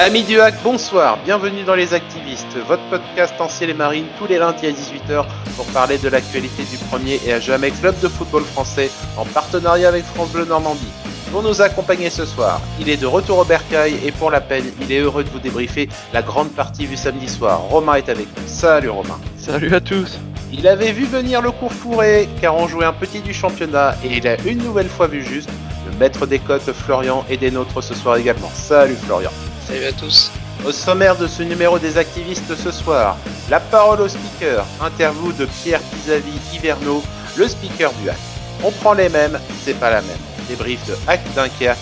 Amis 0.00 0.22
du 0.22 0.40
hack, 0.40 0.54
bonsoir, 0.62 1.18
bienvenue 1.24 1.64
dans 1.64 1.74
Les 1.74 1.92
Activistes, 1.92 2.56
votre 2.68 2.88
podcast 2.88 3.34
en 3.40 3.48
ciel 3.48 3.70
et 3.70 3.74
marine 3.74 4.04
tous 4.16 4.28
les 4.28 4.38
lundis 4.38 4.68
à 4.68 4.70
18h 4.70 5.26
pour 5.56 5.66
parler 5.72 5.98
de 5.98 6.08
l'actualité 6.08 6.62
du 6.70 6.76
premier 6.88 7.18
et 7.26 7.32
à 7.32 7.40
jamais 7.40 7.72
club 7.72 7.98
de 7.98 8.06
football 8.06 8.44
français 8.44 8.92
en 9.16 9.24
partenariat 9.24 9.88
avec 9.88 10.04
France 10.04 10.30
Bleu 10.30 10.44
Normandie. 10.44 10.92
Pour 11.32 11.42
nous 11.42 11.62
accompagner 11.62 12.10
ce 12.10 12.24
soir, 12.26 12.60
il 12.78 12.88
est 12.88 12.96
de 12.96 13.06
retour 13.06 13.38
au 13.38 13.44
bercail 13.44 13.96
et 14.06 14.12
pour 14.12 14.30
la 14.30 14.40
peine, 14.40 14.66
il 14.80 14.92
est 14.92 15.00
heureux 15.00 15.24
de 15.24 15.30
vous 15.30 15.40
débriefer 15.40 15.88
la 16.12 16.22
grande 16.22 16.52
partie 16.52 16.86
du 16.86 16.96
samedi 16.96 17.28
soir. 17.28 17.62
Romain 17.62 17.94
est 17.94 18.08
avec 18.08 18.28
nous. 18.36 18.46
Salut 18.46 18.90
Romain. 18.90 19.18
Salut 19.36 19.74
à 19.74 19.80
tous. 19.80 20.16
Il 20.52 20.68
avait 20.68 20.92
vu 20.92 21.06
venir 21.06 21.42
le 21.42 21.50
cours 21.50 21.72
fourré 21.72 22.28
car 22.40 22.54
on 22.54 22.68
jouait 22.68 22.86
un 22.86 22.92
petit 22.92 23.18
du 23.18 23.34
championnat 23.34 23.96
et 24.04 24.18
il 24.18 24.28
a 24.28 24.40
une 24.42 24.58
nouvelle 24.58 24.88
fois 24.88 25.08
vu 25.08 25.24
juste. 25.24 25.50
Le 25.90 25.98
maître 25.98 26.24
des 26.24 26.38
cotes 26.38 26.72
Florian 26.72 27.24
et 27.28 27.36
des 27.36 27.50
nôtres 27.50 27.82
ce 27.82 27.94
soir 27.94 28.14
également. 28.14 28.50
Salut 28.54 28.94
Florian. 28.94 29.32
Salut 29.68 29.84
à 29.84 29.92
tous. 29.92 30.30
Au 30.64 30.72
sommaire 30.72 31.14
de 31.18 31.26
ce 31.26 31.42
numéro 31.42 31.78
des 31.78 31.98
activistes 31.98 32.56
ce 32.56 32.70
soir, 32.70 33.18
la 33.50 33.60
parole 33.60 34.00
au 34.00 34.08
speaker, 34.08 34.64
interview 34.80 35.30
de 35.32 35.44
Pierre 35.44 35.82
Pisavi 35.82 36.32
Hiverno, 36.54 37.02
le 37.36 37.46
speaker 37.46 37.92
du 38.00 38.08
hack. 38.08 38.16
On 38.64 38.70
prend 38.70 38.94
les 38.94 39.10
mêmes, 39.10 39.38
c'est 39.62 39.78
pas 39.78 39.90
la 39.90 40.00
même. 40.00 40.16
Débrief 40.48 40.80
de 40.86 40.94
Hack 41.06 41.20
Dunkerque, 41.34 41.76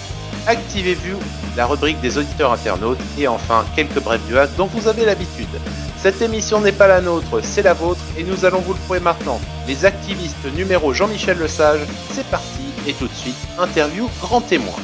Activez-vous, 0.49 1.21
la 1.57 1.67
rubrique 1.67 2.01
des 2.01 2.19
auditeurs 2.19 2.53
internautes 2.53 2.99
et 3.21 3.29
enfin 3.29 3.65
quelques 3.77 4.01
brefs 4.01 4.27
du 4.27 4.35
dont 4.59 4.67
vous 4.67 4.89
avez 4.89 5.05
l'habitude. 5.05 5.47
Cette 5.97 6.21
émission 6.21 6.61
n'est 6.61 6.73
pas 6.73 6.89
la 6.89 7.01
nôtre, 7.01 7.41
c'est 7.41 7.63
la 7.63 7.75
vôtre 7.75 8.03
et 8.19 8.25
nous 8.25 8.45
allons 8.45 8.63
vous 8.63 8.73
le 8.73 8.81
prouver 8.81 9.01
maintenant. 9.01 9.41
Les 9.69 9.85
activistes 9.85 10.45
numéro 10.57 10.93
Jean-Michel 10.93 11.39
Lesage, 11.39 11.87
c'est 12.11 12.27
parti 12.31 12.65
et 12.89 12.95
tout 12.95 13.07
de 13.07 13.15
suite, 13.15 13.37
interview 13.61 14.11
grand 14.21 14.41
témoin. 14.41 14.75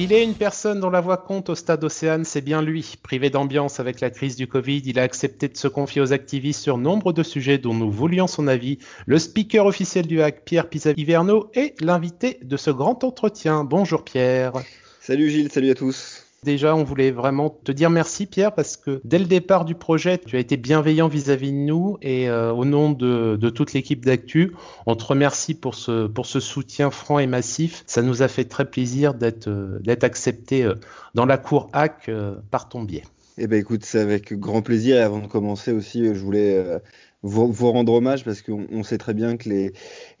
S'il 0.00 0.14
est 0.14 0.24
une 0.24 0.34
personne 0.34 0.80
dont 0.80 0.88
la 0.88 1.02
voix 1.02 1.18
compte 1.18 1.50
au 1.50 1.54
stade 1.54 1.84
Océane, 1.84 2.24
c'est 2.24 2.40
bien 2.40 2.62
lui. 2.62 2.94
Privé 3.02 3.28
d'ambiance 3.28 3.80
avec 3.80 4.00
la 4.00 4.08
crise 4.08 4.34
du 4.34 4.46
Covid, 4.46 4.80
il 4.86 4.98
a 4.98 5.02
accepté 5.02 5.46
de 5.46 5.58
se 5.58 5.68
confier 5.68 6.00
aux 6.00 6.14
activistes 6.14 6.62
sur 6.62 6.78
nombre 6.78 7.12
de 7.12 7.22
sujets 7.22 7.58
dont 7.58 7.74
nous 7.74 7.90
voulions 7.90 8.26
son 8.26 8.48
avis. 8.48 8.78
Le 9.04 9.18
speaker 9.18 9.66
officiel 9.66 10.06
du 10.06 10.22
hack, 10.22 10.46
Pierre 10.46 10.70
Pisaviverno, 10.70 11.50
est 11.52 11.78
l'invité 11.82 12.38
de 12.40 12.56
ce 12.56 12.70
grand 12.70 13.04
entretien. 13.04 13.62
Bonjour 13.62 14.02
Pierre. 14.02 14.54
Salut 15.02 15.28
Gilles, 15.28 15.52
salut 15.52 15.68
à 15.68 15.74
tous. 15.74 16.19
Déjà, 16.42 16.74
on 16.74 16.84
voulait 16.84 17.10
vraiment 17.10 17.50
te 17.50 17.70
dire 17.70 17.90
merci 17.90 18.24
Pierre 18.24 18.54
parce 18.54 18.78
que 18.78 19.02
dès 19.04 19.18
le 19.18 19.26
départ 19.26 19.66
du 19.66 19.74
projet, 19.74 20.16
tu 20.16 20.36
as 20.36 20.38
été 20.38 20.56
bienveillant 20.56 21.06
vis-à-vis 21.06 21.52
de 21.52 21.56
nous 21.58 21.98
et 22.00 22.30
euh, 22.30 22.50
au 22.50 22.64
nom 22.64 22.92
de, 22.92 23.36
toute 23.50 23.74
l'équipe 23.74 24.06
d'Actu, 24.06 24.54
on 24.86 24.96
te 24.96 25.04
remercie 25.04 25.52
pour 25.52 25.74
ce, 25.74 26.06
pour 26.06 26.24
ce 26.24 26.40
soutien 26.40 26.90
franc 26.90 27.18
et 27.18 27.26
massif. 27.26 27.84
Ça 27.86 28.00
nous 28.00 28.22
a 28.22 28.28
fait 28.28 28.46
très 28.46 28.64
plaisir 28.64 29.12
d'être 29.12 29.48
euh, 29.48 29.82
accepté 30.00 30.64
euh, 30.64 30.76
dans 31.14 31.26
la 31.26 31.36
cour 31.36 31.68
HAC 31.74 32.10
par 32.50 32.70
ton 32.70 32.84
biais. 32.84 33.04
Eh 33.36 33.46
ben 33.46 33.60
écoute, 33.60 33.84
c'est 33.84 34.00
avec 34.00 34.32
grand 34.32 34.62
plaisir. 34.62 34.96
Et 34.96 35.02
avant 35.02 35.18
de 35.18 35.26
commencer 35.26 35.72
aussi, 35.72 36.06
je 36.06 36.20
voulais 36.20 36.80
vous, 37.22 37.52
vous 37.52 37.70
rendre 37.70 37.92
hommage 37.92 38.24
parce 38.24 38.42
qu'on 38.42 38.66
on 38.72 38.82
sait 38.82 38.98
très 38.98 39.14
bien 39.14 39.36
que 39.36 39.48
les, 39.48 39.72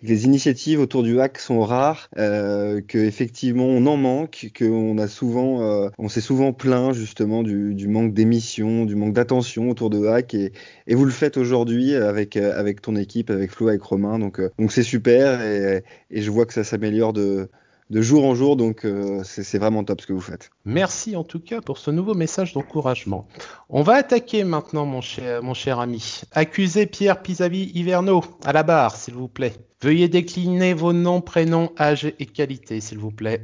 les 0.02 0.24
initiatives 0.24 0.80
autour 0.80 1.02
du 1.02 1.20
hack 1.20 1.38
sont 1.38 1.60
rares, 1.60 2.08
euh, 2.18 2.80
que 2.86 2.98
effectivement 2.98 3.66
on 3.66 3.86
en 3.86 3.96
manque, 3.96 4.50
qu'on 4.58 4.98
a 4.98 5.08
souvent, 5.08 5.62
euh, 5.62 5.88
on 5.98 6.08
s'est 6.08 6.20
souvent 6.20 6.52
plaint 6.52 6.92
justement 6.92 7.42
du, 7.42 7.74
du 7.74 7.88
manque 7.88 8.12
d'émissions, 8.12 8.84
du 8.84 8.96
manque 8.96 9.14
d'attention 9.14 9.70
autour 9.70 9.90
de 9.90 10.06
hack 10.06 10.34
et, 10.34 10.52
et 10.86 10.94
vous 10.94 11.04
le 11.04 11.10
faites 11.10 11.36
aujourd'hui 11.36 11.94
avec 11.94 12.36
avec 12.36 12.82
ton 12.82 12.96
équipe, 12.96 13.30
avec 13.30 13.50
Flo, 13.50 13.68
avec 13.68 13.82
Romain. 13.82 14.18
Donc 14.18 14.40
euh, 14.40 14.50
donc 14.58 14.72
c'est 14.72 14.82
super 14.82 15.42
et, 15.42 15.82
et 16.10 16.22
je 16.22 16.30
vois 16.30 16.46
que 16.46 16.52
ça 16.52 16.64
s'améliore 16.64 17.12
de 17.12 17.48
de 17.90 18.00
jour 18.00 18.24
en 18.24 18.34
jour, 18.34 18.56
donc 18.56 18.84
euh, 18.84 19.22
c'est 19.24 19.58
vraiment 19.58 19.84
top 19.84 20.00
ce 20.00 20.06
que 20.06 20.12
vous 20.12 20.20
faites. 20.20 20.50
Merci 20.64 21.16
en 21.16 21.24
tout 21.24 21.40
cas 21.40 21.60
pour 21.60 21.78
ce 21.78 21.90
nouveau 21.90 22.14
message 22.14 22.54
d'encouragement. 22.54 23.26
On 23.68 23.82
va 23.82 23.94
attaquer 23.94 24.44
maintenant, 24.44 24.86
mon 24.86 25.00
cher, 25.00 25.42
mon 25.42 25.54
cher 25.54 25.80
ami. 25.80 26.22
Accusez 26.32 26.86
Pierre 26.86 27.20
Pisavi 27.20 27.72
Hiverno 27.74 28.22
à 28.44 28.52
la 28.52 28.62
barre, 28.62 28.96
s'il 28.96 29.14
vous 29.14 29.28
plaît. 29.28 29.54
Veuillez 29.82 30.08
décliner 30.08 30.72
vos 30.72 30.92
noms, 30.92 31.20
prénoms, 31.20 31.72
âge 31.78 32.12
et 32.18 32.26
qualité, 32.26 32.80
s'il 32.80 32.98
vous 32.98 33.10
plaît. 33.10 33.42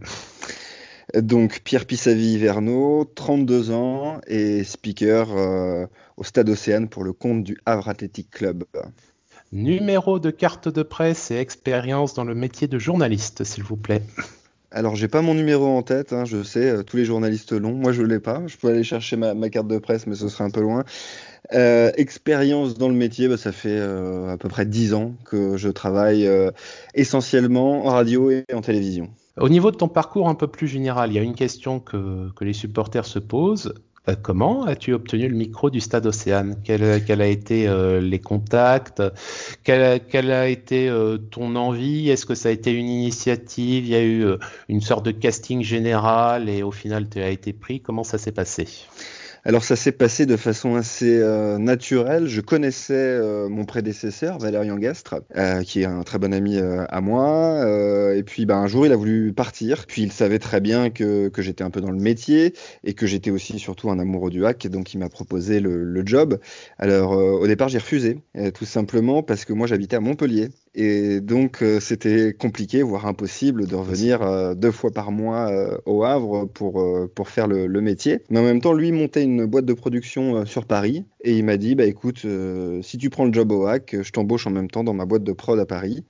Donc 1.14 1.60
Pierre 1.64 1.86
Pissavi 1.86 2.36
Verno, 2.36 3.04
32 3.14 3.70
ans 3.70 4.20
et 4.26 4.64
speaker 4.64 5.28
euh, 5.30 5.86
au 6.16 6.24
Stade 6.24 6.48
Océane 6.48 6.88
pour 6.88 7.04
le 7.04 7.12
compte 7.12 7.42
du 7.42 7.56
Havre 7.64 7.88
Athletic 7.88 8.30
Club. 8.30 8.64
Numéro 9.52 10.18
de 10.18 10.30
carte 10.30 10.68
de 10.68 10.82
presse 10.82 11.30
et 11.30 11.36
expérience 11.36 12.14
dans 12.14 12.24
le 12.24 12.34
métier 12.34 12.68
de 12.68 12.78
journaliste, 12.78 13.44
s'il 13.44 13.62
vous 13.62 13.76
plaît. 13.76 14.02
Alors 14.72 14.96
j'ai 14.96 15.08
pas 15.08 15.22
mon 15.22 15.34
numéro 15.34 15.64
en 15.66 15.82
tête, 15.82 16.12
hein, 16.12 16.24
je 16.24 16.42
sais, 16.42 16.70
euh, 16.70 16.82
tous 16.82 16.96
les 16.96 17.04
journalistes 17.04 17.52
l'ont, 17.52 17.72
moi 17.72 17.92
je 17.92 18.02
l'ai 18.02 18.18
pas, 18.18 18.42
je 18.46 18.56
peux 18.56 18.68
aller 18.68 18.82
chercher 18.82 19.16
ma, 19.16 19.32
ma, 19.32 19.48
carte 19.48 19.68
de 19.68 19.78
presse 19.78 20.06
mais 20.06 20.16
ce 20.16 20.28
serait 20.28 20.44
un 20.44 20.50
peu 20.50 20.60
loin. 20.60 20.84
Euh, 21.52 21.92
expérience 21.96 22.74
dans 22.74 22.88
le 22.88 22.94
métier, 22.94 23.28
bah, 23.28 23.36
ça 23.36 23.52
fait 23.52 23.78
euh, 23.78 24.32
à 24.32 24.36
peu 24.36 24.48
près 24.48 24.66
10 24.66 24.94
ans 24.94 25.14
que 25.24 25.56
je 25.56 25.68
travaille 25.68 26.26
euh, 26.26 26.50
essentiellement 26.94 27.86
en 27.86 27.90
radio 27.90 28.30
et 28.30 28.44
en 28.52 28.60
télévision. 28.60 29.10
Au 29.38 29.48
niveau 29.48 29.70
de 29.70 29.76
ton 29.76 29.88
parcours 29.88 30.28
un 30.28 30.34
peu 30.34 30.46
plus 30.46 30.66
général, 30.66 31.12
il 31.12 31.14
y 31.14 31.18
a 31.18 31.22
une 31.22 31.34
question 31.34 31.78
que, 31.78 32.30
que 32.34 32.44
les 32.44 32.54
supporters 32.54 33.04
se 33.04 33.18
posent. 33.18 33.74
Euh, 34.08 34.14
comment 34.20 34.64
as-tu 34.64 34.92
obtenu 34.92 35.28
le 35.28 35.34
micro 35.36 35.70
du 35.70 35.80
Stade 35.80 36.06
Océane 36.06 36.56
quel, 36.62 37.04
quel, 37.04 37.20
a 37.20 37.26
été 37.26 37.66
euh, 37.66 38.00
les 38.00 38.20
contacts 38.20 39.02
quelle, 39.64 40.00
quelle, 40.06 40.30
a 40.30 40.48
été 40.48 40.88
euh, 40.88 41.18
ton 41.18 41.56
envie 41.56 42.08
Est-ce 42.10 42.26
que 42.26 42.34
ça 42.34 42.50
a 42.50 42.52
été 42.52 42.72
une 42.72 42.88
initiative 42.88 43.84
Il 43.84 43.90
y 43.90 43.96
a 43.96 44.02
eu 44.02 44.24
euh, 44.24 44.38
une 44.68 44.80
sorte 44.80 45.04
de 45.04 45.10
casting 45.10 45.62
général 45.62 46.48
et 46.48 46.62
au 46.62 46.70
final 46.70 47.08
tu 47.08 47.20
as 47.20 47.30
été 47.30 47.52
pris. 47.52 47.80
Comment 47.80 48.04
ça 48.04 48.18
s'est 48.18 48.32
passé? 48.32 48.68
Alors 49.46 49.62
ça 49.62 49.76
s'est 49.76 49.92
passé 49.92 50.26
de 50.26 50.36
façon 50.36 50.74
assez 50.74 51.20
euh, 51.20 51.56
naturelle. 51.56 52.26
Je 52.26 52.40
connaissais 52.40 52.94
euh, 52.94 53.48
mon 53.48 53.64
prédécesseur, 53.64 54.38
Valérian 54.40 54.76
Gastre, 54.76 55.22
euh, 55.36 55.62
qui 55.62 55.82
est 55.82 55.84
un 55.84 56.02
très 56.02 56.18
bon 56.18 56.34
ami 56.34 56.56
euh, 56.56 56.84
à 56.88 57.00
moi. 57.00 57.64
et 58.16 58.24
puis 58.24 58.44
ben, 58.44 58.56
un 58.56 58.66
jour, 58.66 58.86
il 58.86 58.92
a 58.92 58.96
voulu 58.96 59.32
partir. 59.32 59.86
Puis 59.86 60.02
il 60.02 60.10
savait 60.10 60.40
très 60.40 60.60
bien 60.60 60.90
que, 60.90 61.28
que 61.28 61.42
j'étais 61.42 61.62
un 61.62 61.70
peu 61.70 61.80
dans 61.80 61.92
le 61.92 62.00
métier 62.00 62.54
et 62.82 62.94
que 62.94 63.06
j'étais 63.06 63.30
aussi 63.30 63.60
surtout 63.60 63.88
un 63.88 64.00
amoureux 64.00 64.30
du 64.30 64.44
hack. 64.44 64.66
Donc 64.66 64.94
il 64.94 64.98
m'a 64.98 65.08
proposé 65.08 65.60
le, 65.60 65.84
le, 65.84 66.02
job. 66.04 66.40
Alors 66.78 67.12
au 67.12 67.46
départ, 67.46 67.68
j'ai 67.68 67.78
refusé, 67.78 68.18
tout 68.52 68.64
simplement 68.64 69.22
parce 69.22 69.44
que 69.44 69.52
moi 69.52 69.68
j'habitais 69.68 69.94
à 69.94 70.00
Montpellier. 70.00 70.48
Et 70.76 71.22
donc, 71.22 71.62
euh, 71.62 71.80
c'était 71.80 72.34
compliqué, 72.34 72.82
voire 72.82 73.06
impossible, 73.06 73.66
de 73.66 73.74
revenir 73.74 74.20
euh, 74.20 74.54
deux 74.54 74.70
fois 74.70 74.90
par 74.90 75.10
mois 75.10 75.50
euh, 75.50 75.78
au 75.86 76.04
Havre 76.04 76.44
pour, 76.44 76.86
pour 77.14 77.28
faire 77.30 77.46
le, 77.46 77.80
métier. 77.80 78.20
Mais 78.30 78.40
en 78.40 78.42
même 78.42 78.60
temps, 78.60 78.74
lui 78.74 78.92
montait 78.92 79.22
une 79.22 79.46
boîte 79.46 79.64
de 79.64 79.72
production 79.72 80.44
sur 80.44 80.66
Paris. 80.66 81.06
Et 81.22 81.38
il 81.38 81.44
m'a 81.44 81.56
dit, 81.56 81.74
bah 81.74 81.84
écoute, 81.84 82.26
si 82.82 82.98
tu 82.98 83.10
prends 83.10 83.24
le 83.24 83.32
job 83.32 83.52
au 83.52 83.66
hack, 83.66 83.96
je 84.00 84.10
t'embauche 84.12 84.46
en 84.46 84.50
même 84.50 84.68
temps 84.68 84.84
dans 84.84 84.94
ma 84.94 85.06
boîte 85.06 85.24
de 85.24 85.32
prod 85.32 85.58
à 85.58 85.66
Paris. 85.66 86.04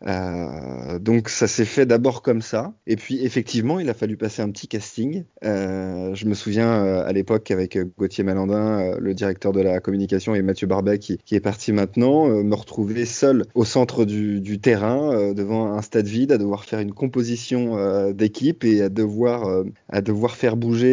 donc, 1.00 1.28
ça 1.28 1.46
s'est 1.46 1.64
fait 1.64 1.86
d'abord 1.86 2.22
comme 2.22 2.42
ça. 2.42 2.74
Et 2.86 2.96
puis, 2.96 3.24
effectivement, 3.24 3.78
il 3.78 3.88
a 3.88 3.94
fallu 3.94 4.16
passer 4.16 4.42
un 4.42 4.50
petit 4.50 4.68
casting. 4.68 5.24
je 5.42 6.26
me 6.26 6.34
souviens 6.34 6.82
à 6.82 7.12
l'époque 7.12 7.50
avec 7.50 7.78
Gauthier 7.98 8.24
Malandin, 8.24 8.96
le 8.98 9.14
directeur 9.14 9.52
de 9.52 9.60
la 9.60 9.80
communication, 9.80 10.34
et 10.34 10.42
Mathieu 10.42 10.66
Barbet, 10.66 10.98
qui, 10.98 11.18
qui 11.24 11.34
est 11.34 11.40
parti 11.40 11.72
maintenant, 11.72 12.26
me 12.28 12.54
retrouver 12.54 13.04
seul 13.04 13.44
au 13.54 13.64
centre 13.64 14.04
du 14.04 14.55
terrain 14.58 15.12
euh, 15.12 15.34
devant 15.34 15.72
un 15.72 15.82
stade 15.82 16.06
vide, 16.06 16.32
à 16.32 16.38
devoir 16.38 16.64
faire 16.64 16.80
une 16.80 16.92
composition 16.92 17.76
euh, 17.76 18.12
d'équipe 18.12 18.64
et 18.64 18.82
à 18.82 18.88
devoir, 18.88 19.46
euh, 19.46 19.64
à 19.88 20.00
devoir 20.00 20.36
faire 20.36 20.56
bouger 20.56 20.86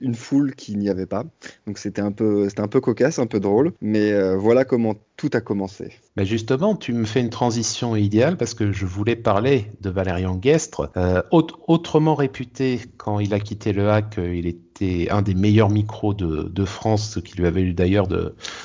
une 0.00 0.14
foule 0.14 0.54
qui 0.54 0.76
n'y 0.76 0.88
avait 0.88 1.06
pas. 1.06 1.24
Donc 1.66 1.78
c'était 1.78 2.00
un 2.00 2.08
un 2.08 2.68
peu 2.68 2.80
cocasse, 2.80 3.18
un 3.18 3.26
peu 3.26 3.40
drôle, 3.40 3.72
mais 3.80 4.34
voilà 4.36 4.64
comment 4.64 4.94
tout 5.18 5.30
a 5.34 5.40
commencé. 5.40 5.92
Mais 6.16 6.24
justement, 6.24 6.76
tu 6.76 6.94
me 6.94 7.04
fais 7.04 7.20
une 7.20 7.28
transition 7.28 7.96
idéale 7.96 8.36
parce 8.36 8.54
que 8.54 8.72
je 8.72 8.86
voulais 8.86 9.16
parler 9.16 9.66
de 9.82 9.90
Valérian 9.90 10.36
Guestre, 10.36 10.90
euh, 10.96 11.22
autrement 11.30 12.14
réputé 12.14 12.80
quand 12.96 13.18
il 13.18 13.34
a 13.34 13.40
quitté 13.40 13.72
le 13.72 13.90
hack, 13.90 14.18
il 14.18 14.46
était 14.46 14.68
un 15.10 15.22
des 15.22 15.34
meilleurs 15.34 15.70
micros 15.70 16.14
de, 16.14 16.64
France, 16.64 17.10
ce 17.14 17.20
qui 17.20 17.36
lui 17.36 17.46
avait 17.46 17.62
eu 17.62 17.72
d'ailleurs 17.72 18.06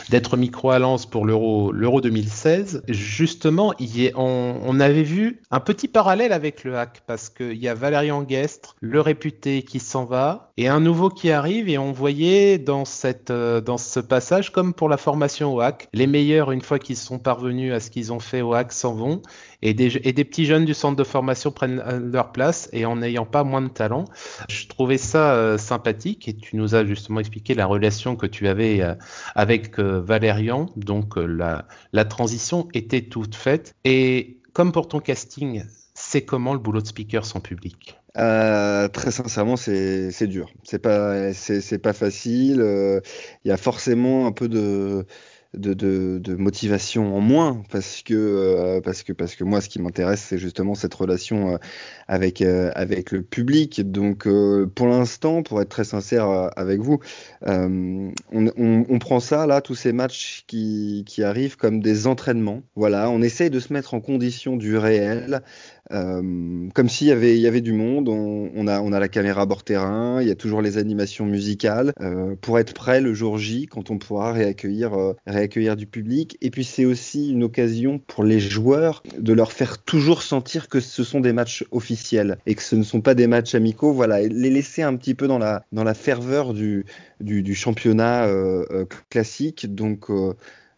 d'être 0.10 0.38
micro 0.38 0.72
à 0.72 0.80
Lens 0.80 1.06
pour 1.06 1.26
l'Euro 1.26 1.72
l'Euro 1.72 2.02
2016. 2.02 2.84
Justement, 2.90 3.74
on, 4.16 4.80
avait 4.80 5.04
vu 5.04 5.42
un 5.52 5.60
petit 5.60 5.88
parallèle 5.88 6.34
avec 6.34 6.64
le 6.64 6.78
hack 6.78 7.04
parce 7.08 7.30
qu'il 7.30 7.58
y 7.58 7.68
a 7.68 7.74
Valérian 7.74 8.24
Guestre, 8.24 8.76
le 8.82 9.00
réputé 9.00 9.64
qui 9.64 9.80
s'en 9.80 10.06
va, 10.06 10.52
et 10.58 10.68
un 10.68 10.80
nouveau 10.80 11.10
qui 11.10 11.32
arrive, 11.32 11.70
et 11.70 11.78
on 11.78 11.92
voyait 11.92 12.58
dans, 12.58 12.84
euh, 13.30 13.62
dans 13.62 13.78
ce 13.78 14.00
passage, 14.00 14.52
comme 14.52 14.74
pour 14.74 14.90
la 14.90 14.98
formation 14.98 15.54
au 15.54 15.62
hack, 15.62 15.88
les 15.94 16.08
meilleurs, 16.08 16.43
une 16.52 16.62
fois 16.62 16.80
qu'ils 16.80 16.98
sont 16.98 17.20
parvenus 17.20 17.74
à 17.74 17.80
ce 17.80 17.90
qu'ils 17.90 18.12
ont 18.12 18.20
fait 18.20 18.42
au 18.42 18.54
hack, 18.54 18.72
s'en 18.72 18.94
vont, 18.94 19.22
et 19.62 19.74
des, 19.74 19.98
et 20.04 20.14
des, 20.14 20.24
petits 20.24 20.46
jeunes 20.46 20.66
du 20.66 20.74
centre 20.74 20.96
de 20.96 21.04
formation 21.04 21.52
prennent 21.52 21.84
leur 22.12 22.32
place, 22.32 22.70
et 22.74 22.86
en 22.86 22.98
n'ayant 22.98 23.26
pas 23.26 23.44
moins 23.44 23.62
de 23.62 23.70
talent. 23.70 24.06
Je 24.50 24.68
trouvais 24.68 24.98
ça 24.98 25.36
euh, 25.36 25.58
sympathique, 25.58 26.28
et 26.28 26.36
tu 26.36 26.56
nous 26.56 26.76
as 26.76 26.86
justement 26.86 27.20
expliqué 27.20 27.54
la 27.54 27.66
relation 27.66 28.16
que 28.16 28.26
tu 28.26 28.48
avais 28.48 28.82
euh, 28.82 28.96
avec 29.36 29.80
euh, 29.80 30.02
Valérian, 30.02 30.68
donc 30.76 31.18
euh, 31.18 31.26
la, 31.92 32.06
transition 32.06 32.68
était 32.74 33.02
toute 33.02 33.36
faite. 33.36 33.76
Et 33.84 34.40
comme 34.54 34.72
pour 34.72 34.88
ton 34.88 35.00
casting, 35.00 35.64
c'est 35.94 36.24
comment 36.24 36.54
le 36.54 36.60
boulot 36.60 36.82
de 36.82 36.88
speaker 36.88 37.26
sans 37.26 37.40
public? 37.40 37.98
Euh, 38.18 38.88
très 38.90 39.12
sincèrement, 39.12 39.56
c'est 39.56 40.28
dur. 40.28 40.52
C'est 40.64 40.80
pas, 40.80 41.34
c'est 41.34 41.80
pas 41.80 41.94
facile. 41.94 42.62
Il 43.44 43.48
y 43.48 43.52
a 43.52 43.58
forcément 43.58 44.28
un 44.28 44.32
peu 44.32 44.48
de, 44.48 45.06
de, 45.54 45.74
de, 45.74 46.20
de, 46.20 46.36
motivation 46.36 47.16
en 47.16 47.20
moins 47.20 47.64
parce 47.70 48.02
que 48.02 48.14
euh, 48.14 48.82
parce 48.82 49.04
que 49.04 49.14
parce 49.14 49.36
que 49.36 49.44
moi 49.44 49.62
ce 49.62 49.70
qui 49.70 49.82
m'intéresse 49.82 50.22
c'est 50.22 50.38
justement 50.38 50.74
cette 50.74 50.94
relation 50.94 51.54
euh, 51.54 51.58
avec 52.08 52.42
euh, 52.42 52.72
avec 52.76 53.12
le 53.12 53.22
public. 53.22 53.90
Donc 53.92 54.28
pour 54.76 54.88
l'instant 54.88 55.44
pour 55.44 55.62
être 55.62 55.70
très 55.70 55.84
sincère 55.84 56.50
avec 56.56 56.80
vous 56.80 57.00
on, 57.46 58.12
on, 58.32 58.86
on, 58.90 59.00
prend 59.00 59.20
ça 59.20 59.46
là 59.46 59.62
tous 59.62 59.76
ces 59.76 59.94
matchs 59.94 60.44
qui, 60.48 61.04
qui 61.08 61.24
arrivent 61.24 61.58
comme 61.58 61.80
des 61.82 62.08
entraînements. 62.08 62.64
Voilà 62.76 63.10
on 63.10 63.22
essaye 63.22 63.50
de 63.50 63.60
se 63.60 63.74
mettre 63.74 63.94
en 63.94 64.02
condition 64.02 64.56
du 64.56 64.78
réel 64.78 65.42
euh, 65.92 66.70
comme 66.74 66.90
s'il 66.90 67.08
y 67.08 67.12
avait, 67.12 67.38
y 67.38 67.48
avait 67.48 67.62
du 67.62 67.74
monde. 67.74 68.10
On, 68.10 68.68
a, 68.68 69.00
la 69.00 69.08
caméra 69.08 69.46
bord 69.46 69.64
terrain, 69.64 70.22
il 70.22 70.28
y 70.28 70.32
a 70.32 70.36
toujours 70.36 70.62
les 70.62 70.78
animations 70.78 71.26
musicales 71.26 71.94
euh, 72.00 72.36
pour 72.40 72.60
être 72.60 72.74
prêt 72.74 73.02
le 73.02 73.14
jour 73.14 73.38
J 73.38 73.68
quand 73.68 73.92
on 73.92 73.98
pourra 73.98 74.32
réaccueillir, 74.32 74.94
euh, 74.94 75.14
réaccueillir 75.28 75.76
du 75.76 75.86
public. 75.86 76.38
Et 76.42 76.50
puis 76.50 76.64
c'est 76.64 76.86
aussi 76.86 77.32
une 77.32 77.44
occasion 77.44 78.00
pour 78.00 78.24
les 78.24 78.40
joueurs 78.40 79.04
de 79.18 79.34
leur 79.34 79.52
faire 79.52 79.80
toujours 79.80 80.22
sentir 80.22 80.70
que 80.70 80.80
ce 80.80 81.04
sont 81.04 81.20
des 81.20 81.34
matchs 81.34 81.66
officiels 81.72 82.38
et 82.46 82.56
que 82.56 82.64
ce 82.64 82.76
ne 82.76 82.84
sont 82.84 83.02
pas 83.02 83.16
des 83.16 83.28
matchs 83.28 83.56
amicaux. 83.56 83.94
Voilà, 83.94 84.22
et 84.22 84.30
les 84.30 84.50
laisser 84.50 84.84
un 84.84 84.96
petit 84.96 85.16
peu 85.16 85.28
dans 85.28 85.40
la, 85.40 85.94
ferveur 85.94 86.54
du, 86.54 86.86
du, 87.20 87.56
championnat 87.56 88.28
classique. 89.10 89.74
Donc 89.74 90.10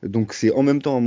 donc 0.08 0.34
c'est 0.34 0.52
en 0.54 0.64
même 0.64 0.82
temps 0.82 1.02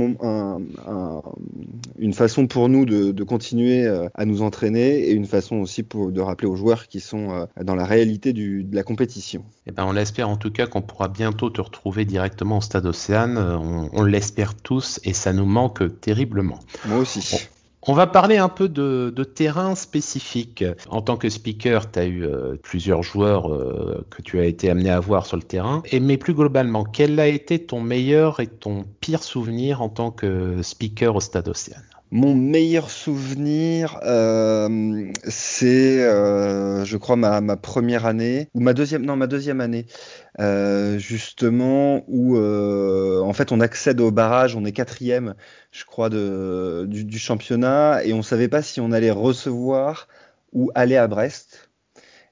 une 1.97 2.13
façon 2.13 2.47
pour 2.47 2.69
nous 2.69 2.85
de, 2.85 3.23
continuer 3.23 3.85
euh, 3.85 4.07
à 4.15 4.25
nous 4.25 4.41
entraîner 4.41 4.99
et 4.99 5.11
une 5.11 5.25
façon 5.25 5.57
aussi 5.57 5.83
pour, 5.83 6.11
de 6.11 6.21
rappeler 6.21 6.47
aux 6.47 6.55
joueurs 6.55 6.87
qui 6.87 6.99
sont 6.99 7.31
euh, 7.31 7.45
dans 7.63 7.75
la 7.75 7.85
réalité 7.85 8.33
de 8.33 8.65
la 8.71 8.83
compétition. 8.83 9.43
Eh 9.67 9.71
ben 9.71 9.85
on 9.85 9.91
l'espère 9.91 10.29
en 10.29 10.37
tout 10.37 10.51
cas 10.51 10.67
qu'on 10.67 10.81
pourra 10.81 11.07
bientôt 11.07 11.49
te 11.49 11.61
retrouver 11.61 12.05
directement 12.05 12.57
au 12.57 12.61
Stade 12.61 12.85
Océane. 12.85 13.37
On, 13.37 13.89
on 13.93 14.03
l'espère 14.03 14.55
tous 14.55 14.99
et 15.03 15.13
ça 15.13 15.33
nous 15.33 15.45
manque 15.45 15.99
terriblement. 16.01 16.59
Moi 16.87 16.99
aussi. 16.99 17.19
On 17.33 17.58
va 17.87 18.07
parler 18.07 18.37
un 18.37 18.49
peu 18.49 18.69
de, 18.69 19.23
terrain 19.23 19.75
spécifique. 19.75 20.63
En 20.89 21.01
tant 21.01 21.17
que 21.17 21.29
speaker, 21.29 21.91
tu 21.91 21.99
as 21.99 22.05
eu 22.05 22.25
euh, 22.25 22.55
plusieurs 22.61 23.03
joueurs 23.03 23.53
euh, 23.53 24.05
que 24.09 24.21
tu 24.21 24.39
as 24.39 24.45
été 24.45 24.69
amené 24.69 24.89
à 24.89 24.99
voir 24.99 25.25
sur 25.25 25.37
le 25.37 25.43
terrain. 25.43 25.81
Mais 25.99 26.17
plus 26.17 26.33
globalement, 26.33 26.83
quel 26.83 27.19
a 27.19 27.27
été 27.27 27.59
ton 27.59 27.81
meilleur 27.81 28.39
et 28.39 28.47
ton 28.47 28.85
pire 28.99 29.23
souvenir 29.23 29.81
en 29.81 29.89
tant 29.89 30.11
que 30.11 30.61
speaker 30.61 31.15
au 31.15 31.21
Stade 31.21 31.47
Océane? 31.47 31.83
Mon 32.11 32.33
meilleur 32.33 32.89
souvenir, 32.89 33.99
euh, 34.03 35.11
c'est, 35.25 35.99
je 35.99 36.97
crois, 36.97 37.15
ma, 37.15 37.39
ma, 37.39 37.55
première 37.55 38.07
année 38.07 38.47
ou 38.55 38.61
ma 38.61 38.73
deuxième, 38.73 39.05
non, 39.05 39.15
ma 39.15 39.27
deuxième 39.27 39.61
année, 39.61 39.85
justement 40.37 42.03
où, 42.07 42.37
euh, 42.37 43.21
en 43.21 43.33
fait, 43.33 43.51
on 43.51 43.59
accède 43.59 43.99
au 44.01 44.11
barrage, 44.11 44.55
on 44.55 44.65
est 44.65 44.71
quatrième, 44.71 45.35
je 45.71 45.85
crois, 45.85 46.09
du, 46.09 47.17
championnat 47.17 48.03
et 48.03 48.13
on 48.13 48.21
savait 48.21 48.47
pas 48.47 48.61
si 48.61 48.79
on 48.79 48.91
allait 48.91 49.11
recevoir 49.11 50.07
ou 50.53 50.71
aller 50.75 50.97
à 50.97 51.07
Brest. 51.07 51.69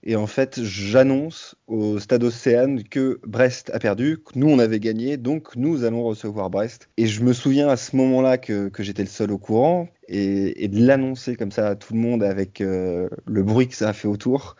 Et 0.04 0.16
en 0.16 0.28
fait, 0.28 0.64
j'annonce 0.64 1.56
au 1.68 2.00
Stade 2.00 2.24
Océane 2.24 2.84
que 2.84 3.20
Brest 3.26 3.72
a 3.74 3.80
perdu, 3.80 4.20
que 4.24 4.40
nous 4.40 4.48
on 4.48 4.60
avait 4.60 4.80
gagné, 4.80 5.18
donc 5.18 5.56
nous 5.56 5.84
allons 5.84 6.04
recevoir 6.04 6.50
Brest. 6.50 6.88
Et 6.96 7.08
je 7.08 7.24
me 7.24 7.34
souviens 7.34 7.68
à 7.68 7.76
ce 7.76 7.96
moment-là 7.98 8.38
que, 8.38 8.72
j'étais 8.80 9.02
le 9.02 9.10
seul 9.10 9.32
au 9.32 9.38
courant 9.38 9.90
et, 10.08 10.64
et 10.64 10.68
de 10.70 10.86
l'annoncer 10.86 11.36
comme 11.36 11.52
ça 11.52 11.70
à 11.70 11.76
tout 11.76 11.94
le 11.94 12.00
monde 12.00 12.24
avec 12.24 12.62
euh, 12.62 13.10
le 13.26 13.44
bruit 13.44 13.68
que 13.68 13.76
ça 13.76 13.90
a 13.90 13.94
fait 13.94 14.08
autour. 14.08 14.56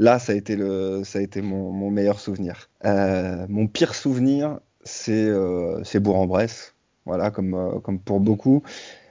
Là, 0.00 0.18
ça 0.18 0.32
a 0.32 0.34
été, 0.34 0.56
le, 0.56 1.02
ça 1.04 1.20
a 1.20 1.22
été 1.22 1.42
mon, 1.42 1.90
meilleur 1.90 2.18
souvenir. 2.18 2.70
Euh, 2.84 3.46
mon 3.48 3.68
pire 3.68 3.94
souvenir, 3.94 4.58
c'est 4.82 5.28
euh, 5.28 5.82
Bourg-en-Bresse. 6.00 6.74
Voilà, 7.06 7.30
comme, 7.30 7.54
euh, 7.54 7.78
comme 7.80 8.00
pour 8.00 8.18
beaucoup. 8.18 8.62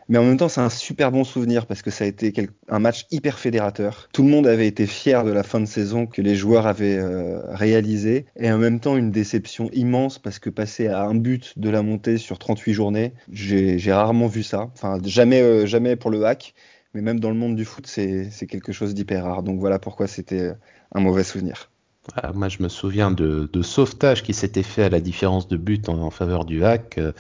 Mais 0.10 0.18
en 0.18 0.24
même 0.24 0.38
temps, 0.38 0.50
c'est 0.50 0.62
un 0.62 0.72
super 0.72 1.12
bon 1.12 1.24
souvenir 1.24 1.68
parce 1.68 1.84
que 1.84 1.92
ça 1.92 2.04
a 2.04 2.08
été 2.08 2.34
un 2.68 2.80
match 2.80 3.06
hyper 3.12 3.38
fédérateur. 3.38 4.10
Tout 4.12 4.24
le 4.24 4.30
monde 4.30 4.48
avait 4.48 4.66
été 4.66 4.88
fier 4.88 5.24
de 5.24 5.32
la 5.32 5.44
fin 5.44 5.60
de 5.60 5.68
saison 5.68 6.08
que 6.08 6.24
les 6.24 6.36
joueurs 6.36 6.66
avaient 6.66 6.98
euh, 6.98 7.42
réalisé. 7.54 8.26
Et 8.36 8.52
en 8.52 8.58
même 8.58 8.80
temps, 8.80 8.98
une 8.98 9.12
déception 9.12 9.70
immense 9.72 10.18
parce 10.18 10.40
que 10.40 10.50
passer 10.50 10.88
à 10.88 11.04
un 11.04 11.14
but 11.14 11.54
de 11.60 11.70
la 11.70 11.84
montée 11.84 12.18
sur 12.18 12.40
38 12.40 12.74
journées, 12.74 13.14
j'ai 13.32 13.94
rarement 13.94 14.26
vu 14.26 14.42
ça. 14.42 14.72
Enfin, 14.74 14.98
jamais, 15.06 15.42
euh, 15.42 15.68
jamais 15.68 15.96
pour 15.96 16.10
le 16.10 16.26
hack. 16.26 16.56
Mais 16.96 17.02
même 17.02 17.20
dans 17.20 17.30
le 17.30 17.36
monde 17.36 17.56
du 17.56 17.66
foot, 17.66 17.86
c'est 17.86 18.48
quelque 18.48 18.72
chose 18.72 18.96
d'hyper 18.96 19.24
rare. 19.24 19.44
Donc 19.44 19.60
voilà 19.60 19.78
pourquoi 19.78 20.08
c'était 20.08 20.54
un 20.94 21.00
mauvais 21.02 21.24
souvenir. 21.24 21.70
Ah, 22.16 22.32
moi, 22.34 22.50
je 22.50 22.62
me 22.62 22.70
souviens 22.70 23.12
de, 23.12 23.50
de 23.52 23.62
sauvetage 23.62 24.24
qui 24.24 24.34
s'était 24.34 24.64
fait 24.64 24.84
à 24.84 24.90
la 24.90 25.00
différence 25.00 25.48
de 25.48 25.58
but 25.58 25.90
en, 25.90 26.10
faveur 26.10 26.46
du 26.46 26.64
hack. 26.64 26.98
Euh, 26.98 27.12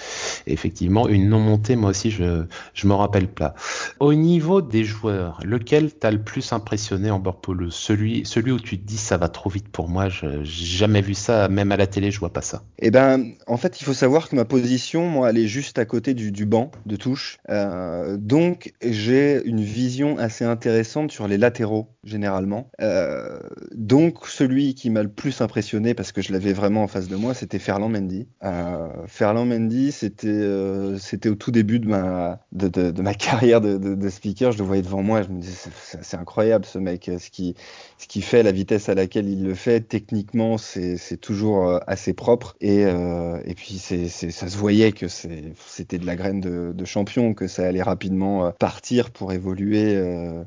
effectivement, 0.48 1.08
une 1.08 1.30
non-montée, 1.30 1.76
moi 1.76 1.92
aussi, 1.92 2.12
je, 2.12 2.44
je 2.74 2.88
me 2.88 2.94
rappelle 2.94 3.28
pas. 3.28 3.54
Au 4.00 4.14
niveau 4.14 4.62
des 4.62 4.84
joueurs, 4.84 5.40
lequel 5.44 5.94
t'a 5.94 6.12
le 6.12 6.22
plus 6.22 6.54
impressionné 6.54 7.12
en 7.12 7.20
bord 7.20 7.42
polo? 7.42 7.70
Celui, 7.70 8.24
où 8.52 8.60
tu 8.60 8.80
te 8.80 8.86
dis 8.86 8.98
ça 8.98 9.18
va 9.18 9.30
trop 9.30 9.50
vite 9.50 9.70
pour 9.70 9.90
moi, 9.90 10.10
j'ai 10.10 10.44
jamais 10.44 11.02
vu 11.02 11.14
ça, 11.14 11.50
même 11.50 11.72
à 11.72 11.78
la 11.78 11.88
télé, 11.88 12.12
je 12.12 12.20
vois 12.20 12.34
pas 12.34 12.42
ça. 12.42 12.64
Eh 12.80 12.92
ben, 12.92 13.34
en 13.48 13.58
fait, 13.58 13.80
il 13.82 13.84
faut 13.84 13.94
savoir 13.94 14.30
que 14.30 14.36
ma 14.36 14.46
position, 14.46 15.08
moi, 15.08 15.30
elle 15.30 15.38
est 15.38 15.48
juste 15.48 15.78
à 15.78 15.86
côté 15.86 16.14
du, 16.14 16.32
du 16.32 16.46
banc 16.46 16.72
de 16.86 16.96
touche. 16.96 17.38
Euh, 17.50 18.18
donc, 18.18 18.74
j'ai 18.82 19.42
une 19.46 19.62
vision 19.62 20.18
assez 20.18 20.46
intéressante 20.46 21.12
sur 21.12 21.28
les 21.28 21.38
latéraux, 21.38 21.90
généralement. 22.04 22.72
Euh, 22.82 23.40
donc, 23.76 24.26
celui 24.28 24.76
qui 24.80 24.90
m'a 24.90 25.04
le 25.04 25.10
plus 25.10 25.42
impressionné 25.42 25.94
parce 25.94 26.12
que 26.12 26.22
je 26.22 26.31
l'avais 26.31 26.54
vraiment 26.54 26.84
en 26.84 26.88
face 26.88 27.08
de 27.08 27.16
moi, 27.16 27.34
c'était 27.34 27.60
Ferland 27.60 27.90
Mendy. 27.90 28.28
Euh, 28.44 28.88
Ferland 29.08 29.46
Mendy, 29.48 29.92
c'était 29.92 30.28
euh, 30.28 30.98
c'était 30.98 31.30
au 31.30 31.36
tout 31.36 31.52
début 31.52 31.80
de 31.80 31.88
ma 31.88 32.40
de, 32.52 33.02
ma 33.02 33.14
carrière 33.16 33.62
de, 33.62 33.78
de, 33.78 34.10
speaker. 34.10 34.52
Je 34.52 34.58
le 34.58 34.64
voyais 34.64 34.81
devant 34.81 35.04
moi, 35.04 35.22
je 35.22 35.30
me 35.30 35.40
disais 35.40 35.70
c'est 36.02 36.18
incroyable 36.18 36.66
ce 36.66 36.80
mec, 36.80 37.12
ce 37.20 37.30
qui 37.30 37.56
ce 37.98 38.08
qui 38.08 38.22
fait, 38.22 38.44
la 38.44 38.52
vitesse 38.52 38.90
à 38.90 38.96
laquelle 38.96 39.28
il 39.28 39.44
le 39.44 39.54
fait. 39.54 39.81
Techniquement, 39.81 40.58
c'est 40.58 41.18
toujours 41.18 41.68
euh, 41.68 41.80
assez 41.88 42.14
propre 42.14 42.56
et 42.62 42.86
euh, 42.86 43.40
et 43.46 43.56
puis 43.56 43.78
c'est 43.78 44.08
ça 44.08 44.48
se 44.48 44.58
voyait 44.58 44.92
que 44.92 45.08
c'était 45.08 45.98
de 45.98 46.06
la 46.06 46.16
graine 46.16 46.40
de, 46.40 46.86
champion, 46.86 47.34
que 47.34 47.48
ça 47.48 47.68
allait 47.68 47.81
rapidement 47.81 48.46
euh, 48.48 48.52
partir 48.52 49.12
pour 49.12 49.34
évoluer. 49.34 49.96
Euh, 49.96 50.44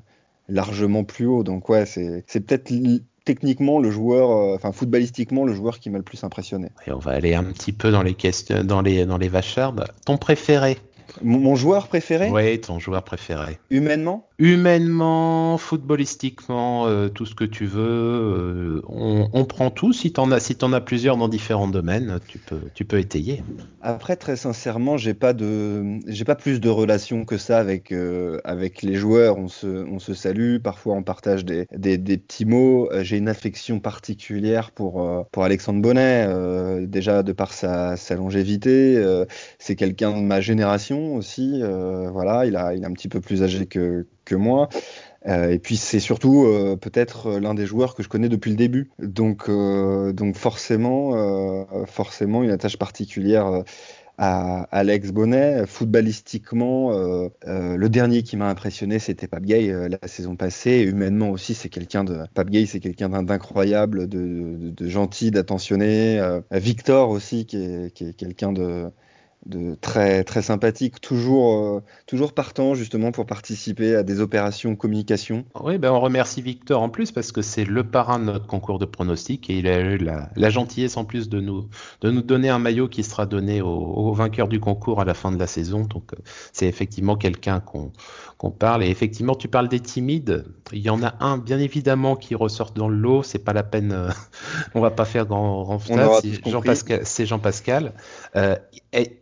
largement 0.49 1.05
plus 1.05 1.27
haut. 1.27 1.45
Donc 1.45 1.69
ouais, 1.69 1.87
c'est 1.87 2.41
peut-être 2.41 2.73
techniquement 3.25 3.79
le 3.79 3.91
joueur, 3.91 4.31
euh, 4.31 4.55
enfin 4.55 4.73
footballistiquement 4.73 5.45
le 5.45 5.55
joueur 5.55 5.79
qui 5.79 5.91
m'a 5.91 5.99
le 5.99 6.05
plus 6.05 6.23
impressionné. 6.25 6.69
Et 6.87 6.93
on 6.93 6.99
va 6.99 7.13
aller 7.13 7.35
un 7.35 7.45
petit 7.45 7.73
peu 7.73 7.91
dans 7.91 8.03
les 8.03 8.15
questions, 8.15 8.65
dans 8.65 8.81
les 8.81 9.07
dans 9.07 9.19
les 9.19 9.29
vachardes. 9.29 9.85
Ton 10.05 10.19
préféré? 10.19 10.79
Mon, 11.23 11.55
joueur 11.57 11.89
préféré? 11.89 12.31
Oui, 12.31 12.59
ton 12.61 12.79
joueur 12.79 13.03
préféré. 13.03 13.59
Humainement? 13.71 14.27
Humainement, 14.43 15.57
footballistiquement, 15.57 16.89
euh, 16.89 17.09
tout 17.09 17.27
ce 17.27 17.37
que 17.37 17.45
tu 17.45 17.65
veux. 17.65 17.81
Euh, 17.81 18.83
on, 18.89 19.45
prend 19.45 19.71
tout. 19.71 19.93
Si 19.93 20.13
t'en 20.13 20.33
as, 20.33 20.41
si 20.41 20.59
en 20.63 20.73
as 20.73 20.81
plusieurs 20.81 21.17
dans 21.17 21.29
différents 21.29 21.69
domaines, 21.69 22.19
tu 22.27 22.39
peux, 22.39 22.59
tu 22.75 22.85
étayer. 22.99 23.45
Après, 23.83 24.17
très 24.17 24.35
sincèrement, 24.35 24.97
j'ai 24.97 25.15
pas 25.15 25.33
pas 25.33 26.35
plus 26.35 26.61
de 26.61 26.69
relations 26.69 27.25
que 27.25 27.39
ça 27.39 27.59
avec 27.59 27.93
euh, 27.93 28.41
avec 28.43 28.83
les 28.83 28.97
joueurs. 28.97 29.39
On 29.39 29.47
se, 29.47 29.69
on 29.69 30.01
se 30.01 30.13
salue. 30.13 30.59
Parfois, 30.59 30.95
on 30.95 31.05
partage 31.05 31.45
des, 31.45 31.69
des, 31.71 32.19
petits 32.19 32.45
mots. 32.45 32.91
J'ai 33.03 33.19
une 33.19 33.29
affection 33.29 33.79
particulière 33.79 34.73
pour 34.73 35.09
pour 35.31 35.45
Alexandre 35.45 35.81
Bonnet, 35.81 36.27
déjà 36.89 37.23
de 37.23 37.31
par 37.31 37.53
sa, 37.53 37.97
sa 37.97 38.17
longévité. 38.17 39.01
C'est 39.61 39.77
quelqu'un 39.77 40.11
de 40.21 40.23
ma 40.27 40.41
génération 40.41 41.15
aussi. 41.15 41.63
Voilà, 42.13 42.45
il, 42.45 42.57
a, 42.57 42.75
il 42.75 42.83
est 42.83 42.87
un 42.87 42.93
petit 42.93 43.09
peu 43.09 43.21
plus 43.21 43.45
âgé 43.45 43.67
que, 43.67 44.05
moi. 44.37 44.69
Euh, 45.29 45.51
et 45.51 45.59
puis 45.59 45.77
c'est 45.77 46.01
surtout 46.01 46.47
euh, 46.47 46.77
peut-être 46.77 47.39
l'un 47.39 47.55
des 47.55 47.67
joueurs 47.67 47.95
que 47.95 48.03
je 48.03 48.09
connais 48.09 48.29
depuis 48.29 48.51
le 48.51 48.57
début. 48.57 48.91
Donc, 48.99 49.49
donc 49.49 50.37
forcément, 50.37 51.67
forcément 51.87 52.43
une 52.43 52.51
attache 52.51 52.77
particulière 52.77 53.63
à 54.19 54.63
Alex 54.71 55.11
Bonnet. 55.11 55.65
Footballistiquement, 55.67 56.91
le 57.45 57.89
dernier 57.89 58.23
qui 58.23 58.37
m'a 58.37 58.49
impressionné, 58.49 58.99
c'était 58.99 59.27
Pape 59.27 59.45
Gay 59.45 59.89
la 59.89 60.09
saison 60.09 60.37
passée. 60.37 60.83
humainement 60.83 61.31
aussi, 61.31 61.55
c'est 61.55 61.69
quelqu'un 61.69 62.05
de 62.05 62.21
Pape 62.35 62.51
Gay, 62.51 62.67
c'est 62.67 62.81
quelqu'un 62.81 63.09
d'incroyable, 63.09 64.09
de, 64.09 64.89
gentil, 64.89 65.31
d'attentionné. 65.31 66.21
Victor 66.51 67.11
aussi, 67.11 67.47
qui 67.47 67.57
est 67.57 68.17
quelqu'un 68.17 68.53
de 68.53 68.91
de 69.47 69.77
très 69.81 70.23
très 70.23 70.41
sympathique, 70.41 71.01
toujours 71.01 71.77
euh, 71.77 71.83
toujours 72.07 72.33
partant 72.33 72.75
justement 72.75 73.11
pour 73.11 73.27
participer 73.27 73.97
à 73.97 74.03
des 74.03 74.21
opérations 74.21 74.77
communication. 74.77 75.45
Oui, 75.61 75.79
ben 75.79 75.91
on 75.91 76.01
remercie 76.01 76.43
Victor 76.43 76.81
en 76.81 76.89
plus 76.89 77.11
parce 77.11 77.33
que 77.33 77.43
c'est 77.43 77.65
le 77.65 77.83
parrain 77.83 78.21
de 78.21 78.25
notre 78.25 78.47
concours 78.47 78.79
de 78.79 78.85
pronostics 78.85 79.51
et 79.51 79.59
il 79.59 79.67
a 79.67 79.81
eu 79.81 79.99
la, 79.99 80.51
gentillesse 80.51 80.97
en 80.97 81.05
plus 81.05 81.29
de 81.29 81.41
nous 81.41 81.69
de 82.03 82.11
nous 82.11 82.23
donner 82.23 82.51
un 82.51 82.61
maillot 82.61 82.89
qui 82.89 83.03
sera 83.03 83.27
donné 83.27 83.63
au, 83.63 83.69
au 83.69 84.13
vainqueur 84.13 84.47
du 84.47 84.61
concours 84.61 85.01
à 85.01 85.05
la 85.05 85.15
fin 85.15 85.33
de 85.33 85.39
la 85.39 85.49
saison. 85.49 85.83
Donc 85.83 86.13
euh, 86.13 86.17
c'est 86.53 86.67
effectivement 86.67 87.17
quelqu'un 87.17 87.59
qu'on 87.59 87.91
qu'on 88.39 88.51
parle 88.51 88.85
et 88.85 88.91
effectivement 88.91 89.35
tu 89.35 89.49
parles 89.49 89.69
des 89.69 89.81
timides. 89.81 90.45
Il 90.73 90.81
y 90.81 90.91
en 90.91 91.03
a 91.03 91.15
un 91.21 91.39
bien 91.39 91.59
évidemment 91.59 92.15
qui 92.17 92.35
ressort 92.37 92.71
dans 92.71 92.89
le 92.89 92.97
lot. 92.97 93.25
C'est 93.25 93.41
pas 93.41 93.53
la 93.53 93.65
peine. 93.65 93.93
Euh, 93.93 94.11
on 94.75 94.81
va 94.81 94.93
pas 94.93 95.05
faire 95.05 95.27
grand, 95.27 95.65
grand 95.65 95.81
C'est 96.21 96.49
Jean 96.51 96.63
Pascal. 96.63 97.01
C'est 97.05 97.27
Jean 97.27 97.41
Pascal. 97.41 97.93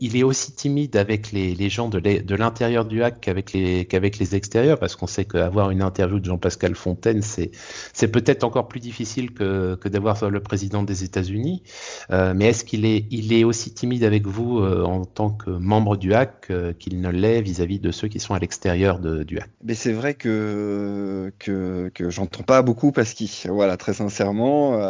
il 0.01 0.10
il 0.11 0.17
est 0.17 0.23
aussi 0.23 0.53
timide 0.53 0.97
avec 0.97 1.31
les, 1.33 1.69
gens 1.69 1.89
de 1.89 2.35
l'intérieur 2.35 2.85
du 2.85 3.03
hack 3.03 3.21
qu'avec 3.21 3.53
les, 3.53 4.35
extérieurs, 4.35 4.79
parce 4.79 4.97
qu'on 4.97 5.07
sait 5.07 5.25
qu'avoir 5.25 5.71
une 5.71 5.83
interview 5.83 6.19
de 6.19 6.25
Jean-Pascal 6.25 6.75
Fontaine, 6.75 7.23
c'est, 7.23 8.09
peut-être 8.09 8.45
encore 8.45 8.69
plus 8.69 8.81
difficile 8.81 9.33
que, 9.33 9.79
d'avoir 9.89 10.29
le 10.29 10.41
président 10.41 10.83
des 10.83 11.05
États-Unis. 11.05 11.63
Euh, 12.11 12.33
mais 12.35 12.47
est-ce 12.47 12.65
qu'il 12.65 12.85
est, 12.85 13.45
aussi 13.45 13.73
timide 13.73 14.05
avec 14.05 14.27
vous 14.27 14.59
euh, 14.59 14.83
en 14.85 15.05
tant 15.05 15.31
que 15.31 15.51
membre 15.51 15.97
du 15.97 16.13
hack 16.13 16.49
euh, 16.51 16.73
qu'il 16.73 17.01
ne 17.01 17.11
l'est 17.11 17.41
vis-à-vis 17.41 17.79
de 17.79 17.91
ceux 17.91 18.09
qui 18.09 18.21
sont 18.21 18.35
à 18.35 18.39
l'extérieur 18.39 18.99
du 18.99 19.39
hack? 19.39 19.49
C'est 19.73 19.93
vrai 19.93 20.15
que, 20.15 21.33
que, 21.39 21.91
que 21.95 22.11
j'entends 22.11 22.43
pas 22.43 22.63
beaucoup 22.63 22.93
parce 22.93 23.15
qu'il, 23.15 23.31
voilà, 23.49 23.77
très 23.77 23.95
sincèrement. 23.95 24.81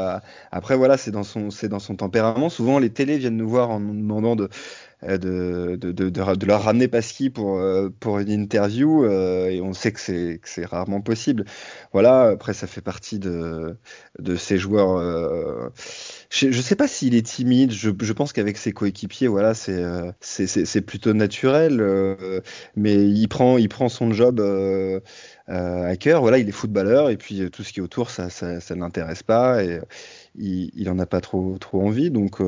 après, 0.50 0.76
voilà, 0.76 0.96
c'est 0.96 1.10
dans 1.10 1.24
son, 1.24 1.50
c'est 1.50 1.68
dans 1.68 1.78
son 1.78 1.96
tempérament. 1.96 2.48
Souvent, 2.48 2.78
les 2.78 2.90
télés 2.90 3.18
viennent 3.18 3.36
nous 3.36 3.48
voir 3.48 3.70
en 3.70 3.80
nous 3.80 3.94
demandant 3.94 4.36
de 4.36 4.48
de, 5.02 5.76
de, 5.76 5.92
de, 5.92 6.10
de, 6.10 6.46
leur 6.46 6.62
ramener 6.62 6.88
Pasqui 6.88 7.30
pour, 7.30 7.58
euh, 7.58 7.88
pour 8.00 8.18
une 8.18 8.30
interview, 8.30 9.04
euh, 9.04 9.48
et 9.48 9.60
on 9.60 9.72
sait 9.72 9.92
que 9.92 10.00
c'est 10.00 10.64
rarement 10.66 11.00
possible. 11.00 11.44
Voilà, 11.92 12.28
après 12.28 12.52
ça 12.52 12.66
fait 12.66 12.82
partie 12.82 13.18
de, 13.18 13.76
de 14.18 14.36
ces 14.36 14.58
joueurs. 14.58 14.96
Euh, 14.98 15.70
je 16.28 16.48
ne 16.48 16.52
sais 16.52 16.76
pas 16.76 16.86
s'il 16.86 17.14
est 17.14 17.26
timide, 17.26 17.72
je, 17.72 17.90
je 18.00 18.12
pense 18.12 18.32
qu'avec 18.32 18.58
ses 18.58 18.72
coéquipiers, 18.72 19.28
voilà, 19.28 19.54
c'est 19.54 20.80
plutôt 20.82 21.14
naturel, 21.14 21.82
mais 22.76 22.94
il 22.94 23.28
prend, 23.28 23.56
il 23.58 23.68
prend 23.68 23.88
son 23.88 24.12
job 24.12 24.40
à 25.48 25.96
cœur. 25.96 26.20
Voilà, 26.20 26.38
il 26.38 26.48
est 26.48 26.52
footballeur, 26.52 27.10
et 27.10 27.16
puis 27.16 27.50
tout 27.50 27.62
ce 27.62 27.72
qui 27.72 27.80
est 27.80 27.82
autour, 27.82 28.10
ça, 28.10 28.28
ça, 28.28 28.74
l'intéresse 28.74 29.22
pas, 29.22 29.64
et 29.64 29.80
il, 30.36 30.70
il 30.74 30.90
en 30.90 30.98
a 30.98 31.06
pas 31.06 31.20
trop, 31.20 31.56
trop 31.58 31.82
envie. 31.82 32.10
Donc, 32.10 32.40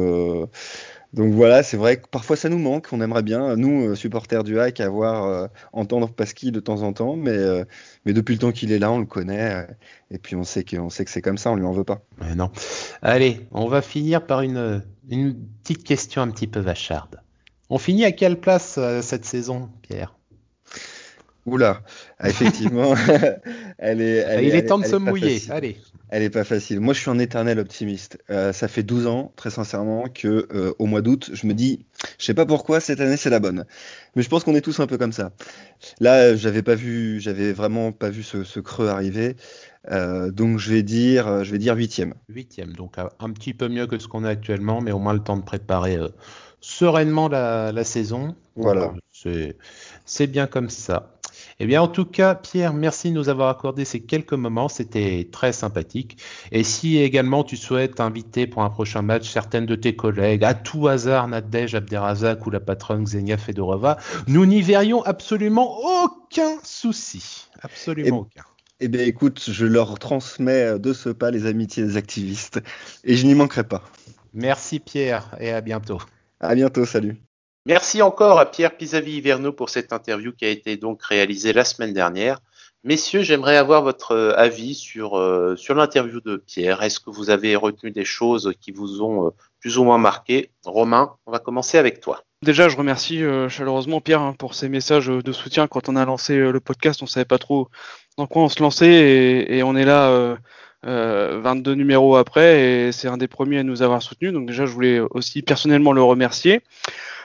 donc 1.13 1.35
voilà, 1.35 1.63
c'est 1.63 1.77
vrai 1.77 1.99
que 1.99 2.09
parfois 2.09 2.37
ça 2.37 2.49
nous 2.49 2.59
manque. 2.59 2.89
On 2.93 3.01
aimerait 3.01 3.23
bien, 3.23 3.57
nous, 3.57 3.89
euh, 3.89 3.95
supporters 3.95 4.45
du 4.45 4.59
hack, 4.59 4.81
avoir 4.81 5.25
euh, 5.25 5.47
entendre 5.73 6.09
Pasqui 6.09 6.53
de 6.53 6.61
temps 6.61 6.83
en 6.83 6.95
temps, 6.95 7.17
mais, 7.17 7.31
euh, 7.31 7.65
mais 8.07 8.15
depuis 8.15 8.33
le 8.33 8.39
temps 8.39 8.53
qu'il 8.53 8.73
est 8.73 8.79
là, 8.79 8.91
on 8.91 8.99
le 8.99 9.05
connaît, 9.05 9.67
et 10.11 10.19
puis 10.19 10.37
on 10.37 10.45
sait 10.45 10.65
que, 10.65 10.77
c'est 10.89 11.21
comme 11.23 11.37
ça, 11.37 11.51
on 11.51 11.57
lui 11.57 11.65
en 11.65 11.73
veut 11.73 11.85
pas. 11.85 12.03
non. 12.35 12.51
Allez, 13.03 13.47
on 13.53 13.69
va 13.69 13.83
finir 13.83 14.27
par 14.27 14.41
une, 14.41 14.83
une 15.11 15.37
petite 15.63 15.85
question 15.85 16.23
un 16.23 16.31
petit 16.31 16.47
peu 16.47 16.61
vacharde. 16.61 17.21
On 17.69 17.79
finit 17.79 18.05
à 18.05 18.13
quelle 18.13 18.41
place 18.41 18.79
cette 19.03 19.25
saison, 19.25 19.71
Pierre? 19.83 20.15
Oula, 21.45 21.83
effectivement, 22.23 22.95
elle 23.79 24.01
est. 24.01 24.45
Il 24.45 24.55
est 24.55 24.67
temps 24.67 24.79
de 24.79 24.87
se 24.87 24.97
mouiller. 24.97 25.43
Allez. 25.51 25.77
Elle 26.09 26.23
est 26.23 26.31
pas 26.31 26.45
facile. 26.45 26.79
Moi, 26.79 26.93
je 26.93 27.01
suis 27.01 27.11
un 27.11 27.19
éternel 27.19 27.59
optimiste. 27.59 28.19
Euh, 28.29 28.53
ça 28.53 28.69
fait 28.69 28.83
12 28.83 29.07
ans, 29.07 29.33
très 29.35 29.49
sincèrement, 29.49 30.05
que 30.13 30.47
euh, 30.55 30.75
au 30.79 30.85
mois 30.85 31.01
d'août, 31.01 31.31
je 31.33 31.47
me 31.47 31.55
dis, 31.55 31.87
je 32.19 32.27
sais 32.27 32.35
pas 32.35 32.45
pourquoi 32.45 32.81
cette 32.81 33.01
année 33.01 33.17
c'est 33.17 33.31
la 33.31 33.41
bonne. 33.41 33.65
Mais 34.15 34.23
je 34.23 34.29
pense 34.29 34.45
qu'on 34.45 34.55
est 34.55 34.61
tous 34.61 34.79
un 34.81 34.87
peu 34.87 34.99
comme 34.99 35.13
ça. 35.13 35.33
Là, 36.01 36.37
j'avais 36.37 36.63
pas 36.63 36.75
vu, 36.75 37.19
j'avais 37.19 37.53
vraiment 37.53 37.93
pas 37.93 38.11
vu 38.11 38.23
ce, 38.23 38.61
creux 38.61 38.89
arriver. 38.89 39.37
Euh, 39.91 40.31
donc 40.31 40.59
je 40.59 40.71
vais 40.71 40.83
dire, 40.83 41.45
je 41.45 41.51
vais 41.51 41.59
dire 41.59 41.75
huitième. 41.75 42.13
Huitième, 42.29 42.75
donc 42.75 42.97
un 42.99 43.31
petit 43.31 43.55
peu 43.55 43.69
mieux 43.69 43.87
que 43.87 43.99
ce 43.99 44.07
qu'on 44.07 44.25
a 44.25 44.29
actuellement, 44.29 44.83
mais 44.83 44.93
au 44.93 44.99
moins 44.99 45.15
le 45.15 45.21
temps 45.21 45.39
de 45.39 45.43
préparer 45.43 45.99
sereinement 46.61 47.29
la, 47.29 47.73
la 47.73 47.85
saison. 47.85 48.37
Voilà. 48.55 48.93
C'est 50.05 50.27
bien 50.27 50.47
comme 50.47 50.69
ça. 50.69 51.12
Eh 51.63 51.67
bien, 51.67 51.81
en 51.81 51.87
tout 51.87 52.05
cas, 52.05 52.35
Pierre, 52.35 52.75
merci 52.75 53.11
de 53.11 53.15
nous 53.15 53.29
avoir 53.29 53.49
accordé 53.49 53.85
ces 53.85 54.01
quelques 54.01 54.33
moments. 54.33 54.69
C'était 54.69 55.29
très 55.31 55.53
sympathique. 55.53 56.19
Et 56.51 56.65
si 56.65 56.99
également 56.99 57.45
tu 57.45 57.57
souhaites 57.57 58.01
inviter 58.01 58.49
pour 58.49 58.65
un 58.65 58.69
prochain 58.69 59.01
match 59.01 59.31
certaines 59.31 59.65
de 59.65 59.77
tes 59.77 59.95
collègues, 59.95 60.43
à 60.43 60.55
tout 60.55 60.89
hasard, 60.89 61.29
Nadej 61.29 61.77
Abderrazak 61.77 62.45
ou 62.49 62.51
la 62.51 62.59
patronne 62.59 63.05
Xenia 63.05 63.37
Fedorova, 63.37 63.97
nous 64.27 64.45
n'y 64.45 64.61
verrions 64.61 65.05
absolument 65.05 65.79
aucun 66.03 66.57
souci. 66.65 67.47
Absolument 67.61 68.23
aucun. 68.23 68.43
Eh 68.81 68.89
bien, 68.89 69.03
écoute, 69.03 69.45
je 69.49 69.65
leur 69.65 70.01
transmets 70.01 70.81
de 70.81 70.93
ce 70.93 71.11
pas 71.11 71.31
les 71.31 71.47
amitiés 71.47 71.85
des 71.85 71.97
activistes 71.97 72.61
et 73.05 73.15
je 73.15 73.25
n'y 73.25 73.37
manquerai 73.37 73.63
pas. 73.63 73.85
Merci 74.35 74.81
Pierre 74.81 75.37
et 75.39 75.53
à 75.53 75.61
bientôt. 75.61 76.01
À 76.41 76.57
bientôt, 76.57 76.85
salut. 76.85 77.23
Merci 77.65 78.03
encore 78.03 78.41
à 78.41 78.51
Pierre 78.51 78.77
Pisavi-Hiverneau 78.77 79.53
pour 79.53 79.71
cette 79.71 79.93
interview 79.93 80.33
qui 80.33 80.45
a 80.45 80.49
été 80.49 80.77
donc 80.77 81.01
réalisée 81.05 81.53
la 81.53 81.65
semaine 81.65 81.93
dernière. 81.93 82.41
Messieurs, 82.83 83.23
j'aimerais 83.23 83.57
avoir 83.57 83.83
votre 83.83 84.11
euh, 84.11 84.35
avis 84.37 84.75
sur, 84.75 85.17
euh, 85.17 85.55
sur 85.55 85.77
l'interview 85.77 86.21
de 86.21 86.43
Pierre. 86.45 86.83
Est-ce 86.83 86.99
que 86.99 87.11
vous 87.11 87.31
avez 87.31 87.55
retenu 87.55 87.93
des 87.93 88.05
choses 88.05 88.53
qui 88.61 88.73
vous 88.73 89.01
ont 89.01 89.29
euh, 89.29 89.31
plus 89.61 89.79
ou 89.79 89.85
moins 89.85 89.99
marqué? 89.99 90.51
Romain, 90.65 91.15
on 91.27 91.31
va 91.31 91.39
commencer 91.39 91.79
avec 91.79 92.01
toi. 92.01 92.25
Déjà, 92.43 92.69
je 92.69 92.77
remercie 92.77 93.23
chaleureusement 93.49 94.01
Pierre 94.01 94.21
hein, 94.21 94.35
pour 94.37 94.55
ses 94.55 94.69
messages 94.69 95.07
de 95.07 95.33
soutien. 95.33 95.69
Quand 95.69 95.89
on 95.89 95.95
a 95.95 96.05
lancé 96.05 96.37
le 96.37 96.59
podcast, 96.59 97.01
on 97.01 97.07
savait 97.07 97.25
pas 97.25 97.39
trop 97.39 97.69
dans 98.19 98.27
quoi 98.27 98.43
on 98.43 98.49
se 98.49 98.61
lançait 98.61 98.91
et, 98.93 99.59
et 99.59 99.63
on 99.63 99.77
est 99.77 99.85
là 99.85 100.37
22 100.83 101.75
numéros 101.75 102.17
après 102.17 102.89
et 102.89 102.91
c'est 102.91 103.07
un 103.07 103.17
des 103.17 103.29
premiers 103.29 103.61
à 103.61 103.63
nous 103.63 103.83
avoir 103.83 104.03
soutenus. 104.03 104.33
Donc 104.33 104.49
déjà, 104.49 104.67
je 104.67 104.73
voulais 104.73 104.99
aussi 104.99 105.43
personnellement 105.43 105.93
le 105.93 106.03
remercier. 106.03 106.63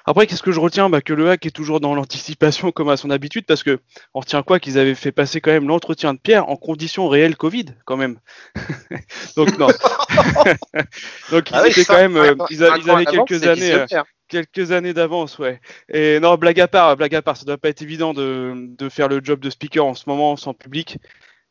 Après, 0.10 0.26
qu'est-ce 0.26 0.42
que 0.42 0.54
je 0.54 0.60
retiens 0.62 0.90
bah, 0.90 1.02
Que 1.02 1.12
le 1.12 1.30
hack 1.30 1.46
est 1.46 1.52
toujours 1.52 1.82
dans 1.82 1.94
l'anticipation 1.94 2.72
comme 2.74 2.88
à 2.88 2.96
son 2.96 3.10
habitude, 3.10 3.46
parce 3.46 3.62
que 3.62 3.80
on 4.14 4.22
retient 4.22 4.42
quoi 4.42 4.60
Qu'ils 4.60 4.80
avaient 4.80 4.96
fait 4.96 5.12
passer 5.12 5.42
quand 5.42 5.52
même 5.52 5.68
l'entretien 5.68 6.14
de 6.14 6.20
Pierre 6.20 6.50
en 6.50 6.56
conditions 6.56 7.10
réelles 7.10 7.36
Covid, 7.36 7.66
quand 7.86 7.98
même. 7.98 8.18
Donc 9.36 9.58
non. 9.60 9.68
Donc 11.32 11.50
ah 11.52 11.64
ils 11.68 11.86
quand 11.86 11.98
même, 11.98 12.16
euh, 12.16 12.36
ils, 12.50 12.64
avaient 12.64 13.06
quelques 13.06 13.46
années. 13.46 13.74
Euh, 13.74 13.86
quelques 14.30 14.72
années 14.72 14.94
d'avance, 14.94 15.40
ouais. 15.40 15.60
Et 15.90 16.20
non, 16.22 16.36
blague 16.36 16.60
à 16.62 16.68
part, 16.70 16.96
blague 16.96 17.16
à 17.16 17.22
part, 17.22 17.36
ça 17.36 17.46
doit 17.46 17.58
pas 17.58 17.70
être 17.70 17.82
évident 17.82 18.14
de, 18.14 18.54
de 18.78 18.90
faire 18.90 19.10
le 19.10 19.20
job 19.22 19.42
de 19.42 19.50
speaker 19.50 19.86
en 19.86 19.94
ce 19.94 20.04
moment 20.08 20.38
sans 20.38 20.54
public. 20.54 20.98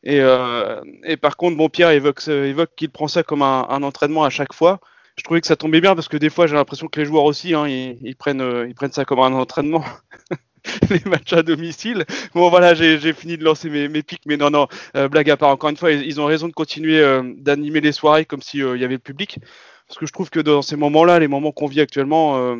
Et, 0.03 0.19
euh, 0.19 0.81
et 1.03 1.17
par 1.17 1.37
contre, 1.37 1.57
bon, 1.57 1.69
Pierre 1.69 1.91
évoque, 1.91 2.27
évoque 2.27 2.71
qu'il 2.75 2.89
prend 2.89 3.07
ça 3.07 3.23
comme 3.23 3.41
un, 3.43 3.67
un, 3.69 3.83
entraînement 3.83 4.23
à 4.23 4.29
chaque 4.29 4.53
fois 4.53 4.79
je 5.17 5.23
trouvais 5.23 5.41
que 5.41 5.47
ça 5.47 5.55
tombait 5.55 5.81
bien 5.81 5.95
parce 5.95 6.07
que 6.07 6.17
des 6.17 6.29
fois 6.29 6.47
j'ai 6.47 6.55
l'impression 6.55 6.87
que 6.87 6.99
les 6.99 7.05
joueurs 7.05 7.23
aussi 7.23 7.53
hein, 7.53 7.67
ils, 7.67 8.15
prennent 8.15 8.41
euh, 8.41 8.67
ils 8.67 8.75
prennent 8.75 8.91
ça 8.91 9.03
comme 9.03 9.19
un 9.19 9.33
entraînement 9.33 9.83
les 10.89 11.01
matchs 11.05 11.33
à 11.33 11.43
domicile. 11.43 12.05
Bon 12.33 12.49
voilà 12.49 12.73
j'ai 12.75 13.13
fini 13.13 13.37
de 13.37 13.43
lancer 13.43 13.69
mes, 13.69 13.87
mes 13.89 14.03
pics 14.03 14.23
mais 14.25 14.37
non 14.37 14.49
non 14.49 14.67
euh, 14.95 15.07
blague 15.07 15.29
à 15.29 15.37
part 15.37 15.49
encore 15.49 15.69
une 15.69 15.77
fois 15.77 15.91
ils, 15.91 16.21
ont 16.21 16.25
raison 16.25 16.47
de 16.47 16.53
continuer 16.53 16.99
euh, 16.99 17.23
d'animer 17.37 17.81
les 17.81 17.91
soirées 17.91 18.25
comme 18.25 18.41
s'il 18.41 18.61
y 18.61 18.83
avait 18.83 18.95
le 18.95 18.99
public. 18.99 19.39
Parce 19.87 19.99
que 19.99 20.05
je 20.05 20.11
trouve 20.11 20.29
que 20.29 20.39
dans 20.39 20.61
ces 20.61 20.75
moments 20.75 21.05
là 21.05 21.17
les 21.19 21.27
moments 21.27 21.51
qu'on 21.51 21.67
vit 21.67 21.81
actuellement 21.81 22.55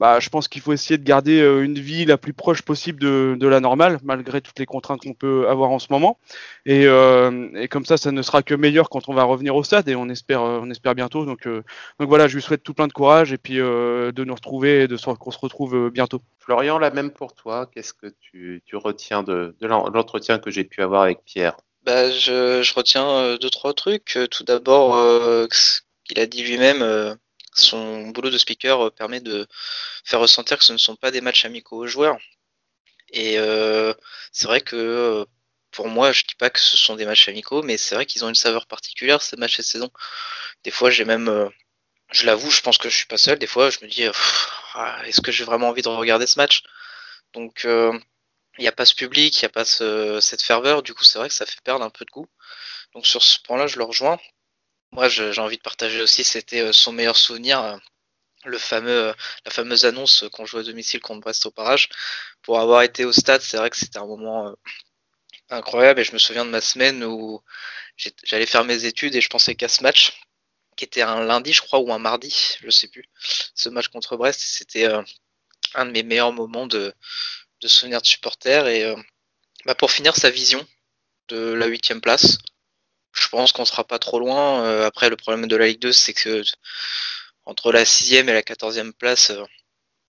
bah, 0.00 0.18
je 0.18 0.30
pense 0.30 0.48
qu'il 0.48 0.62
faut 0.62 0.72
essayer 0.72 0.96
de 0.96 1.04
garder 1.04 1.42
euh, 1.42 1.62
une 1.62 1.78
vie 1.78 2.06
la 2.06 2.16
plus 2.16 2.32
proche 2.32 2.62
possible 2.62 2.98
de, 2.98 3.36
de 3.38 3.46
la 3.46 3.60
normale, 3.60 3.98
malgré 4.02 4.40
toutes 4.40 4.58
les 4.58 4.64
contraintes 4.64 5.02
qu'on 5.02 5.12
peut 5.12 5.46
avoir 5.46 5.70
en 5.70 5.78
ce 5.78 5.88
moment. 5.90 6.18
Et, 6.64 6.86
euh, 6.86 7.50
et, 7.54 7.68
comme 7.68 7.84
ça, 7.84 7.98
ça 7.98 8.10
ne 8.10 8.22
sera 8.22 8.42
que 8.42 8.54
meilleur 8.54 8.88
quand 8.88 9.10
on 9.10 9.14
va 9.14 9.24
revenir 9.24 9.54
au 9.54 9.62
stade, 9.62 9.90
et 9.90 9.94
on 9.96 10.08
espère, 10.08 10.40
euh, 10.40 10.58
on 10.62 10.70
espère 10.70 10.94
bientôt. 10.94 11.26
Donc, 11.26 11.46
euh, 11.46 11.62
donc 11.98 12.08
voilà, 12.08 12.28
je 12.28 12.34
lui 12.34 12.40
souhaite 12.40 12.62
tout 12.62 12.72
plein 12.72 12.86
de 12.86 12.94
courage, 12.94 13.34
et 13.34 13.36
puis 13.36 13.56
de 13.56 14.24
nous 14.24 14.34
retrouver, 14.34 14.84
et 14.84 14.88
de 14.88 14.96
qu'on 14.96 15.30
se 15.30 15.38
retrouve 15.38 15.90
bientôt. 15.90 16.22
Florian, 16.38 16.78
la 16.78 16.90
même 16.90 17.10
pour 17.10 17.34
toi. 17.34 17.68
Qu'est-ce 17.70 17.92
que 17.92 18.06
tu, 18.20 18.62
tu 18.64 18.76
retiens 18.76 19.22
de, 19.22 19.54
de 19.60 19.66
l'entretien 19.66 20.38
que 20.38 20.50
j'ai 20.50 20.64
pu 20.64 20.80
avoir 20.82 21.02
avec 21.02 21.18
Pierre? 21.26 21.58
Bah, 21.84 22.10
je, 22.10 22.62
je 22.62 22.74
retiens 22.74 23.36
deux, 23.36 23.50
trois 23.50 23.74
trucs. 23.74 24.18
Tout 24.30 24.44
d'abord, 24.44 24.96
qu'il 26.04 26.20
a 26.20 26.26
dit 26.26 26.42
lui-même 26.42 27.16
son 27.54 28.08
boulot 28.08 28.30
de 28.30 28.38
speaker 28.38 28.86
euh, 28.86 28.90
permet 28.90 29.20
de 29.20 29.46
faire 30.04 30.20
ressentir 30.20 30.58
que 30.58 30.64
ce 30.64 30.72
ne 30.72 30.78
sont 30.78 30.96
pas 30.96 31.10
des 31.10 31.20
matchs 31.20 31.44
amicaux 31.44 31.78
aux 31.78 31.86
joueurs. 31.86 32.18
Et 33.12 33.38
euh, 33.38 33.94
c'est 34.32 34.46
vrai 34.46 34.60
que 34.60 34.76
euh, 34.76 35.24
pour 35.72 35.88
moi, 35.88 36.12
je 36.12 36.24
dis 36.24 36.34
pas 36.36 36.50
que 36.50 36.60
ce 36.60 36.76
sont 36.76 36.96
des 36.96 37.06
matchs 37.06 37.28
amicaux, 37.28 37.62
mais 37.62 37.76
c'est 37.78 37.94
vrai 37.94 38.06
qu'ils 38.06 38.24
ont 38.24 38.28
une 38.28 38.34
saveur 38.34 38.66
particulière 38.66 39.22
ces 39.22 39.36
matchs 39.36 39.58
de 39.58 39.62
saison. 39.62 39.90
Des 40.64 40.70
fois, 40.70 40.90
j'ai 40.90 41.04
même, 41.04 41.50
je 42.12 42.26
l'avoue, 42.26 42.50
je 42.50 42.60
pense 42.62 42.78
que 42.78 42.88
je 42.90 42.96
suis 42.96 43.06
pas 43.06 43.18
seul. 43.18 43.38
Des 43.38 43.46
fois, 43.46 43.70
je 43.70 43.78
me 43.82 43.88
dis, 43.88 44.04
ah, 44.74 45.00
est-ce 45.06 45.20
que 45.20 45.32
j'ai 45.32 45.44
vraiment 45.44 45.68
envie 45.68 45.82
de 45.82 45.88
regarder 45.88 46.26
ce 46.26 46.38
match? 46.38 46.62
Donc, 47.34 47.62
il 47.64 48.00
n'y 48.62 48.68
a 48.68 48.72
pas 48.72 48.84
ce 48.84 48.94
public, 48.94 49.36
il 49.36 49.44
n'y 49.44 49.46
a 49.46 49.50
pas 49.50 49.64
cette 49.64 50.42
ferveur. 50.42 50.82
Du 50.82 50.94
coup, 50.94 51.04
c'est 51.04 51.18
vrai 51.18 51.28
que 51.28 51.34
ça 51.34 51.46
fait 51.46 51.60
perdre 51.62 51.84
un 51.84 51.90
peu 51.90 52.04
de 52.04 52.10
goût. 52.10 52.28
Donc 52.94 53.06
sur 53.06 53.22
ce 53.22 53.38
point-là, 53.40 53.66
je 53.66 53.78
le 53.78 53.84
rejoins. 53.84 54.18
Moi, 54.92 55.08
j'ai 55.08 55.38
envie 55.38 55.56
de 55.56 55.62
partager 55.62 56.00
aussi, 56.02 56.24
c'était 56.24 56.60
euh, 56.60 56.72
son 56.72 56.92
meilleur 56.92 57.16
souvenir. 57.16 57.60
Euh, 57.62 57.76
le 58.44 58.58
fameux, 58.58 59.14
la 59.44 59.50
fameuse 59.50 59.84
annonce 59.84 60.24
qu'on 60.32 60.46
joue 60.46 60.58
à 60.58 60.62
domicile 60.62 61.00
contre 61.00 61.20
Brest 61.20 61.46
au 61.46 61.50
parage. 61.50 61.88
Pour 62.42 62.58
avoir 62.60 62.82
été 62.82 63.04
au 63.04 63.12
stade, 63.12 63.42
c'est 63.42 63.58
vrai 63.58 63.70
que 63.70 63.76
c'était 63.76 63.98
un 63.98 64.06
moment 64.06 64.54
incroyable 65.50 66.00
et 66.00 66.04
je 66.04 66.12
me 66.12 66.18
souviens 66.18 66.44
de 66.46 66.50
ma 66.50 66.60
semaine 66.62 67.04
où 67.04 67.42
j'allais 68.24 68.46
faire 68.46 68.64
mes 68.64 68.86
études 68.86 69.14
et 69.14 69.20
je 69.20 69.28
pensais 69.28 69.54
qu'à 69.54 69.68
ce 69.68 69.82
match, 69.82 70.20
qui 70.76 70.84
était 70.86 71.02
un 71.02 71.22
lundi, 71.24 71.52
je 71.52 71.60
crois, 71.60 71.80
ou 71.80 71.92
un 71.92 71.98
mardi, 71.98 72.56
je 72.62 72.70
sais 72.70 72.88
plus. 72.88 73.04
Ce 73.54 73.68
match 73.68 73.88
contre 73.88 74.16
Brest, 74.16 74.40
c'était 74.40 74.86
un 75.74 75.86
de 75.86 75.90
mes 75.90 76.02
meilleurs 76.02 76.32
moments 76.32 76.66
de, 76.66 76.94
de 77.60 77.68
souvenirs 77.68 78.00
de 78.00 78.06
supporter. 78.06 78.66
Et 78.68 78.94
bah, 79.66 79.74
pour 79.74 79.90
finir, 79.90 80.16
sa 80.16 80.30
vision 80.30 80.66
de 81.28 81.52
la 81.52 81.66
huitième 81.66 82.00
place. 82.00 82.38
Je 83.12 83.28
pense 83.28 83.52
qu'on 83.52 83.64
sera 83.64 83.84
pas 83.84 83.98
trop 83.98 84.18
loin. 84.18 84.62
Euh, 84.62 84.86
après, 84.86 85.10
le 85.10 85.16
problème 85.16 85.46
de 85.46 85.56
la 85.56 85.66
Ligue 85.66 85.80
2, 85.80 85.92
c'est 85.92 86.12
que 86.12 86.42
entre 87.44 87.72
la 87.72 87.84
sixième 87.84 88.28
et 88.28 88.32
la 88.32 88.42
quatorzième 88.42 88.92
place, 88.92 89.30
euh, 89.30 89.42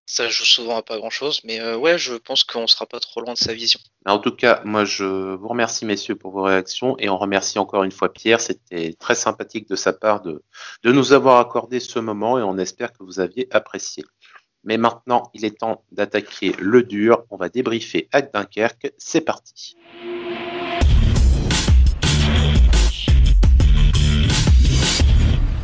ça 0.06 0.28
joue 0.28 0.44
souvent 0.44 0.78
à 0.78 0.84
pas 0.84 0.98
grand 0.98 1.10
chose. 1.10 1.42
Mais 1.44 1.60
euh, 1.60 1.78
ouais, 1.78 1.98
je 1.98 2.14
pense 2.16 2.44
qu'on 2.44 2.68
sera 2.68 2.86
pas 2.86 3.00
trop 3.00 3.22
loin 3.22 3.34
de 3.34 3.38
sa 3.38 3.54
vision. 3.54 3.80
En 4.06 4.20
tout 4.20 4.36
cas, 4.36 4.62
moi, 4.66 4.86
je 4.86 5.36
vous 5.36 5.48
remercie, 5.48 5.86
messieurs, 5.86 6.16
pour 6.16 6.32
vos 6.32 6.44
réactions 6.44 6.96
et 7.00 7.10
on 7.10 7.18
remercie 7.18 7.60
encore 7.60 7.84
une 7.84 7.92
fois 7.92 8.12
Pierre. 8.12 8.42
C'était 8.42 8.94
très 9.00 9.16
sympathique 9.16 9.68
de 9.70 9.76
sa 9.76 9.94
part 9.94 10.22
de, 10.22 10.44
de 10.84 10.92
nous 10.92 11.14
avoir 11.14 11.40
accordé 11.40 11.80
ce 11.80 12.00
moment 12.00 12.38
et 12.38 12.44
on 12.44 12.58
espère 12.58 12.92
que 12.92 13.04
vous 13.04 13.20
aviez 13.20 13.48
apprécié. 13.52 14.04
Mais 14.64 14.78
maintenant, 14.78 15.32
il 15.34 15.46
est 15.46 15.60
temps 15.60 15.84
d'attaquer 15.92 16.54
le 16.60 16.84
dur. 16.84 17.24
On 17.32 17.38
va 17.38 17.50
débriefer 17.50 18.10
à 18.12 18.22
Dunkerque. 18.22 18.94
C'est 18.98 19.22
parti. 19.22 19.76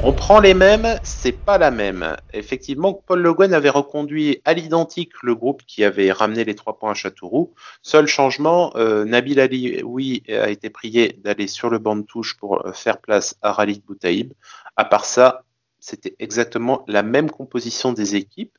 On 0.10 0.14
prend 0.14 0.40
les 0.40 0.54
mêmes, 0.54 0.98
c'est 1.04 1.34
pas 1.34 1.58
la 1.58 1.70
même. 1.70 2.16
Effectivement, 2.32 2.94
Paul 2.94 3.20
Le 3.20 3.34
Guen 3.34 3.54
avait 3.54 3.68
reconduit 3.68 4.42
à 4.46 4.54
l'identique 4.54 5.12
le 5.22 5.36
groupe 5.36 5.64
qui 5.68 5.84
avait 5.84 6.14
ramené 6.14 6.46
les 6.46 6.56
trois 6.56 6.80
points 6.80 6.92
à 6.92 6.94
Châteauroux. 6.94 7.54
Seul 7.82 8.08
changement, 8.08 8.72
euh, 8.78 9.04
Nabil 9.04 9.38
Ali, 9.42 9.84
oui, 9.84 10.24
a 10.30 10.50
été 10.50 10.70
prié 10.70 11.20
d'aller 11.22 11.48
sur 11.48 11.70
le 11.70 11.78
banc 11.78 11.98
de 11.98 12.04
touche 12.04 12.38
pour 12.38 12.66
euh, 12.66 12.72
faire 12.72 13.00
place 13.00 13.36
à 13.42 13.52
Ralid 13.52 13.84
Boutaïb. 13.84 14.32
À 14.78 14.86
part 14.86 15.04
ça, 15.04 15.44
c'était 15.82 16.16
exactement 16.20 16.86
la 16.88 17.04
même 17.04 17.30
composition 17.30 17.92
des 17.92 18.16
équipes. 18.16 18.58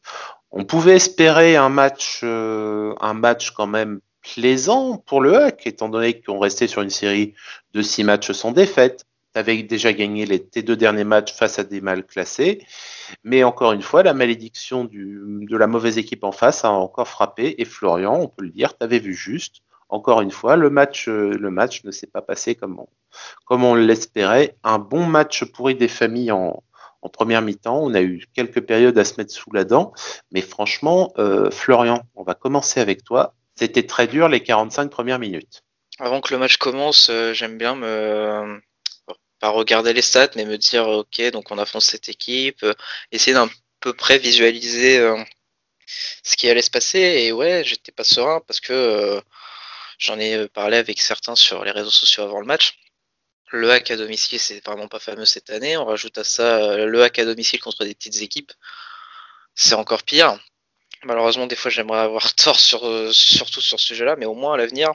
On 0.51 0.67
pouvait 0.67 0.97
espérer 0.97 1.57
un 1.57 1.71
match, 1.71 2.21
euh, 2.25 2.95
un 3.01 3.15
match 3.15 3.53
quand 3.53 3.67
même 3.67 4.01
plaisant 4.21 4.99
pour 4.99 5.23
le 5.23 5.35
HAC, 5.35 5.67
étant 5.67 5.89
donné 5.89 6.21
qu'on 6.21 6.41
restait 6.41 6.67
sur 6.67 6.83
une 6.83 6.91
série 6.91 7.33
de 7.73 7.81
six 7.81 8.05
matchs 8.05 8.33
sans 8.33 8.53
défaite 8.53 9.07
avait 9.39 9.63
déjà 9.63 9.93
gagné 9.93 10.27
les, 10.27 10.39
deux 10.39 10.77
derniers 10.77 11.05
matchs 11.05 11.33
face 11.33 11.59
à 11.59 11.65
des 11.65 11.81
mal 11.81 12.05
classés. 12.05 12.65
Mais 13.25 13.45
encore 13.45 13.73
une 13.73 13.83
fois, 13.83 14.03
la 14.03 14.15
malédiction 14.15 14.85
de 14.85 15.57
la 15.57 15.67
mauvaise 15.67 15.99
équipe 15.99 16.25
en 16.25 16.33
face 16.33 16.65
a 16.65 16.71
encore 16.71 17.09
frappé. 17.09 17.55
Et 17.59 17.65
Florian, 17.65 18.21
on 18.21 18.29
peut 18.29 18.45
le 18.45 18.51
dire, 18.51 18.77
t'avais 18.77 18.99
vu 18.99 19.15
juste. 19.15 19.63
Encore 19.89 20.21
une 20.21 20.31
fois, 20.31 20.57
le 20.57 20.69
match, 20.69 21.09
euh, 21.09 21.39
ne 21.85 21.91
s'est 21.91 22.07
pas 22.07 22.21
passé 22.21 22.55
comme 22.55 22.85
on, 23.49 23.75
l'espérait. 23.75 24.57
Un 24.63 24.79
bon 24.79 25.07
match 25.07 25.45
pourri 25.45 25.75
des 25.75 25.89
familles 25.89 26.33
en, 26.33 26.63
en 27.01 27.09
première 27.09 27.41
mi-temps. 27.41 27.81
On 27.83 27.95
a 27.95 28.03
eu 28.03 28.27
quelques 28.35 28.61
périodes 28.61 28.99
à 28.99 29.05
se 29.05 29.15
mettre 29.17 29.33
sous 29.33 29.53
la 29.53 29.65
dent. 29.65 29.93
Mais 30.31 30.43
franchement, 30.43 31.13
euh, 31.19 31.51
Florian, 31.51 32.03
on 32.17 32.23
va 32.23 32.35
commencer 32.35 32.81
avec 32.81 33.03
toi. 33.03 33.35
C'était 33.57 33.87
très 33.87 34.07
dur 34.07 34.29
les 34.29 34.43
45 34.43 34.91
premières 34.91 35.19
minutes. 35.19 35.63
Avant 35.99 36.21
que 36.21 36.33
le 36.33 36.39
match 36.39 36.59
commence, 36.59 37.09
euh, 37.11 37.33
j'aime 37.33 37.59
bien 37.59 37.75
me, 37.75 38.61
pas 39.41 39.51
regarder 39.51 39.93
les 39.93 40.03
stats, 40.03 40.31
mais 40.37 40.45
me 40.45 40.59
dire 40.59 40.89
ok, 40.89 41.31
donc 41.33 41.51
on 41.51 41.59
affronte 41.59 41.83
cette 41.83 42.09
équipe, 42.09 42.63
euh, 42.65 42.75
essayer 43.13 43.35
d'un 43.35 43.51
peu 43.81 43.93
près 43.95 44.19
visualiser 44.19 44.99
euh, 44.99 45.23
ce 46.23 46.37
qui 46.37 46.49
allait 46.51 46.63
se 46.63 46.71
passer. 46.71 46.99
Et 46.99 47.33
ouais, 47.33 47.63
j'étais 47.65 47.93
pas 47.93 48.05
serein 48.05 48.41
parce 48.47 48.61
que 48.61 48.73
euh, 48.73 49.21
j'en 49.99 50.19
ai 50.19 50.49
parlé 50.49 50.77
avec 50.79 51.01
certains 51.01 51.37
sur 51.37 51.65
les 51.65 51.71
réseaux 51.71 51.91
sociaux 51.91 52.25
avant 52.25 52.41
le 52.41 52.47
match. 52.47 52.79
Le 53.51 53.71
hack 53.71 53.91
à 53.91 53.97
domicile, 53.97 54.39
c'est 54.41 54.65
vraiment 54.65 54.89
pas 54.89 54.99
fameux 54.99 55.25
cette 55.25 55.51
année. 55.51 55.77
On 55.77 55.87
rajoute 55.87 56.19
à 56.19 56.25
ça 56.25 56.77
le 56.77 57.03
hack 57.03 57.19
à 57.19 57.25
domicile 57.25 57.61
contre 57.61 57.85
des 57.85 57.95
petites 57.95 58.23
équipes. 58.23 58.53
C'est 59.55 59.75
encore 59.75 60.03
pire. 60.03 60.39
Malheureusement, 61.05 61.47
des 61.47 61.57
fois, 61.57 61.71
j'aimerais 61.71 62.01
avoir 62.01 62.35
tort 62.37 62.61
sur, 62.61 62.81
surtout 63.15 63.61
sur 63.61 63.81
ce 63.81 63.87
sujet-là, 63.87 64.17
mais 64.17 64.27
au 64.27 64.35
moins 64.35 64.55
à 64.55 64.57
l'avenir, 64.59 64.93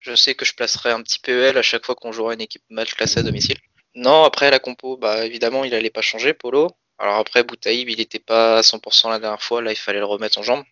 je 0.00 0.14
sais 0.14 0.34
que 0.34 0.44
je 0.44 0.54
placerai 0.54 0.90
un 0.90 1.02
petit 1.02 1.18
PEL 1.18 1.58
à 1.58 1.62
chaque 1.62 1.84
fois 1.84 1.94
qu'on 1.94 2.12
jouera 2.12 2.34
une 2.34 2.40
équipe 2.40 2.62
match 2.70 2.94
classée 2.94 3.20
à 3.20 3.22
domicile. 3.22 3.58
Non, 3.94 4.24
après 4.24 4.50
la 4.50 4.58
compo, 4.58 4.96
bah 4.96 5.24
évidemment, 5.26 5.64
il 5.64 5.74
allait 5.74 5.90
pas 5.90 6.02
changer, 6.02 6.34
Polo. 6.34 6.70
Alors 6.98 7.16
après, 7.16 7.42
Boutaïb, 7.44 7.88
il 7.88 8.00
était 8.00 8.18
pas 8.18 8.58
à 8.58 8.60
100% 8.62 9.10
la 9.10 9.18
dernière 9.18 9.42
fois, 9.42 9.62
là, 9.62 9.72
il 9.72 9.76
fallait 9.76 9.98
le 9.98 10.04
remettre 10.04 10.38
en 10.38 10.42
jambe. 10.42 10.64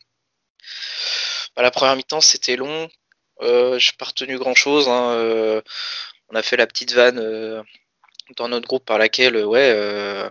Bah, 1.56 1.62
la 1.62 1.70
première 1.70 1.96
mi-temps, 1.96 2.20
c'était 2.20 2.56
long. 2.56 2.88
Euh, 3.42 3.78
je 3.78 3.90
n'ai 3.90 3.96
pas 3.98 4.06
retenu 4.06 4.38
grand-chose. 4.38 4.88
Hein. 4.88 5.10
Euh, 5.12 5.62
on 6.28 6.36
a 6.36 6.42
fait 6.42 6.56
la 6.56 6.66
petite 6.66 6.92
vanne 6.92 7.18
euh, 7.18 7.62
dans 8.36 8.48
notre 8.48 8.66
groupe 8.68 8.84
par 8.84 8.98
laquelle, 8.98 9.36
ouais, 9.44 10.28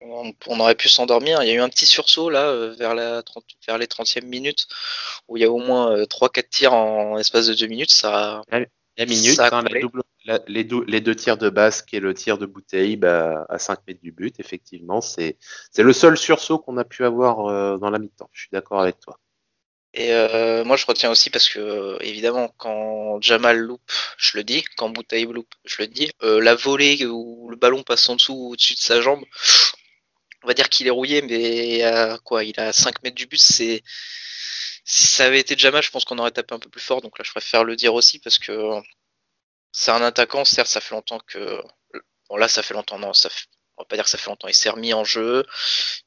on, 0.00 0.60
aurait 0.60 0.74
pu 0.74 0.88
s'endormir. 0.88 1.42
Il 1.42 1.48
y 1.48 1.52
a 1.52 1.54
eu 1.54 1.60
un 1.60 1.68
petit 1.68 1.86
sursaut 1.86 2.30
là 2.30 2.46
euh, 2.46 2.74
vers, 2.78 2.94
la 2.94 3.22
vers 3.66 3.78
les 3.78 3.86
30e 3.86 4.24
minutes 4.24 4.66
où 5.28 5.36
il 5.36 5.40
y 5.40 5.44
a 5.44 5.50
au 5.50 5.58
moins 5.58 5.96
3-4 6.04 6.38
euh, 6.38 6.42
tirs 6.50 6.72
en 6.72 7.18
espace 7.18 7.46
de 7.46 7.54
2 7.54 7.66
minutes. 7.66 7.90
Ça, 7.90 8.42
la 8.50 9.06
minute, 9.06 9.38
hein, 9.38 9.64
les, 10.48 10.64
deux, 10.64 11.14
tirs 11.14 11.36
de 11.36 11.50
Basque 11.50 11.94
et 11.94 12.00
le 12.00 12.14
tir 12.14 12.36
de 12.36 12.46
Bouteille 12.46 12.98
à 13.04 13.58
5 13.58 13.78
mètres 13.86 14.02
du 14.02 14.12
but, 14.12 14.40
effectivement, 14.40 15.00
c'est 15.00 15.36
le 15.76 15.92
seul 15.92 16.18
sursaut 16.18 16.58
qu'on 16.58 16.76
a 16.78 16.84
pu 16.84 17.04
avoir 17.04 17.46
euh, 17.46 17.78
dans 17.78 17.90
la 17.90 17.98
mi-temps. 17.98 18.28
Je 18.32 18.40
suis 18.40 18.50
d'accord 18.52 18.80
avec 18.80 18.98
toi. 19.00 19.18
Et 19.94 20.12
moi, 20.64 20.76
je 20.76 20.86
retiens 20.86 21.10
aussi 21.10 21.30
parce 21.30 21.48
que, 21.48 21.96
évidemment, 22.02 22.52
quand 22.58 23.20
Jamal 23.20 23.58
loupe, 23.58 23.90
je 24.16 24.36
le 24.36 24.44
dis, 24.44 24.62
quand 24.76 24.90
Bouteille 24.90 25.24
loupe, 25.24 25.52
je 25.64 25.76
le 25.80 25.88
dis, 25.88 26.10
la 26.20 26.54
volée 26.54 27.04
où 27.06 27.48
le 27.48 27.56
ballon 27.56 27.82
passe 27.82 28.08
en 28.08 28.16
dessous 28.16 28.34
ou 28.34 28.52
au-dessus 28.52 28.74
de 28.74 28.80
sa 28.80 29.00
jambe, 29.00 29.24
on 30.44 30.48
va 30.48 30.54
dire 30.54 30.68
qu'il 30.68 30.86
est 30.86 30.90
rouillé, 30.90 31.22
mais 31.22 31.82
quoi, 32.24 32.44
il 32.44 32.58
a 32.60 32.72
5 32.72 33.02
mètres 33.02 33.16
du 33.16 33.26
but, 33.26 33.40
c'est 33.40 33.82
si 34.90 35.06
ça 35.06 35.26
avait 35.26 35.40
été 35.40 35.56
Jamal, 35.58 35.82
je 35.82 35.90
pense 35.90 36.06
qu'on 36.06 36.18
aurait 36.18 36.30
tapé 36.30 36.54
un 36.54 36.58
peu 36.58 36.70
plus 36.70 36.80
fort. 36.80 37.02
Donc 37.02 37.18
là, 37.18 37.24
je 37.24 37.30
préfère 37.30 37.62
le 37.62 37.76
dire 37.76 37.92
aussi 37.92 38.18
parce 38.20 38.38
que 38.38 38.80
c'est 39.72 39.90
un 39.90 40.02
attaquant. 40.02 40.44
Certes, 40.46 40.68
ça 40.68 40.80
fait 40.80 40.94
longtemps 40.94 41.20
que 41.26 41.62
bon 42.30 42.36
là, 42.36 42.48
ça 42.48 42.62
fait 42.62 42.74
longtemps. 42.74 42.98
Non, 42.98 43.12
ça 43.12 43.28
on 43.76 43.82
va 43.82 43.86
pas 43.86 43.96
dire 43.96 44.04
que 44.04 44.10
ça 44.10 44.18
fait 44.18 44.30
longtemps. 44.30 44.48
Il 44.48 44.54
s'est 44.54 44.70
remis 44.70 44.94
en 44.94 45.04
jeu. 45.04 45.44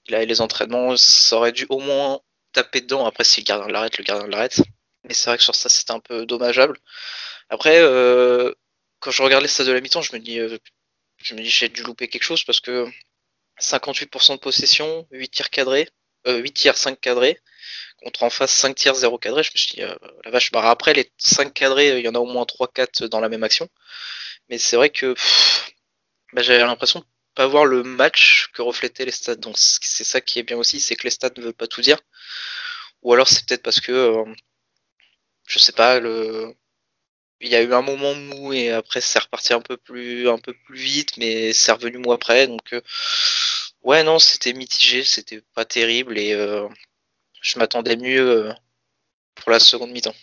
Il 0.07 0.15
a 0.15 0.25
les 0.25 0.41
entraînements. 0.41 0.97
Ça 0.97 1.37
aurait 1.37 1.51
dû 1.51 1.67
au 1.69 1.79
moins 1.79 2.21
taper 2.53 2.81
dedans. 2.81 3.05
Après, 3.05 3.23
si 3.23 3.41
le 3.41 3.45
gardien 3.45 3.67
l'arrête, 3.71 3.97
le 3.99 4.03
gardien 4.03 4.27
l'arrête. 4.27 4.61
Mais 5.03 5.13
c'est 5.13 5.29
vrai 5.29 5.37
que 5.37 5.43
sur 5.43 5.55
ça, 5.55 5.69
c'était 5.69 5.91
un 5.93 5.99
peu 5.99 6.25
dommageable. 6.25 6.77
Après, 7.49 7.79
euh, 7.79 8.53
quand 8.99 9.11
je 9.11 9.21
regarde 9.23 9.43
les 9.43 9.47
stades 9.49 9.67
de 9.67 9.73
la 9.73 9.81
mi-temps, 9.81 10.01
je 10.01 10.13
me 10.15 10.19
dis, 10.19 10.39
euh, 10.39 10.57
je 11.17 11.35
me 11.35 11.41
dis, 11.41 11.49
j'ai 11.49 11.69
dû 11.69 11.83
louper 11.83 12.07
quelque 12.07 12.23
chose 12.23 12.43
parce 12.43 12.59
que 12.59 12.87
58% 13.61 14.33
de 14.33 14.39
possession, 14.39 15.07
8 15.11 15.29
tirs 15.29 15.49
cadrés, 15.49 15.87
euh, 16.27 16.37
8 16.37 16.53
tirs, 16.53 16.77
5 16.77 16.99
cadrés, 16.99 17.39
contre 18.03 18.23
en 18.23 18.29
face 18.29 18.51
5 18.51 18.75
tirs, 18.75 18.95
0 18.95 19.17
cadré. 19.19 19.43
Je 19.43 19.51
me 19.53 19.57
suis 19.57 19.75
dit, 19.75 19.83
euh, 19.83 19.95
la 20.25 20.31
vache, 20.31 20.51
bah 20.51 20.69
après 20.69 20.93
les 20.93 21.11
5 21.17 21.53
cadrés, 21.53 21.99
il 21.99 22.05
y 22.05 22.09
en 22.09 22.15
a 22.15 22.19
au 22.19 22.25
moins 22.25 22.45
3-4 22.45 23.07
dans 23.07 23.19
la 23.19 23.29
même 23.29 23.43
action. 23.43 23.69
Mais 24.49 24.57
c'est 24.57 24.75
vrai 24.75 24.89
que 24.89 25.15
bah, 26.33 26.41
j'avais 26.41 26.59
l'impression 26.59 26.99
de 26.99 27.05
pas 27.35 27.47
voir 27.47 27.65
le 27.65 27.83
match 27.83 28.49
que 28.53 28.61
reflétaient 28.61 29.05
les 29.05 29.11
stats. 29.11 29.35
Donc 29.35 29.55
c'est 29.57 30.03
ça 30.03 30.21
qui 30.21 30.39
est 30.39 30.43
bien 30.43 30.57
aussi, 30.57 30.79
c'est 30.79 30.95
que 30.95 31.03
les 31.03 31.09
stats 31.11 31.31
ne 31.37 31.43
veulent 31.43 31.53
pas 31.53 31.67
tout 31.67 31.81
dire. 31.81 31.99
Ou 33.03 33.13
alors 33.13 33.27
c'est 33.27 33.45
peut-être 33.47 33.63
parce 33.63 33.79
que, 33.81 33.91
euh, 33.91 34.25
je 35.47 35.59
sais 35.59 35.71
pas, 35.73 35.99
le, 35.99 36.55
il 37.41 37.49
y 37.49 37.55
a 37.55 37.61
eu 37.61 37.73
un 37.73 37.81
moment 37.81 38.13
mou 38.15 38.53
et 38.53 38.71
après 38.71 39.01
c'est 39.01 39.19
reparti 39.19 39.53
un 39.53 39.61
peu 39.61 39.77
plus 39.77 40.29
un 40.29 40.37
peu 40.37 40.53
plus 40.65 40.77
vite 40.77 41.17
mais 41.17 41.53
c'est 41.53 41.71
revenu 41.71 41.97
mou 41.97 42.11
après 42.13 42.47
donc 42.47 42.73
euh, 42.73 42.81
ouais 43.83 44.03
non 44.03 44.19
c'était 44.19 44.53
mitigé 44.53 45.03
c'était 45.03 45.41
pas 45.53 45.65
terrible 45.65 46.17
et 46.17 46.33
euh, 46.33 46.67
je 47.41 47.59
m'attendais 47.59 47.97
mieux 47.97 48.47
euh, 48.47 48.53
pour 49.35 49.51
la 49.51 49.59
seconde 49.59 49.91
mi-temps. 49.91 50.15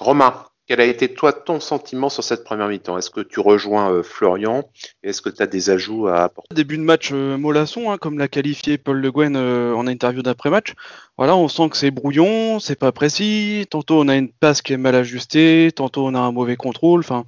Romain 0.00 0.48
quel 0.66 0.80
a 0.80 0.84
été 0.84 1.12
toi 1.12 1.32
ton 1.32 1.60
sentiment 1.60 2.08
sur 2.08 2.22
cette 2.22 2.44
première 2.44 2.68
mi-temps? 2.68 2.96
Est-ce 2.96 3.10
que 3.10 3.20
tu 3.20 3.40
rejoins 3.40 3.92
euh, 3.92 4.02
Florian? 4.02 4.70
Est-ce 5.02 5.20
que 5.20 5.28
tu 5.28 5.42
as 5.42 5.46
des 5.46 5.70
ajouts 5.70 6.06
à 6.06 6.22
apporter? 6.22 6.54
Début 6.54 6.78
de 6.78 6.82
match 6.82 7.10
euh, 7.12 7.36
hein, 7.36 7.98
comme 7.98 8.18
l'a 8.18 8.28
qualifié 8.28 8.78
Paul 8.78 8.98
Le 8.98 9.10
Guen 9.10 9.34
euh, 9.36 9.74
en 9.74 9.86
interview 9.86 10.22
d'après-match. 10.22 10.74
Voilà, 11.18 11.36
on 11.36 11.48
sent 11.48 11.68
que 11.68 11.76
c'est 11.76 11.90
brouillon, 11.90 12.60
c'est 12.60 12.78
pas 12.78 12.92
précis. 12.92 13.66
Tantôt 13.70 14.00
on 14.00 14.08
a 14.08 14.16
une 14.16 14.30
passe 14.30 14.62
qui 14.62 14.72
est 14.72 14.78
mal 14.78 14.94
ajustée, 14.94 15.72
tantôt 15.74 16.06
on 16.06 16.14
a 16.14 16.20
un 16.20 16.32
mauvais 16.32 16.56
contrôle. 16.56 17.00
Enfin, 17.00 17.24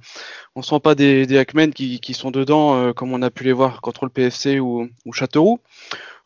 on 0.55 0.61
sent 0.61 0.79
pas 0.79 0.95
des, 0.95 1.25
des 1.25 1.37
hackmen 1.37 1.73
qui, 1.73 2.13
sont 2.13 2.31
dedans 2.31 2.93
comme 2.93 3.13
on 3.13 3.21
a 3.21 3.29
pu 3.29 3.43
les 3.43 3.53
voir 3.53 3.81
contre 3.81 4.05
le 4.05 4.09
PFC 4.09 4.59
ou, 4.59 4.87
ou 5.05 5.13
Châteauroux. 5.13 5.59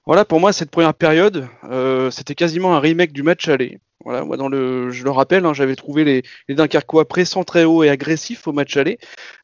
Voilà, 0.10 0.26
pour 0.26 0.39
moi, 0.39 0.52
cette 0.54 0.72
première 0.72 0.95
période, 0.95 1.48
euh, 1.65 2.10
c'était 2.10 2.34
quasiment 2.34 2.76
un 2.76 2.80
remake 2.80 3.13
du 3.13 3.22
match 3.22 3.48
aller. 3.48 3.78
Je 4.08 5.04
le 5.04 5.12
rappelle, 5.12 5.45
hein, 5.45 5.54
j'avais 5.54 5.76
trouvé 5.76 6.04
les, 6.04 6.24
les 6.48 6.56
Dunkerquois 6.56 7.08
pressants 7.08 7.43
très 7.43 7.63
haut 7.63 7.84
et 7.84 7.91
agressifs 7.91 8.48
au 8.48 8.52
match 8.52 8.76
aller. 8.76 8.98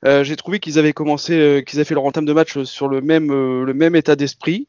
Euh, 0.05 0.23
J'ai 0.23 0.35
trouvé 0.35 0.59
qu'ils 0.59 0.79
avaient 0.79 0.91
commencé, 0.91 1.33
euh, 1.33 1.61
qu'ils 1.61 1.77
avaient 1.77 1.85
fait 1.85 1.93
leur 1.93 2.05
entame 2.05 2.25
de 2.25 2.33
match 2.33 2.63
sur 2.63 2.87
le 2.87 3.01
même, 3.01 3.95
état 3.95 4.15
d'esprit, 4.15 4.67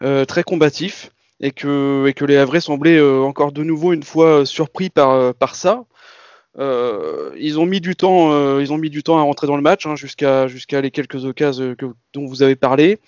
très 0.00 0.44
combatif. 0.44 1.10
et 1.40 1.50
que, 1.50 2.10
les 2.24 2.36
Havrais 2.38 2.60
semblaient 2.62 3.02
encore 3.02 3.52
de 3.52 3.62
nouveau 3.62 3.92
une 3.92 4.02
fois 4.02 4.46
surpris 4.46 4.88
par, 4.88 5.34
ça. 5.52 5.84
ils 6.56 7.58
ont 7.58 7.66
mis 7.66 7.82
du 7.82 7.96
temps, 7.96 8.32
à 8.32 9.22
rentrer 9.22 9.46
dans 9.46 9.56
le 9.56 9.62
match 9.62 9.84
hein, 9.84 9.94
jusqu'à 9.94 10.48
jusqu'à 10.48 10.80
les 10.80 10.90
quelques 10.90 11.26
occasions 11.26 11.76
dont 12.14 12.24
vous 12.24 12.42
avez 12.42 12.56
parlé. 12.56 12.98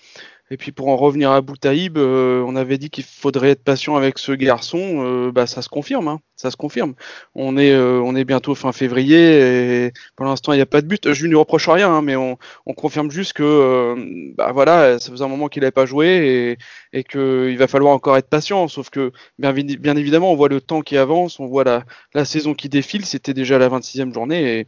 Et 0.49 0.55
puis 0.55 0.71
pour 0.71 0.87
en 0.87 0.95
revenir 0.95 1.31
à 1.31 1.41
Boutaïb, 1.41 1.97
euh, 1.97 2.41
on 2.47 2.55
avait 2.55 2.77
dit 2.77 2.89
qu'il 2.89 3.03
faudrait 3.03 3.49
être 3.49 3.63
patient 3.63 3.97
avec 3.97 4.17
ce 4.17 4.31
garçon. 4.31 4.79
Euh, 5.05 5.31
bah 5.31 5.45
ça 5.45 5.61
se 5.61 5.67
confirme, 5.67 6.07
hein, 6.07 6.21
ça 6.37 6.51
se 6.51 6.55
confirme. 6.55 6.93
On 7.35 7.57
est 7.57 7.71
euh, 7.73 7.99
on 8.01 8.15
est 8.15 8.23
bientôt 8.23 8.55
fin 8.55 8.71
février 8.71 9.85
et 9.87 9.91
pour 10.15 10.25
l'instant 10.25 10.53
il 10.53 10.55
n'y 10.55 10.61
a 10.61 10.65
pas 10.65 10.81
de 10.81 10.87
but. 10.87 11.11
Je 11.11 11.27
lui 11.27 11.35
reproche 11.35 11.67
rien, 11.67 11.89
hein, 11.91 12.01
mais 12.01 12.15
on, 12.15 12.37
on, 12.65 12.73
confirme 12.73 13.11
juste 13.11 13.33
que 13.33 13.95
bah 14.37 14.51
voilà, 14.53 14.99
ça 14.99 15.11
faisait 15.11 15.23
un 15.25 15.27
moment 15.27 15.49
qu'il 15.49 15.61
n'avait 15.61 15.71
pas 15.71 15.85
joué 15.85 16.55
et, 16.93 16.99
et 16.99 17.03
qu'il 17.03 17.57
va 17.57 17.67
falloir 17.67 17.93
encore 17.93 18.15
être 18.15 18.29
patient. 18.29 18.69
Sauf 18.69 18.89
que 18.89 19.11
bien, 19.39 19.53
évidemment 19.97 20.31
on 20.31 20.35
voit 20.35 20.49
le 20.49 20.61
temps 20.61 20.81
qui 20.81 20.97
avance, 20.97 21.41
on 21.41 21.47
voit 21.47 21.65
la, 21.65 21.83
la 22.13 22.23
saison 22.23 22.53
qui 22.53 22.69
défile. 22.69 23.05
C'était 23.05 23.33
déjà 23.33 23.57
la 23.57 23.67
26e 23.67 24.13
journée 24.13 24.59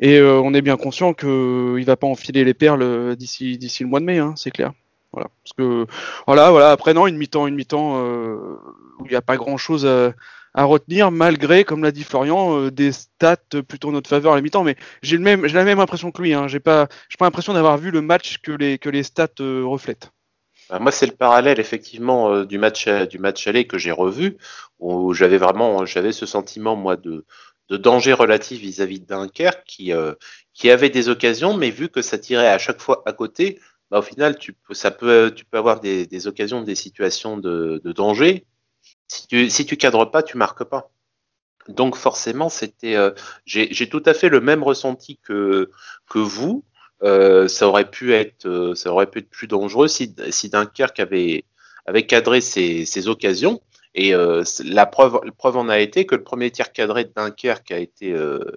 et, 0.00 0.16
et 0.16 0.20
on 0.20 0.52
est 0.54 0.62
bien 0.62 0.76
conscient 0.76 1.14
qu'il 1.14 1.84
va 1.84 1.96
pas 1.96 2.08
enfiler 2.08 2.42
les 2.44 2.54
perles 2.54 3.14
d'ici 3.16 3.56
d'ici 3.58 3.84
le 3.84 3.88
mois 3.88 4.00
de 4.00 4.06
mai, 4.06 4.18
hein, 4.18 4.34
c'est 4.36 4.50
clair. 4.50 4.72
Voilà. 5.12 5.28
Parce 5.44 5.52
que 5.56 5.86
voilà, 6.26 6.50
voilà. 6.50 6.70
Après 6.70 6.94
non, 6.94 7.06
une 7.06 7.16
mi-temps, 7.16 7.46
une 7.46 7.54
mi-temps 7.54 7.96
euh, 7.96 8.56
où 8.98 9.06
il 9.06 9.10
n'y 9.10 9.16
a 9.16 9.22
pas 9.22 9.36
grand-chose 9.36 9.86
à, 10.54 10.64
retenir, 10.64 11.10
malgré, 11.10 11.64
comme 11.64 11.82
l'a 11.82 11.92
dit 11.92 12.04
Florian, 12.04 12.58
euh, 12.58 12.70
des 12.70 12.92
stats 12.92 13.36
plutôt 13.66 13.88
en 13.88 13.92
notre 13.92 14.08
faveur 14.08 14.32
à 14.32 14.36
la 14.36 14.42
mi-temps. 14.42 14.64
Mais 14.64 14.76
j'ai 15.02 15.16
le 15.16 15.22
même, 15.22 15.46
j'ai 15.46 15.54
la 15.54 15.64
même 15.64 15.80
impression 15.80 16.10
que 16.10 16.22
lui. 16.22 16.34
Hein. 16.34 16.48
J'ai 16.48 16.60
pas, 16.60 16.88
j'ai 17.08 17.16
pas 17.16 17.26
l'impression 17.26 17.52
d'avoir 17.52 17.78
vu 17.78 17.90
le 17.90 18.00
match 18.00 18.38
que 18.38 18.52
les 18.52 18.78
que 18.78 18.88
les 18.88 19.02
stats 19.02 19.28
euh, 19.40 19.64
reflètent. 19.64 20.12
Bah, 20.70 20.78
moi, 20.78 20.92
c'est 20.92 21.06
le 21.06 21.12
parallèle 21.12 21.60
effectivement 21.60 22.44
du 22.44 22.58
match 22.58 22.88
du 22.88 23.18
match 23.18 23.46
aller 23.46 23.66
que 23.66 23.78
j'ai 23.78 23.92
revu, 23.92 24.38
où 24.78 25.12
j'avais 25.12 25.38
vraiment, 25.38 25.84
j'avais 25.84 26.12
ce 26.12 26.26
sentiment 26.26 26.76
moi 26.76 26.96
de 26.96 27.24
de 27.68 27.76
danger 27.76 28.12
relatif 28.12 28.60
vis-à-vis 28.60 29.00
de 29.00 29.06
Dunkerque 29.06 29.64
qui 29.66 29.92
qui 30.54 30.70
avait 30.70 30.90
des 30.90 31.08
occasions, 31.08 31.56
mais 31.56 31.70
vu 31.70 31.88
que 31.88 32.02
ça 32.02 32.18
tirait 32.18 32.48
à 32.48 32.58
chaque 32.58 32.80
fois 32.80 33.02
à 33.06 33.12
côté, 33.12 33.58
bah, 33.92 33.98
au 33.98 34.02
final, 34.02 34.38
tu 34.38 34.54
peux, 34.54 34.72
ça 34.72 34.90
peut, 34.90 35.34
tu 35.36 35.44
peux 35.44 35.58
avoir 35.58 35.78
des, 35.78 36.26
occasions, 36.26 36.62
des 36.62 36.74
situations 36.74 37.36
de, 37.36 37.78
danger. 37.84 38.46
Si 39.06 39.26
tu, 39.28 39.50
si 39.50 39.66
tu 39.66 39.76
cadres 39.76 40.06
pas, 40.06 40.22
tu 40.22 40.38
marques 40.38 40.64
pas. 40.64 40.90
Donc 41.68 41.96
forcément, 41.96 42.48
c'était, 42.48 42.96
euh, 42.96 43.10
j'ai 43.44 43.88
tout 43.90 44.02
à 44.06 44.14
fait 44.14 44.30
le 44.30 44.40
même 44.40 44.62
ressenti 44.62 45.18
que 45.18 45.70
que 46.08 46.18
vous. 46.18 46.64
Euh, 47.02 47.48
ça 47.48 47.68
aurait 47.68 47.90
pu 47.90 48.14
être, 48.14 48.46
euh, 48.46 48.74
ça 48.74 48.90
aurait 48.90 49.10
pu 49.10 49.18
être 49.18 49.28
plus 49.28 49.46
dangereux 49.46 49.88
si, 49.88 50.14
si 50.30 50.48
Dunkerque 50.48 50.98
avait 51.00 51.44
avait 51.84 52.06
cadré 52.06 52.40
ses, 52.40 52.86
ses 52.86 53.08
occasions. 53.08 53.60
Et 53.94 54.14
la 54.64 54.86
preuve, 54.86 55.20
la 55.22 55.32
preuve 55.32 55.58
en 55.58 55.68
a 55.68 55.78
été 55.78 56.06
que 56.06 56.14
le 56.14 56.22
premier 56.24 56.50
tir 56.50 56.72
cadré 56.72 57.04
de 57.04 57.12
Dunkerque 57.14 57.72
a 57.72 57.78
été 57.78 58.16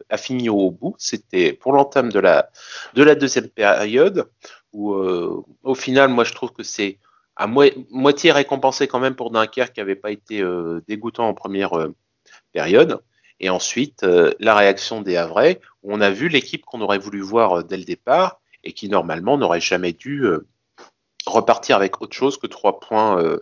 a 0.10 0.18
fini 0.18 0.48
au 0.48 0.72
bout. 0.72 0.96
C'était 0.98 1.52
pour 1.52 1.74
l'entame 1.74 2.10
de 2.10 2.20
la 2.20 2.50
de 2.94 3.04
la 3.04 3.16
deuxième 3.16 3.50
période 3.50 4.30
où 4.76 4.94
euh, 4.94 5.42
au 5.64 5.74
final, 5.74 6.10
moi 6.10 6.26
je 6.26 6.34
trouve 6.34 6.52
que 6.52 6.64
c'est 6.64 7.00
à 7.38 7.48
moitié 7.48 8.32
récompensé 8.32 8.88
quand 8.88 9.00
même 9.00 9.16
pour 9.16 9.32
Dunkerque 9.32 9.74
qui 9.74 9.80
n'avait 9.80 9.96
pas 9.96 10.12
été 10.12 10.42
euh, 10.42 10.82
dégoûtant 10.88 11.28
en 11.28 11.34
première 11.34 11.74
euh, 11.74 11.96
période. 12.52 13.02
Et 13.40 13.50
ensuite, 13.50 14.06
la 14.40 14.56
réaction 14.56 15.02
des 15.02 15.18
Havrais, 15.18 15.60
où 15.84 15.94
on 15.94 16.00
a 16.00 16.10
vu 16.10 16.30
l'équipe 16.30 16.64
qu'on 16.64 16.80
aurait 16.80 17.00
voulu 17.00 17.20
voir 17.20 17.66
dès 17.66 17.76
le 17.76 17.84
départ 17.84 18.40
et 18.64 18.72
qui 18.72 18.88
normalement 18.88 19.38
n'aurait 19.38 19.60
jamais 19.60 19.92
dû 19.92 20.26
repartir 21.26 21.76
avec 21.76 22.02
autre 22.02 22.16
chose 22.16 22.38
que 22.38 22.48
trois 22.48 22.80
points 22.80 23.38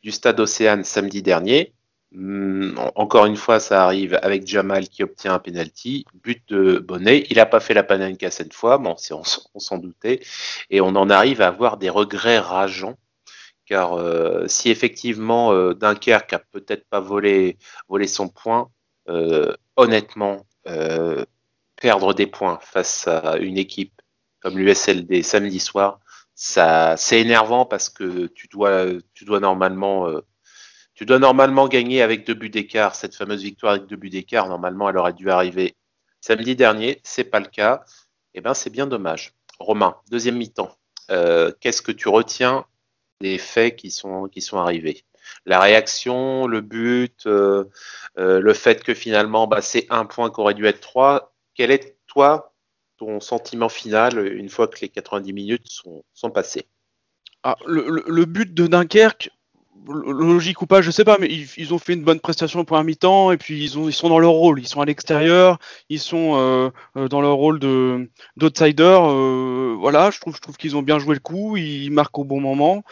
du 0.00 0.12
stade 0.12 0.38
Océane 0.38 0.84
samedi 0.84 1.22
dernier. 1.22 1.72
Hmm, 2.14 2.74
encore 2.94 3.24
une 3.24 3.36
fois, 3.36 3.58
ça 3.58 3.84
arrive 3.84 4.18
avec 4.22 4.46
Jamal 4.46 4.88
qui 4.88 5.02
obtient 5.02 5.32
un 5.32 5.38
penalty, 5.38 6.04
but 6.22 6.42
de 6.48 6.78
Bonnet. 6.78 7.24
Il 7.30 7.38
n'a 7.38 7.46
pas 7.46 7.60
fait 7.60 7.72
la 7.72 7.82
panenka 7.82 8.30
cette 8.30 8.52
fois, 8.52 8.76
bon, 8.76 8.96
on, 9.54 9.60
s'en 9.60 9.78
doutait, 9.78 10.20
et 10.68 10.82
on 10.82 10.88
en 10.88 11.08
arrive 11.08 11.40
à 11.40 11.48
avoir 11.48 11.78
des 11.78 11.88
regrets 11.88 12.38
rageants. 12.38 12.98
Car 13.64 13.94
euh, 13.94 14.46
si 14.46 14.70
effectivement 14.70 15.52
euh, 15.52 15.72
Dunkerque 15.72 16.34
a 16.34 16.38
peut-être 16.38 16.84
pas 16.90 17.00
volé, 17.00 17.56
son 18.06 18.28
point, 18.28 18.68
euh, 19.08 19.54
honnêtement, 19.76 20.46
perdre 21.76 22.14
des 22.14 22.26
points 22.26 22.58
face 22.62 23.08
à 23.08 23.36
une 23.38 23.56
équipe 23.58 24.02
comme 24.40 24.58
l'USLD 24.58 25.22
samedi 25.22 25.60
soir, 25.60 26.00
ça 26.34 26.96
c'est 26.98 27.20
énervant 27.20 27.64
parce 27.64 27.88
que 27.88 28.26
tu 28.26 28.48
dois 28.48 29.40
normalement 29.40 30.08
tu 31.02 31.06
dois 31.06 31.18
normalement 31.18 31.66
gagner 31.66 32.00
avec 32.00 32.24
deux 32.24 32.34
buts 32.34 32.48
d'écart. 32.48 32.94
Cette 32.94 33.16
fameuse 33.16 33.42
victoire 33.42 33.72
avec 33.72 33.86
deux 33.86 33.96
buts 33.96 34.08
d'écart, 34.08 34.46
normalement, 34.46 34.88
elle 34.88 34.96
aurait 34.96 35.12
dû 35.12 35.32
arriver 35.32 35.74
samedi 36.20 36.54
dernier. 36.54 37.00
C'est 37.02 37.24
pas 37.24 37.40
le 37.40 37.48
cas. 37.48 37.82
Eh 38.34 38.40
ben, 38.40 38.54
c'est 38.54 38.70
bien 38.70 38.86
dommage. 38.86 39.34
Romain, 39.58 39.96
deuxième 40.12 40.36
mi-temps. 40.36 40.70
Euh, 41.10 41.50
qu'est-ce 41.58 41.82
que 41.82 41.90
tu 41.90 42.08
retiens 42.08 42.66
des 43.20 43.38
faits 43.38 43.74
qui 43.74 43.90
sont, 43.90 44.30
arrivés? 44.52 45.02
La 45.44 45.58
réaction, 45.58 46.46
le 46.46 46.60
but, 46.60 47.26
euh, 47.26 47.64
euh, 48.18 48.38
le 48.38 48.54
fait 48.54 48.84
que 48.84 48.94
finalement, 48.94 49.48
bah, 49.48 49.60
c'est 49.60 49.88
un 49.90 50.04
point 50.04 50.30
qui 50.30 50.38
aurait 50.38 50.54
dû 50.54 50.66
être 50.66 50.80
trois. 50.80 51.34
Quel 51.56 51.72
est, 51.72 51.96
toi, 52.06 52.54
ton 52.98 53.18
sentiment 53.18 53.68
final 53.68 54.24
une 54.24 54.48
fois 54.48 54.68
que 54.68 54.78
les 54.80 54.88
90 54.88 55.32
minutes 55.32 55.66
sont, 55.66 56.04
sont 56.14 56.30
passées? 56.30 56.68
Ah, 57.42 57.56
le, 57.66 58.24
but 58.24 58.54
de 58.54 58.68
Dunkerque, 58.68 59.30
logique 59.86 60.62
ou 60.62 60.66
pas, 60.66 60.82
je 60.82 60.90
sais 60.90 61.04
pas, 61.04 61.16
mais 61.20 61.28
ils, 61.56 61.74
ont 61.74 61.78
fait 61.78 61.94
une 61.94 62.04
bonne 62.04 62.20
prestation 62.20 62.64
pour 62.64 62.76
un 62.76 62.84
mi-temps 62.84 63.32
et 63.32 63.36
puis 63.36 63.64
ils, 63.64 63.78
ils 63.86 63.92
sont 63.92 64.08
dans 64.08 64.18
leur 64.18 64.32
rôle, 64.32 64.60
ils 64.60 64.68
sont 64.68 64.80
à 64.80 64.84
l'extérieur, 64.84 65.58
ils 65.88 65.98
sont 65.98 66.36
euh, 66.36 66.70
euh, 66.96 67.08
dans 67.08 67.20
leur 67.20 67.34
rôle 67.34 67.58
de 67.58 68.08
d'outsider. 68.36 68.82
Euh, 68.82 69.74
voilà, 69.78 70.10
je 70.10 70.20
trouve, 70.20 70.36
je 70.36 70.40
trouve 70.40 70.56
qu'ils 70.56 70.76
ont 70.76 70.82
bien 70.82 70.98
joué 70.98 71.14
le 71.14 71.20
coup, 71.20 71.56
ils 71.56 71.90
marquent 71.90 72.18
au 72.18 72.24
bon 72.24 72.40
moment. 72.40 72.84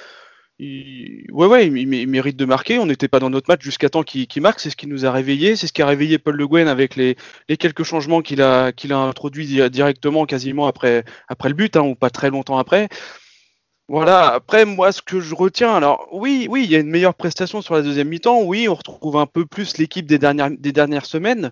ouais, 0.59 1.47
ouais, 1.47 1.67
ils, 1.69 2.09
méritent 2.09 2.37
de 2.37 2.45
marquer. 2.45 2.79
On 2.79 2.87
n'était 2.87 3.09
pas 3.09 3.21
dans 3.21 3.31
notre 3.31 3.49
match 3.51 3.63
jusqu'à 3.63 3.89
temps 3.89 4.03
qu'ils 4.03 4.43
marquent. 4.43 4.61
C'est 4.61 4.71
ce 4.71 4.77
qui 4.77 4.87
nous 4.87 5.07
a 5.07 5.13
réveillés. 5.13 5.57
C'est 5.57 5.67
ce 5.67 5.73
qui 5.73 5.83
a 5.83 5.87
réveillé 5.87 6.19
Paul 6.19 6.37
Le 6.37 6.47
Guen 6.47 6.69
avec 6.69 6.97
les, 6.97 7.17
les 7.49 7.57
quelques 7.57 7.85
changements 7.85 8.23
qu'il 8.23 8.43
a, 8.43 8.67
a 8.67 8.97
introduits 8.97 9.71
directement, 9.71 10.27
quasiment 10.27 10.67
après, 10.67 11.05
après 11.29 11.49
le 11.49 11.55
but, 11.55 11.77
hein, 11.77 11.83
ou 11.83 11.95
pas 11.95 12.11
très 12.11 12.31
longtemps 12.31 12.59
après. 12.59 12.89
Voilà, 13.91 14.35
après 14.35 14.65
moi 14.65 14.93
ce 14.93 15.03
que 15.03 15.19
je 15.19 15.35
retiens, 15.35 15.75
alors 15.75 16.07
oui, 16.13 16.47
oui, 16.49 16.63
il 16.63 16.71
y 16.71 16.77
a 16.77 16.79
une 16.79 16.91
meilleure 16.91 17.13
prestation 17.13 17.61
sur 17.61 17.75
la 17.75 17.83
deuxième 17.83 18.07
mi-temps, 18.07 18.43
oui, 18.43 18.69
on 18.69 18.75
retrouve 18.77 19.17
un 19.17 19.27
peu 19.27 19.47
plus 19.47 19.79
l'équipe 19.79 20.07
des 20.07 20.17
dernières, 20.17 20.53
des 20.53 20.71
dernières 20.71 21.07
semaines. 21.07 21.51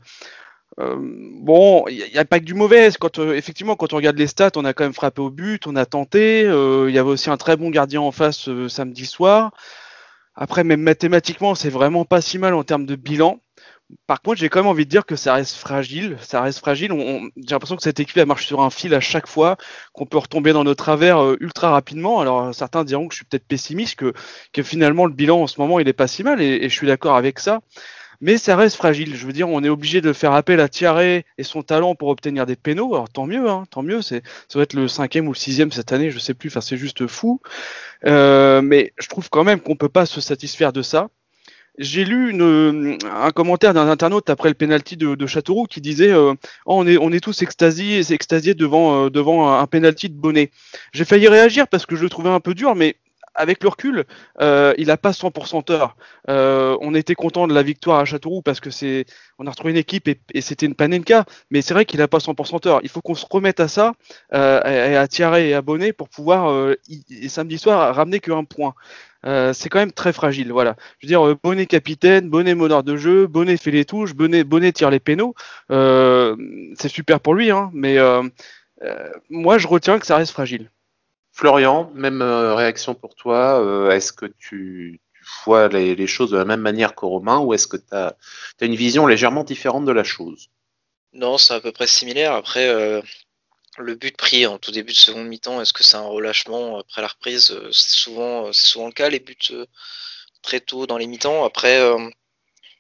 Euh, 0.79 0.95
bon, 1.01 1.85
il 1.89 1.97
n'y 1.97 2.17
a, 2.17 2.25
pas 2.25 2.39
que 2.39 2.45
du 2.45 2.55
mauvais. 2.55 2.91
Euh, 3.19 3.35
effectivement, 3.35 3.75
quand 3.75 3.93
on 3.93 3.97
regarde 3.97 4.17
les 4.17 4.29
stats, 4.29 4.53
on 4.55 4.65
a 4.65 4.73
quand 4.73 4.85
même 4.85 4.93
frappé 4.93 5.21
au 5.21 5.31
but, 5.31 5.67
on 5.67 5.75
a 5.75 5.85
tenté. 5.85 6.45
Euh, 6.45 6.89
il 6.89 6.95
y 6.95 6.99
avait 7.01 7.11
aussi 7.11 7.29
un 7.29 7.37
très 7.37 7.57
bon 7.57 7.71
gardien 7.71 8.03
en 8.03 8.13
face 8.13 8.49
samedi 8.69 9.05
soir. 9.05 9.51
Après, 10.37 10.63
même 10.63 10.83
mathématiquement, 10.83 11.57
c'est 11.57 11.71
vraiment 11.71 12.05
pas 12.05 12.21
si 12.21 12.39
mal 12.39 12.55
en 12.55 12.63
termes 12.63 12.87
de 12.87 12.95
bilan. 12.95 13.41
Par 14.07 14.21
contre, 14.21 14.39
j'ai 14.39 14.49
quand 14.51 14.61
même 14.61 14.69
envie 14.69 14.85
de 14.85 14.91
dire 14.91 15.07
que 15.07 15.17
ça 15.17 15.35
reste 15.35 15.57
fragile. 15.57 16.19
Ça 16.21 16.43
reste 16.43 16.59
fragile. 16.59 16.93
j'ai 17.37 17.51
l'impression 17.51 17.77
que 17.77 17.83
cette 17.83 18.01
équipe 18.01 18.17
elle 18.19 18.27
marche 18.27 18.47
sur 18.47 18.61
un 18.61 18.71
fil 18.71 18.95
à 18.95 19.01
chaque 19.01 19.27
fois, 19.27 19.57
qu'on 19.93 20.05
peut 20.05 20.19
retomber 20.19 20.53
dans 20.53 20.65
nos 20.65 20.75
travers 20.75 21.23
euh, 21.23 21.37
ultra 21.41 21.71
rapidement. 21.71 22.21
Alors 22.21 22.55
certains 22.55 22.85
diront 22.85 23.09
que 23.09 23.15
je 23.15 23.19
suis 23.19 23.25
peut-être 23.25 23.47
pessimiste, 23.47 23.97
que, 23.97 24.63
finalement 24.63 25.07
le 25.07 25.13
bilan 25.13 25.43
en 25.43 25.47
ce 25.47 25.61
moment 25.61 25.79
il 25.79 25.89
est 25.89 25.93
pas 25.95 26.09
si 26.09 26.23
mal, 26.23 26.43
et, 26.43 26.69
je 26.69 26.75
suis 26.75 26.87
d'accord 26.87 27.17
avec 27.17 27.39
ça. 27.39 27.61
Mais 28.21 28.37
ça 28.37 28.57
reste 28.57 28.77
fragile. 28.77 29.15
Je 29.15 29.27
veux 29.27 29.33
dire, 29.33 29.49
on 29.49 29.63
est 29.63 29.69
obligé 29.69 30.01
de 30.01 30.13
faire 30.13 30.33
appel 30.33 30.61
à 30.61 30.69
Thierry 30.69 31.25
et 31.39 31.45
son 31.45 31.63
talent 31.63 31.95
pour 31.95 32.09
obtenir 32.09 32.47
des 32.47 32.57
pénaux. 32.57 32.95
Alors 32.95 33.09
tant 33.09 33.27
mieux, 33.27 33.49
hein, 33.49 33.65
tant 33.71 33.83
mieux. 33.83 34.03
Ça 34.03 34.21
va 34.55 34.63
être 34.63 34.75
le 34.75 34.89
cinquième 34.89 35.29
ou 35.29 35.33
le 35.33 35.39
sixième 35.39 35.71
cette 35.71 35.93
année, 35.93 36.11
je 36.11 36.19
sais 36.19 36.35
plus. 36.35 36.49
Enfin, 36.49 36.61
c'est 36.61 36.77
juste 36.77 37.07
fou. 37.07 37.41
Euh, 38.07 38.61
mais 38.61 38.93
je 38.99 39.09
trouve 39.09 39.31
quand 39.31 39.45
même 39.45 39.61
qu'on 39.61 39.77
peut 39.77 39.89
pas 39.89 40.05
se 40.05 40.21
satisfaire 40.21 40.73
de 40.73 40.83
ça. 40.83 41.09
J'ai 41.79 42.05
lu 42.05 42.31
une, 42.31 42.99
un 43.09 43.31
commentaire 43.31 43.73
d'un 43.73 43.89
internaute 43.89 44.31
après 44.31 44.49
le 44.49 44.57
penalty 44.57 44.97
de, 44.97 45.27
Châteauroux 45.27 45.67
qui 45.67 45.81
disait 45.81 46.11
euh, 46.11 46.35
oh, 46.67 46.75
on, 46.77 46.87
est, 46.87 46.99
on 46.99 47.13
est 47.13 47.21
tous 47.21 47.43
extasiés, 47.43 48.03
devant, 48.55 49.05
euh, 49.05 49.11
devant 49.11 49.53
un 49.57 49.67
penalty 49.67 50.09
de 50.09 50.15
Bonnet. 50.15 50.51
J'ai 50.93 51.05
failli 51.05 51.29
réagir 51.29 51.69
parce 51.69 51.87
que 51.87 51.95
je 51.95 52.03
le 52.03 52.11
trouvais 52.11 52.31
un 52.31 52.41
peu 52.41 52.55
dur, 52.55 52.75
mais 52.75 52.97
avec 53.39 53.63
le 53.63 53.71
recul, 53.71 54.05
euh, 54.41 54.75
il 54.77 54.89
n'a 54.89 54.97
pas 54.97 55.13
100% 55.13 55.63
tort. 55.65 55.97
Euh, 56.29 56.77
on 56.81 56.95
était 56.95 57.15
content 57.15 57.47
de 57.47 57.55
la 57.55 57.63
victoire 57.63 57.99
à 58.01 58.05
Châteauroux 58.05 58.43
parce 58.43 58.61
que 58.61 58.71
c'est, 58.71 59.07
on 59.39 59.47
a 59.47 59.51
retrouvé 59.51 59.71
une 59.71 59.79
équipe 59.79 60.09
et, 60.09 60.41
c'était 60.41 60.67
une 60.67 60.75
panenka, 60.75 61.25
mais 61.51 61.63
c'est 61.63 61.73
vrai 61.75 61.85
qu'il 61.85 62.01
n'a 62.01 62.09
pas 62.09 62.19
100% 62.19 62.61
tort. 62.61 62.81
Il 62.83 62.89
faut 62.89 63.01
qu'on 63.01 63.15
se 63.15 63.27
remette 63.31 63.61
à 63.61 63.69
ça, 63.69 63.95
euh, 64.35 64.61
à, 64.63 65.03
à 65.03 65.41
et 65.41 65.55
à 65.55 65.63
Bonnet 65.63 65.93
pour 65.93 66.09
pouvoir 66.09 66.51
euh, 66.51 66.75
samedi 67.29 67.59
soir 67.59 67.95
ramener 67.95 68.21
qu'un 68.21 68.45
point. 68.45 68.75
Euh, 69.27 69.53
c'est 69.53 69.69
quand 69.69 69.79
même 69.79 69.93
très 69.93 70.13
fragile. 70.13 70.53
Voilà. 70.53 70.77
Je 70.99 71.07
veux 71.07 71.09
dire, 71.09 71.27
euh, 71.27 71.37
Bonnet 71.43 71.67
capitaine, 71.67 72.29
Bonnet 72.31 72.55
meneur 72.55 72.83
de 72.85 72.97
jeu, 72.97 73.27
Bonnet 73.27 73.57
fait 73.57 73.71
les 73.71 73.85
touches, 73.85 74.15
Bonnet, 74.15 74.45
Bonnet 74.45 74.73
tire 74.73 74.91
les 74.91 75.01
pénaux. 75.01 75.35
Euh, 75.71 76.37
c'est 76.79 76.89
super 76.89 77.21
pour 77.21 77.35
lui, 77.35 77.51
hein, 77.51 77.71
mais 77.73 77.99
moi 79.31 79.59
je 79.59 79.67
retiens 79.67 79.99
que 79.99 80.07
ça 80.07 80.17
reste 80.17 80.33
fragile. 80.33 80.71
Florian, 81.39 81.93
même 81.95 82.21
réaction 82.21 82.95
pour 82.95 83.15
toi. 83.15 83.93
Est-ce 83.95 84.13
que 84.13 84.27
tu, 84.27 85.01
vois 85.45 85.69
les, 85.69 86.07
choses 86.07 86.31
de 86.31 86.37
la 86.37 86.45
même 86.45 86.61
manière 86.61 86.95
que 86.95 87.05
Romain 87.05 87.39
ou 87.39 87.55
est-ce 87.55 87.67
que 87.67 87.77
tu 87.77 87.95
as, 87.95 88.17
une 88.61 88.75
vision 88.75 89.07
légèrement 89.07 89.45
différente 89.45 89.85
de 89.85 89.93
la 89.93 90.05
chose? 90.05 90.49
Non, 91.13 91.39
c'est 91.39 91.55
à 91.55 91.61
peu 91.61 91.73
près 91.73 91.87
similaire. 91.87 92.33
Après, 92.33 92.69
euh, 92.69 93.01
le 93.79 93.95
but 93.95 94.17
pris 94.17 94.47
en 94.47 94.59
tout 94.59 94.71
début 94.71 94.93
de 94.93 94.99
seconde 94.99 95.27
mi-temps, 95.27 95.61
est-ce 95.61 95.73
que 95.73 95.85
c'est 95.85 95.97
un 95.97 96.07
relâchement 96.07 96.79
après 96.79 97.03
la 97.03 97.09
reprise? 97.09 97.51
Euh, 97.51 97.71
C'est 97.73 97.97
souvent, 97.97 98.47
le 98.49 98.93
cas, 98.93 99.09
les 99.09 99.21
buts 99.21 99.37
très 100.43 100.61
tôt 100.61 100.87
dans 100.87 100.99
les 100.99 101.07
mi-temps. 101.07 101.45
Après, 101.45 101.81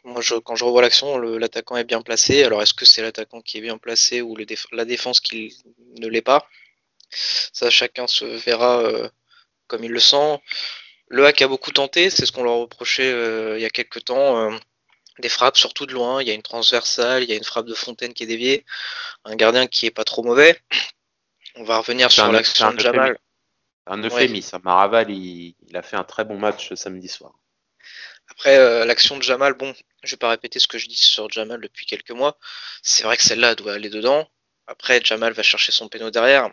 moi, 0.04 0.22
quand 0.44 0.56
je 0.56 0.64
revois 0.64 0.82
l'action, 0.82 1.18
l'attaquant 1.18 1.76
est 1.76 1.84
bien 1.84 2.02
placé. 2.02 2.44
Alors, 2.44 2.62
est-ce 2.62 2.74
que 2.74 2.84
c'est 2.84 3.02
l'attaquant 3.02 3.40
qui 3.40 3.58
est 3.58 3.62
bien 3.62 3.78
placé 3.78 4.22
ou 4.22 4.36
la 4.72 4.84
défense 4.84 5.20
qui 5.20 5.56
ne 5.98 6.08
l'est 6.08 6.22
pas? 6.22 6.46
Ça, 7.10 7.70
chacun 7.70 8.06
se 8.06 8.24
verra 8.24 9.10
comme 9.68 9.84
il 9.84 9.92
le 9.92 10.00
sent. 10.00 10.40
Le 11.08 11.24
hack 11.24 11.40
a 11.42 11.48
beaucoup 11.48 11.70
tenté, 11.70 12.10
c'est 12.10 12.26
ce 12.26 12.32
qu'on 12.32 12.42
leur 12.42 12.56
reprochait 12.56 13.10
euh, 13.10 13.56
il 13.56 13.62
y 13.62 13.64
a 13.64 13.70
quelques 13.70 14.04
temps. 14.04 14.50
Euh, 14.52 14.58
des 15.20 15.28
frappes 15.28 15.56
surtout 15.56 15.86
de 15.86 15.92
loin, 15.92 16.22
il 16.22 16.28
y 16.28 16.30
a 16.30 16.34
une 16.34 16.42
transversale, 16.42 17.22
il 17.22 17.30
y 17.30 17.32
a 17.32 17.36
une 17.36 17.44
frappe 17.44 17.66
de 17.66 17.74
Fontaine 17.74 18.14
qui 18.14 18.22
est 18.22 18.26
déviée, 18.26 18.64
un 19.24 19.34
gardien 19.34 19.66
qui 19.66 19.86
est 19.86 19.90
pas 19.90 20.04
trop 20.04 20.22
mauvais. 20.22 20.60
On 21.56 21.64
va 21.64 21.78
revenir 21.78 22.12
sur 22.12 22.30
l'action 22.30 22.72
de 22.72 22.78
Jamal. 22.78 23.18
Un 23.86 24.02
euphémisme, 24.02 24.58
Maraval 24.62 25.10
il, 25.10 25.54
a 25.74 25.82
fait 25.82 25.96
un 25.96 26.04
très 26.04 26.24
bon 26.24 26.38
match 26.38 26.72
samedi 26.74 27.08
soir. 27.08 27.32
Après 28.30 28.58
euh, 28.58 28.84
l'action 28.84 29.16
de 29.16 29.22
Jamal, 29.22 29.54
bon, 29.54 29.74
je 30.04 30.10
vais 30.10 30.18
pas 30.18 30.28
répéter 30.28 30.58
ce 30.58 30.68
que 30.68 30.78
je 30.78 30.86
dis 30.86 30.96
sur 30.96 31.28
Jamal 31.30 31.60
depuis 31.62 31.86
quelques 31.86 32.10
mois. 32.10 32.38
C'est 32.82 33.02
vrai 33.02 33.16
que 33.16 33.22
celle-là 33.22 33.54
doit 33.54 33.72
aller 33.72 33.88
dedans. 33.88 34.28
Après 34.66 35.00
Jamal 35.02 35.32
va 35.32 35.42
chercher 35.42 35.72
son 35.72 35.88
péno 35.88 36.10
derrière. 36.10 36.50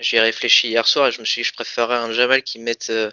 J'y 0.00 0.16
ai 0.16 0.20
réfléchi 0.20 0.68
hier 0.68 0.86
soir 0.88 1.08
et 1.08 1.12
je 1.12 1.20
me 1.20 1.24
suis 1.24 1.42
dit 1.42 1.48
je 1.48 1.52
préférerais 1.52 1.96
un 1.96 2.12
Jamal 2.12 2.42
qui 2.42 2.58
mette 2.58 2.90
euh, 2.90 3.10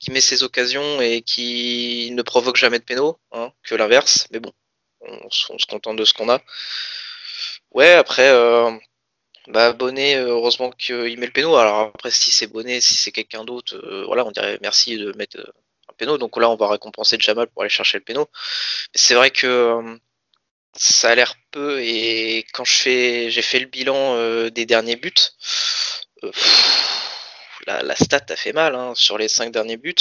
qui 0.00 0.10
met 0.10 0.20
ses 0.20 0.42
occasions 0.42 1.00
et 1.00 1.22
qui 1.22 2.10
ne 2.12 2.22
provoque 2.22 2.56
jamais 2.56 2.78
de 2.78 2.84
pénaux 2.84 3.18
hein, 3.32 3.52
que 3.62 3.74
l'inverse. 3.74 4.26
Mais 4.32 4.40
bon, 4.40 4.52
on, 5.00 5.30
se 5.30 5.66
contente 5.66 5.96
de 5.96 6.04
ce 6.04 6.14
qu'on 6.14 6.28
a. 6.28 6.40
Ouais, 7.72 7.92
après, 7.92 8.28
euh, 8.30 8.70
bah, 9.48 9.72
Bonnet, 9.72 10.16
heureusement 10.16 10.70
qu'il 10.72 11.18
met 11.18 11.26
le 11.26 11.32
péno. 11.32 11.56
Alors 11.56 11.80
après, 11.94 12.10
si 12.10 12.30
c'est 12.30 12.46
Bonnet, 12.48 12.80
si 12.80 12.94
c'est 12.94 13.12
quelqu'un 13.12 13.44
d'autre, 13.44 13.76
euh, 13.76 14.04
voilà, 14.06 14.24
on 14.26 14.30
dirait 14.32 14.58
merci 14.62 14.96
de 14.98 15.12
mettre 15.16 15.38
un 15.88 15.92
péno. 15.94 16.18
Donc 16.18 16.36
là, 16.36 16.50
on 16.50 16.56
va 16.56 16.68
récompenser 16.68 17.16
Jamal 17.20 17.48
pour 17.48 17.62
aller 17.62 17.70
chercher 17.70 17.98
le 17.98 18.04
péno. 18.04 18.28
C'est 18.94 19.14
vrai 19.14 19.30
que 19.30 19.98
ça 20.74 21.10
a 21.10 21.14
l'air 21.14 21.34
peu 21.50 21.80
et 21.82 22.46
quand 22.52 22.64
je 22.64 22.74
fais, 22.74 23.30
j'ai 23.30 23.42
fait 23.42 23.60
le 23.60 23.66
bilan 23.66 24.48
des 24.50 24.66
derniers 24.66 24.96
buts 24.96 25.14
la, 27.66 27.96
stat 27.96 28.26
a 28.30 28.36
fait 28.36 28.52
mal 28.52 28.74
hein, 28.74 28.92
sur 28.94 29.18
les 29.18 29.28
cinq 29.28 29.52
derniers 29.52 29.76
buts. 29.76 29.94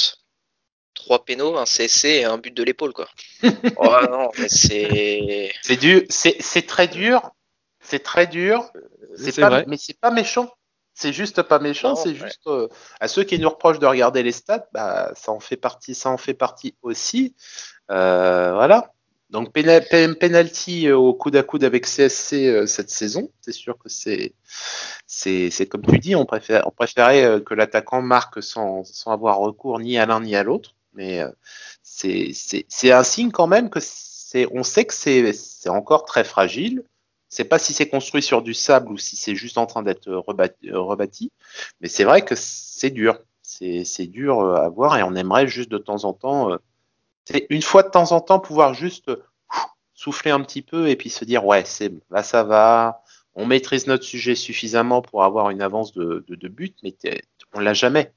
Trois 0.93 1.25
pénaux, 1.25 1.57
un 1.57 1.65
CSC 1.65 2.05
et 2.05 2.25
un 2.25 2.37
but 2.37 2.55
de 2.55 2.63
l'épaule, 2.63 2.93
quoi. 2.93 3.07
oh 3.77 3.97
non, 4.09 4.31
mais 4.39 4.49
c'est. 4.49 5.53
C'est 5.61 5.77
dur, 5.77 6.01
c'est 6.09 6.65
très 6.65 6.87
dur. 6.87 7.31
C'est 7.79 8.03
très 8.03 8.27
dur. 8.27 8.71
C'est 9.15 9.39
pas, 9.39 9.63
mais 9.67 9.77
c'est 9.77 9.99
pas 9.99 10.11
méchant. 10.11 10.51
C'est 10.99 11.13
juste 11.13 11.43
pas 11.43 11.59
méchant, 11.59 11.95
c'est 11.95 12.15
juste 12.15 12.47
euh, 12.47 12.67
à 12.99 13.07
ceux 13.07 13.23
qui 13.23 13.37
nous 13.37 13.49
reprochent 13.49 13.77
de 13.77 13.85
regarder 13.85 14.23
les 14.23 14.31
stats, 14.31 14.65
bah, 14.73 15.11
ça 15.15 15.31
en 15.31 15.39
fait 15.39 15.55
partie, 15.55 15.93
ça 15.93 16.09
en 16.09 16.17
fait 16.17 16.33
partie 16.33 16.75
aussi. 16.81 17.35
Euh, 17.91 18.51
voilà. 18.55 18.91
Donc 19.29 19.51
penalty 19.51 20.87
euh, 20.87 20.97
au 20.97 21.13
coude 21.13 21.35
à 21.35 21.43
coude 21.43 21.65
avec 21.65 21.85
CSC 21.85 22.47
euh, 22.47 22.65
cette 22.65 22.89
saison, 22.89 23.29
c'est 23.41 23.51
sûr 23.51 23.77
que 23.77 23.89
c'est 23.89 24.33
c'est 25.05 25.67
comme 25.67 25.85
tu 25.85 25.99
dis, 25.99 26.15
on, 26.15 26.25
préfère, 26.25 26.65
on 26.65 26.71
préférait 26.71 27.25
euh, 27.25 27.39
que 27.41 27.53
l'attaquant 27.53 28.01
marque 28.01 28.41
sans, 28.41 28.85
sans 28.85 29.11
avoir 29.11 29.39
recours 29.39 29.79
ni 29.79 29.97
à 29.97 30.05
l'un 30.05 30.21
ni 30.21 30.35
à 30.35 30.43
l'autre, 30.43 30.75
mais 30.93 31.21
c'est 31.83 32.91
un 32.91 33.03
signe 33.03 33.31
quand 33.31 33.47
même 33.47 33.69
que 33.69 33.79
c'est 33.81 34.47
on 34.53 34.63
sait 34.63 34.85
que 34.85 34.93
c'est 34.93 35.69
encore 35.69 36.05
très 36.05 36.23
fragile. 36.23 36.83
C'est 37.29 37.43
pas 37.43 37.59
si 37.59 37.73
c'est 37.73 37.89
construit 37.89 38.21
sur 38.21 38.41
du 38.41 38.53
sable 38.53 38.89
ou 38.89 38.97
si 38.97 39.17
c'est 39.17 39.35
juste 39.35 39.57
en 39.57 39.65
train 39.65 39.83
d'être 39.83 40.09
rebâti, 40.09 40.71
rebâti, 40.71 41.31
mais 41.81 41.89
c'est 41.89 42.05
vrai 42.05 42.21
que 42.23 42.35
c'est 42.37 42.91
dur, 42.91 43.19
c'est 43.41 44.07
dur 44.07 44.55
à 44.55 44.69
voir 44.69 44.97
et 44.97 45.03
on 45.03 45.13
aimerait 45.15 45.47
juste 45.47 45.69
de 45.69 45.77
temps 45.77 46.05
en 46.05 46.13
temps 46.13 46.57
c'est 47.29 47.45
une 47.49 47.61
fois 47.61 47.83
de 47.83 47.89
temps 47.89 48.13
en 48.13 48.21
temps 48.21 48.39
pouvoir 48.39 48.73
juste 48.73 49.11
souffler 49.93 50.31
un 50.31 50.41
petit 50.41 50.61
peu 50.61 50.87
et 50.87 50.95
puis 50.95 51.09
se 51.09 51.25
dire 51.25 51.45
ouais 51.45 51.63
c'est 51.65 51.91
là 52.09 52.23
ça 52.23 52.43
va. 52.43 53.03
On 53.35 53.45
maîtrise 53.45 53.85
notre 53.85 54.03
sujet 54.03 54.33
suffisamment 54.33 55.01
pour 55.01 55.23
avoir 55.23 55.49
une 55.51 55.61
avance 55.61 55.93
de, 55.93 56.23
but 56.47 56.75
mais 56.83 56.95
on 57.53 57.59
l'a 57.59 57.73
jamais. 57.73 58.13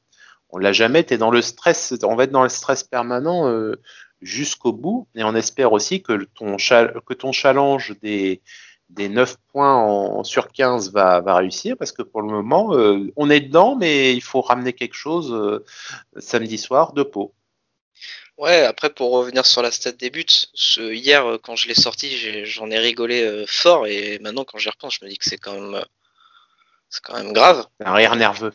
On 0.51 0.59
l'a 0.59 0.73
jamais. 0.73 1.03
T'es 1.03 1.19
dans 1.19 1.31
le 1.31 1.43
stress 1.43 1.93
on 2.05 2.15
va 2.15 2.25
être 2.25 2.31
dans 2.31 2.45
le 2.45 2.49
stress 2.49 2.85
permanent 2.85 3.49
euh, 3.49 3.81
jusqu'au 4.23 4.73
bout. 4.73 5.09
Et 5.17 5.25
on 5.25 5.35
espère 5.35 5.73
aussi 5.73 6.03
que 6.03 6.27
ton 6.35 7.33
challenge 7.33 7.95
des 8.01 8.41
des 8.91 9.09
9 9.09 9.37
points 9.53 10.23
sur 10.25 10.49
15 10.49 10.93
va, 10.93 11.21
va 11.21 11.37
réussir 11.37 11.77
parce 11.77 11.93
que 11.93 12.03
pour 12.03 12.23
le 12.23 12.29
moment 12.29 12.75
euh, 12.75 13.13
on 13.17 13.31
est 13.31 13.41
dedans 13.41 13.77
mais 13.77 14.15
il 14.15 14.21
faut 14.21 14.41
ramener 14.41 14.73
quelque 14.73 14.95
chose 14.95 15.33
euh, 15.33 15.65
samedi 16.19 16.59
soir 16.59 16.93
de 16.93 17.05
peau 17.05 17.33
Ouais, 18.41 18.63
après 18.65 18.89
pour 18.89 19.11
revenir 19.11 19.45
sur 19.45 19.61
la 19.61 19.71
stat 19.71 19.93
des 19.93 20.09
buts, 20.09 20.25
ce, 20.55 20.95
hier 20.95 21.27
euh, 21.27 21.37
quand 21.37 21.57
je 21.57 21.69
l'ai 21.69 21.75
sorti, 21.75 22.09
j'en 22.47 22.71
ai, 22.71 22.79
rigolé 22.79 23.23
euh, 23.23 23.45
fort 23.47 23.87
et 23.87 24.19
maintenant 24.21 24.45
quand 24.47 24.57
j'y 24.57 24.71
repense, 24.71 24.95
je 24.99 25.05
me 25.05 25.11
dis 25.11 25.19
que 25.19 25.27
c'est 25.27 25.37
quand 25.37 25.53
même 25.53 25.75
euh, 25.75 25.85
c'est 26.89 27.03
quand 27.03 27.19
même 27.19 27.35
grave. 27.35 27.67
Un 27.85 27.93
rire 27.93 28.17
nerveux. 28.17 28.55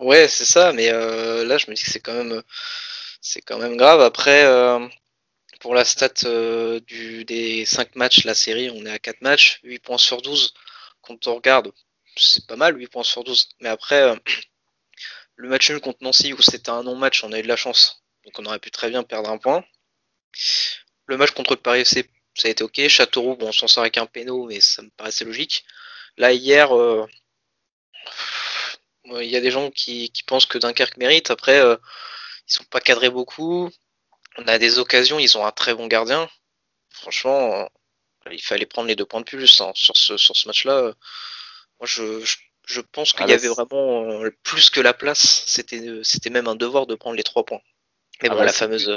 Ouais, 0.00 0.26
c'est 0.26 0.44
ça, 0.44 0.72
mais 0.72 0.90
là 0.90 1.58
je 1.58 1.70
me 1.70 1.76
dis 1.76 1.84
que 1.84 1.90
c'est 1.90 2.00
quand 2.00 2.14
même 2.24 2.42
c'est 3.20 3.40
quand 3.40 3.58
même 3.58 3.76
grave. 3.76 4.00
Après 4.00 4.44
pour 5.60 5.74
la 5.76 5.84
stat 5.84 6.28
du 6.86 7.24
des 7.24 7.64
5 7.64 7.94
matchs, 7.96 8.24
la 8.24 8.34
série, 8.34 8.68
on 8.70 8.84
est 8.84 8.90
à 8.90 8.98
4 8.98 9.20
matchs, 9.22 9.60
8 9.62 9.78
points 9.78 9.98
sur 9.98 10.22
12. 10.22 10.54
Quand 11.02 11.28
on 11.28 11.36
regarde, 11.36 11.72
c'est 12.16 12.46
pas 12.48 12.56
mal 12.56 12.76
8 12.76 12.88
points 12.88 13.04
sur 13.04 13.22
12. 13.24 13.50
Mais 13.60 13.68
après 13.68 14.16
le 15.36 15.48
match 15.48 15.70
nul 15.70 15.80
contre 15.80 15.98
Nancy 16.02 16.32
où 16.32 16.42
c'était 16.42 16.70
un 16.70 16.82
non-match, 16.82 17.22
on 17.22 17.32
a 17.32 17.38
eu 17.38 17.42
de 17.42 17.48
la 17.48 17.56
chance 17.56 18.03
donc 18.24 18.38
on 18.38 18.46
aurait 18.46 18.58
pu 18.58 18.70
très 18.70 18.90
bien 18.90 19.02
perdre 19.02 19.30
un 19.30 19.38
point. 19.38 19.64
Le 21.06 21.16
match 21.16 21.32
contre 21.32 21.52
le 21.52 21.60
Paris 21.60 21.80
FC, 21.80 22.08
ça 22.34 22.48
a 22.48 22.50
été 22.50 22.64
ok. 22.64 22.88
Châteauroux, 22.88 23.36
bon, 23.36 23.48
on 23.48 23.52
s'en 23.52 23.68
sort 23.68 23.82
avec 23.82 23.98
un 23.98 24.06
péno, 24.06 24.46
mais 24.46 24.60
ça 24.60 24.82
me 24.82 24.90
paraissait 24.90 25.24
logique. 25.24 25.64
Là, 26.16 26.32
hier, 26.32 26.76
euh, 26.76 27.06
il 29.06 29.26
y 29.26 29.36
a 29.36 29.40
des 29.40 29.50
gens 29.50 29.70
qui, 29.70 30.10
pensent 30.26 30.46
que 30.46 30.58
Dunkerque 30.58 30.96
mérite. 30.96 31.30
Après, 31.30 31.58
euh, 31.58 31.76
ils 32.48 32.52
sont 32.52 32.64
pas 32.64 32.80
cadrés 32.80 33.10
beaucoup. 33.10 33.70
On 34.38 34.48
a 34.48 34.58
des 34.58 34.78
occasions, 34.78 35.18
ils 35.18 35.36
ont 35.38 35.46
un 35.46 35.52
très 35.52 35.74
bon 35.74 35.86
gardien. 35.86 36.28
Franchement, 36.90 37.68
il 38.30 38.42
fallait 38.42 38.66
prendre 38.66 38.88
les 38.88 38.96
deux 38.96 39.04
points 39.04 39.20
de 39.20 39.26
plus 39.26 39.60
hein, 39.60 39.72
sur 39.74 39.96
ce, 39.96 40.16
sur 40.16 40.36
ce 40.36 40.48
match-là. 40.48 40.94
Moi, 41.80 41.86
je, 41.86 42.24
je, 42.66 42.80
pense 42.80 43.12
qu'il 43.12 43.24
ah, 43.24 43.28
y 43.28 43.32
avait 43.32 43.48
vraiment 43.48 44.22
euh, 44.22 44.30
plus 44.42 44.70
que 44.70 44.80
la 44.80 44.94
place. 44.94 45.44
C'était, 45.46 46.00
c'était 46.02 46.30
même 46.30 46.48
un 46.48 46.56
devoir 46.56 46.86
de 46.86 46.94
prendre 46.94 47.16
les 47.16 47.22
trois 47.22 47.44
points. 47.44 47.60
Mais 48.24 48.30
bon, 48.30 48.42
la, 48.42 48.52
fameuse, 48.52 48.90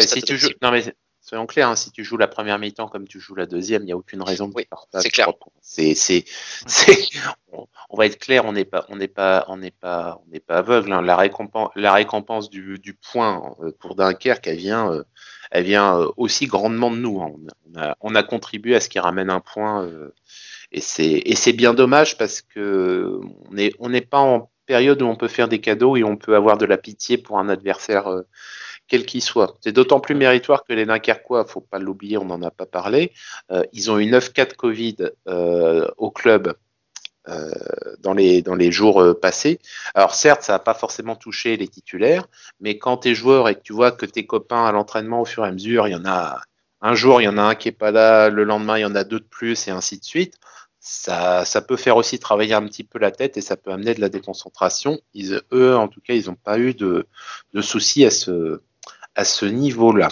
si, 0.00 0.22
tu 0.22 0.36
joues, 0.36 0.48
non 0.62 0.70
mais 0.70 0.82
soyons 1.24 1.46
clairs, 1.46 1.70
hein, 1.70 1.76
si 1.76 1.90
tu 1.90 2.04
joues 2.04 2.18
la 2.18 2.28
première 2.28 2.58
mi-temps 2.58 2.88
comme 2.88 3.08
tu 3.08 3.18
joues 3.18 3.34
la 3.34 3.46
deuxième, 3.46 3.82
il 3.82 3.86
n'y 3.86 3.92
a 3.92 3.96
aucune 3.96 4.22
raison 4.22 4.46
de 4.46 4.54
oui, 4.54 4.66
C'est 5.00 5.08
clair. 5.08 5.32
C'est, 5.62 5.94
c'est, 5.94 6.24
c'est, 6.66 7.08
on, 7.52 7.96
va 7.96 8.06
être 8.06 8.18
clair, 8.18 8.44
on 8.44 8.52
n'est 8.52 8.66
pas, 8.66 8.84
on 8.90 8.96
n'est 8.96 9.08
pas, 9.08 9.46
on 9.48 9.56
n'est 9.56 9.70
pas, 9.70 10.20
on 10.26 10.30
n'est 10.30 10.40
pas 10.40 10.58
aveugle. 10.58 10.92
Hein. 10.92 11.00
La 11.00 11.16
récompense, 11.16 11.70
la 11.76 11.94
récompense 11.94 12.50
du, 12.50 12.78
du 12.78 12.92
point 12.92 13.54
euh, 13.60 13.72
pour 13.80 13.94
Dunkerque, 13.94 14.46
elle 14.46 14.58
vient, 14.58 14.92
euh, 14.92 15.02
elle 15.50 15.64
vient 15.64 15.98
euh, 15.98 16.10
aussi 16.18 16.46
grandement 16.46 16.90
de 16.90 16.96
nous. 16.96 17.22
Hein. 17.22 17.32
On, 17.74 17.80
a, 17.80 17.96
on 18.00 18.14
a 18.14 18.22
contribué 18.22 18.74
à 18.74 18.80
ce 18.80 18.90
qui 18.90 18.98
ramène 18.98 19.30
un 19.30 19.40
point, 19.40 19.88
et 20.72 20.80
c'est, 20.80 21.22
et 21.24 21.34
c'est 21.34 21.54
bien 21.54 21.72
dommage 21.72 22.18
parce 22.18 22.42
que 22.42 23.20
on 23.48 23.54
n'est, 23.54 23.72
on 23.78 23.88
n'est 23.88 24.02
pas 24.02 24.20
en 24.20 24.50
période 24.64 25.02
où 25.02 25.06
on 25.06 25.16
peut 25.16 25.28
faire 25.28 25.48
des 25.48 25.60
cadeaux 25.60 25.96
et 25.96 26.04
on 26.04 26.16
peut 26.16 26.36
avoir 26.36 26.58
de 26.58 26.66
la 26.66 26.76
pitié 26.76 27.18
pour 27.18 27.38
un 27.38 27.48
adversaire 27.48 28.08
euh, 28.08 28.22
quel 28.88 29.06
qu'il 29.06 29.22
soit. 29.22 29.56
C'est 29.60 29.72
d'autant 29.72 30.00
plus 30.00 30.14
méritoire 30.14 30.64
que 30.64 30.72
les 30.72 30.86
Dunkerquois, 30.86 31.46
faut 31.46 31.60
pas 31.60 31.78
l'oublier, 31.78 32.18
on 32.18 32.24
n'en 32.24 32.42
a 32.42 32.50
pas 32.50 32.66
parlé, 32.66 33.12
euh, 33.50 33.62
ils 33.72 33.90
ont 33.90 33.98
eu 33.98 34.10
9-4 34.10 34.56
Covid 34.56 34.96
euh, 35.28 35.88
au 35.96 36.10
club 36.10 36.54
dans, 38.00 38.12
les, 38.12 38.42
dans 38.42 38.54
les 38.54 38.70
jours 38.70 39.02
passés. 39.18 39.58
Alors 39.94 40.14
certes, 40.14 40.42
ça 40.42 40.52
n'a 40.52 40.58
pas 40.58 40.74
forcément 40.74 41.16
touché 41.16 41.56
les 41.56 41.68
titulaires, 41.68 42.26
mais 42.60 42.76
quand 42.76 42.98
tu 42.98 43.08
es 43.08 43.14
joueur 43.14 43.48
et 43.48 43.54
que 43.54 43.62
tu 43.62 43.72
vois 43.72 43.92
que 43.92 44.04
tes 44.04 44.26
copains 44.26 44.66
à 44.66 44.72
l'entraînement 44.72 45.22
au 45.22 45.24
fur 45.24 45.42
et 45.42 45.48
à 45.48 45.50
mesure, 45.50 45.88
il 45.88 45.92
y 45.92 45.94
en 45.94 46.04
a 46.04 46.42
un 46.82 46.94
jour, 46.94 47.22
il 47.22 47.24
y 47.24 47.28
en 47.28 47.38
a 47.38 47.42
un 47.42 47.54
qui 47.54 47.68
est 47.68 47.72
pas 47.72 47.90
là, 47.90 48.28
le 48.28 48.44
lendemain, 48.44 48.76
il 48.76 48.82
y 48.82 48.84
en 48.84 48.94
a 48.94 49.04
deux 49.04 49.20
de 49.20 49.24
plus, 49.24 49.68
et 49.68 49.70
ainsi 49.70 49.98
de 49.98 50.04
suite 50.04 50.34
ça, 50.86 51.62
peut 51.66 51.76
faire 51.76 51.96
aussi 51.96 52.18
travailler 52.18 52.52
un 52.52 52.66
petit 52.66 52.84
peu 52.84 52.98
la 52.98 53.10
tête 53.10 53.38
et 53.38 53.40
ça 53.40 53.56
peut 53.56 53.72
amener 53.72 53.94
de 53.94 54.02
la 54.02 54.10
déconcentration. 54.10 55.00
Ils, 55.14 55.40
eux, 55.50 55.74
en 55.74 55.88
tout 55.88 56.02
cas, 56.02 56.12
ils 56.12 56.26
n'ont 56.26 56.34
pas 56.34 56.58
eu 56.58 56.74
de, 56.74 57.06
soucis 57.62 58.04
à 58.04 58.10
ce, 58.10 59.44
niveau-là. 59.46 60.10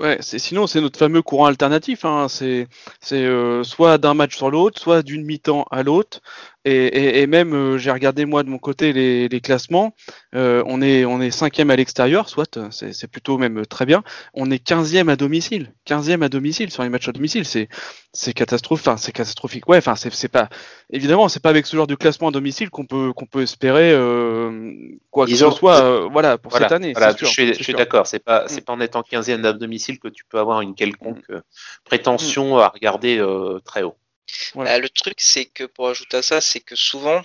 Ouais, 0.00 0.18
sinon 0.22 0.66
c'est 0.66 0.80
notre 0.80 0.98
fameux 0.98 1.22
courant 1.22 1.44
alternatif. 1.46 2.06
Hein. 2.06 2.28
C'est 2.28 2.66
euh, 3.12 3.62
soit 3.64 3.98
d'un 3.98 4.14
match 4.14 4.34
sur 4.34 4.50
l'autre, 4.50 4.80
soit 4.80 5.02
d'une 5.02 5.24
mi-temps 5.24 5.66
à 5.70 5.82
l'autre. 5.82 6.20
Et, 6.66 7.26
même, 7.26 7.52
euh, 7.52 7.76
j'ai 7.76 7.90
regardé 7.90 8.24
moi 8.24 8.42
de 8.42 8.48
mon 8.48 8.56
côté 8.56 8.94
les, 8.94 9.40
classements. 9.40 9.94
Euh, 10.34 10.62
on 10.66 10.80
est 10.80 11.04
on 11.04 11.20
est 11.20 11.30
cinquième 11.30 11.68
à 11.70 11.76
l'extérieur, 11.76 12.30
soit 12.30 12.58
c'est 12.70 13.06
plutôt 13.06 13.36
même 13.36 13.66
très 13.66 13.84
bien. 13.84 14.02
On 14.32 14.50
est 14.50 14.58
quinzième 14.58 15.10
à 15.10 15.16
domicile, 15.16 15.74
quinzième 15.84 16.22
à 16.22 16.30
domicile 16.30 16.70
sur 16.70 16.82
les 16.82 16.88
matchs 16.88 17.08
à 17.08 17.12
domicile. 17.12 17.44
C'est 17.44 17.68
c'est 18.14 18.32
catastrophique. 18.32 18.86
Enfin, 18.86 18.96
c'est 18.96 19.12
catastrophique. 19.12 19.68
Ouais, 19.68 19.76
enfin, 19.76 19.94
c'est 19.94 20.28
pas 20.28 20.48
évidemment, 20.90 21.28
c'est 21.28 21.42
pas 21.42 21.50
avec 21.50 21.66
ce 21.66 21.76
genre 21.76 21.86
de 21.86 21.96
classement 21.96 22.28
à 22.28 22.30
domicile 22.30 22.70
qu'on 22.70 22.86
peut 22.86 23.12
qu'on 23.12 23.26
peut 23.26 23.42
espérer 23.42 23.92
euh, 23.92 24.72
quoi 25.10 25.26
que 25.26 25.34
ce 25.34 25.50
soit. 25.50 26.08
voilà 26.08 26.38
pour 26.38 26.56
cette 26.56 26.72
année. 26.72 26.94
je 27.18 27.26
suis, 27.26 27.52
je 27.52 27.62
suis 27.62 27.74
d'accord. 27.74 28.06
C'est 28.06 28.24
pas 28.24 28.44
c'est 28.48 28.62
mm. 28.62 28.64
pas 28.64 28.72
en 28.72 28.80
étant 28.80 29.02
quinzième 29.02 29.44
à 29.44 29.52
domicile 29.52 29.98
que 29.98 30.08
tu 30.08 30.24
peux 30.24 30.38
avoir 30.38 30.62
une 30.62 30.74
quelconque 30.74 31.28
mm. 31.28 31.42
prétention 31.84 32.56
à 32.56 32.68
regarder 32.68 33.22
très 33.66 33.82
haut. 33.82 33.96
Bah, 34.54 34.78
le 34.78 34.88
truc, 34.88 35.20
c'est 35.20 35.46
que 35.46 35.64
pour 35.64 35.88
ajouter 35.88 36.18
à 36.18 36.22
ça, 36.22 36.40
c'est 36.40 36.60
que 36.60 36.76
souvent, 36.76 37.22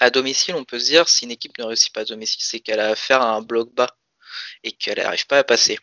à 0.00 0.10
domicile, 0.10 0.54
on 0.54 0.64
peut 0.64 0.78
se 0.78 0.86
dire 0.86 1.08
si 1.08 1.24
une 1.24 1.30
équipe 1.30 1.58
ne 1.58 1.64
réussit 1.64 1.92
pas 1.92 2.00
à 2.00 2.04
domicile, 2.04 2.42
c'est 2.42 2.60
qu'elle 2.60 2.80
a 2.80 2.90
affaire 2.90 3.22
à 3.22 3.34
un 3.34 3.42
bloc 3.42 3.72
bas 3.74 3.96
et 4.64 4.72
qu'elle 4.72 4.98
n'arrive 4.98 5.26
pas 5.26 5.38
à 5.38 5.44
passer. 5.44 5.78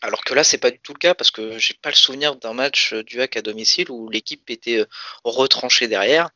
Alors 0.00 0.24
que 0.24 0.34
là, 0.34 0.44
c'est 0.44 0.58
pas 0.58 0.70
du 0.70 0.78
tout 0.80 0.92
le 0.92 0.98
cas 0.98 1.14
parce 1.14 1.30
que 1.30 1.58
j'ai 1.58 1.74
pas 1.74 1.90
le 1.90 1.96
souvenir 1.96 2.36
d'un 2.36 2.52
match 2.52 2.94
du 2.94 3.20
hack 3.20 3.36
à 3.36 3.42
domicile 3.42 3.90
où 3.90 4.08
l'équipe 4.08 4.48
était 4.50 4.78
euh, 4.78 4.86
retranchée 5.24 5.88
derrière 5.88 6.30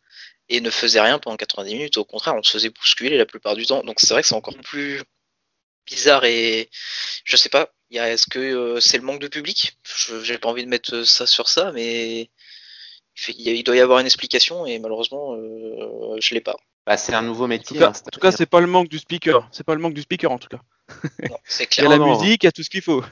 et 0.49 0.61
ne 0.61 0.71
faisait 0.71 1.01
rien 1.01 1.19
pendant 1.19 1.37
90 1.37 1.75
minutes. 1.75 1.97
Au 1.99 2.05
contraire, 2.05 2.35
on 2.35 2.43
se 2.43 2.53
faisait 2.53 2.71
bousculer 2.71 3.17
la 3.17 3.27
plupart 3.27 3.55
du 3.55 3.67
temps. 3.67 3.83
Donc 3.85 4.01
c'est 4.01 4.13
vrai 4.13 4.23
que 4.23 4.29
c'est 4.29 4.35
encore 4.35 4.57
plus 4.59 5.03
bizarre 5.87 6.25
et 6.25 6.71
je 7.25 7.37
sais 7.37 7.49
pas. 7.49 7.73
Est-ce 7.91 8.27
que 8.27 8.39
euh, 8.39 8.81
c'est 8.81 8.97
le 8.99 9.05
manque 9.05 9.21
de 9.21 9.29
public? 9.29 9.79
J'ai 10.23 10.39
pas 10.39 10.49
envie 10.49 10.65
de 10.65 10.69
mettre 10.69 11.05
ça 11.05 11.27
sur 11.27 11.49
ça, 11.49 11.73
mais 11.73 12.31
il 13.29 13.62
doit 13.62 13.77
y 13.77 13.81
avoir 13.81 13.98
une 13.98 14.07
explication 14.07 14.66
et 14.66 14.79
malheureusement, 14.79 15.35
euh, 15.35 16.16
je 16.20 16.35
l'ai 16.35 16.40
pas. 16.40 16.57
Bah, 16.87 16.96
c'est 16.96 17.14
un 17.14 17.22
nouveau 17.22 17.46
métier. 17.46 17.83
En 17.85 17.92
tout 17.92 18.20
cas, 18.20 18.33
c'est 18.33 18.46
pas 18.46 18.61
le 18.61 18.66
manque 18.66 18.88
du 18.88 18.98
speaker. 18.98 19.48
C'est 19.53 19.64
pas 19.64 19.75
le 19.75 19.81
manque 19.81 19.94
du 19.94 20.03
speaker 20.03 20.33
en 20.33 20.38
tout 20.38 20.48
cas. 20.48 20.61
c'est 21.44 21.66
clair. 21.66 21.87
Il 21.87 21.90
y 21.90 21.94
a 21.94 21.98
la 21.98 22.05
musique, 22.05 22.42
il 22.42 22.46
y 22.46 22.48
a 22.48 22.53
tout 22.53 22.62
ce 22.62 22.70
qu'il 22.70 22.83
faut. 22.83 23.03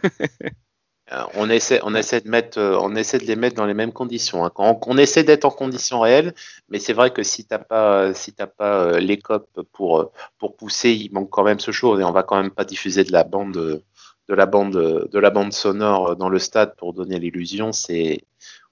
Euh, 1.13 1.25
on 1.35 1.51
essaie, 1.51 1.81
on 1.83 1.97
essaie 1.97 2.21
de 2.21 2.29
mettre, 2.29 2.59
euh, 2.59 2.79
on 2.81 2.95
essaie 2.95 3.19
de 3.19 3.25
les 3.25 3.35
mettre 3.35 3.57
dans 3.57 3.67
les 3.67 3.75
mêmes 3.75 3.93
conditions. 3.93 4.45
Hein. 4.45 4.53
on, 4.57 4.97
essaie 4.97 5.25
d'être 5.25 5.45
en 5.45 5.51
conditions 5.51 5.99
réelles, 5.99 6.35
mais 6.69 6.79
c'est 6.79 6.93
vrai 6.93 7.11
que 7.11 7.25
si 7.25 7.45
t'as 7.45 7.59
pas, 7.59 8.15
si 8.15 8.33
t'as 8.33 8.47
pas 8.47 9.01
les 9.01 9.19
copes 9.19 9.61
pour 9.73 10.13
pour 10.39 10.57
pousser, 10.57 10.91
il 10.91 11.13
manque 11.13 11.29
quand 11.31 11.43
même 11.43 11.59
ce 11.59 11.73
chose 11.73 11.99
et 11.99 12.05
on 12.05 12.13
va 12.13 12.23
quand 12.23 12.41
même 12.41 12.53
pas 12.53 12.65
diffuser 12.65 13.03
de 13.03 13.11
la 13.11 13.25
bande, 13.25 13.83
de 14.29 14.35
la 14.35 14.47
bande, 14.47 15.09
de 15.11 15.19
la 15.19 15.31
bande 15.31 15.53
sonore 15.53 16.15
dans 16.15 16.29
le 16.29 16.39
stade 16.39 16.77
pour 16.77 16.93
donner 16.93 17.19
l'illusion. 17.19 17.73
C'est, 17.73 18.21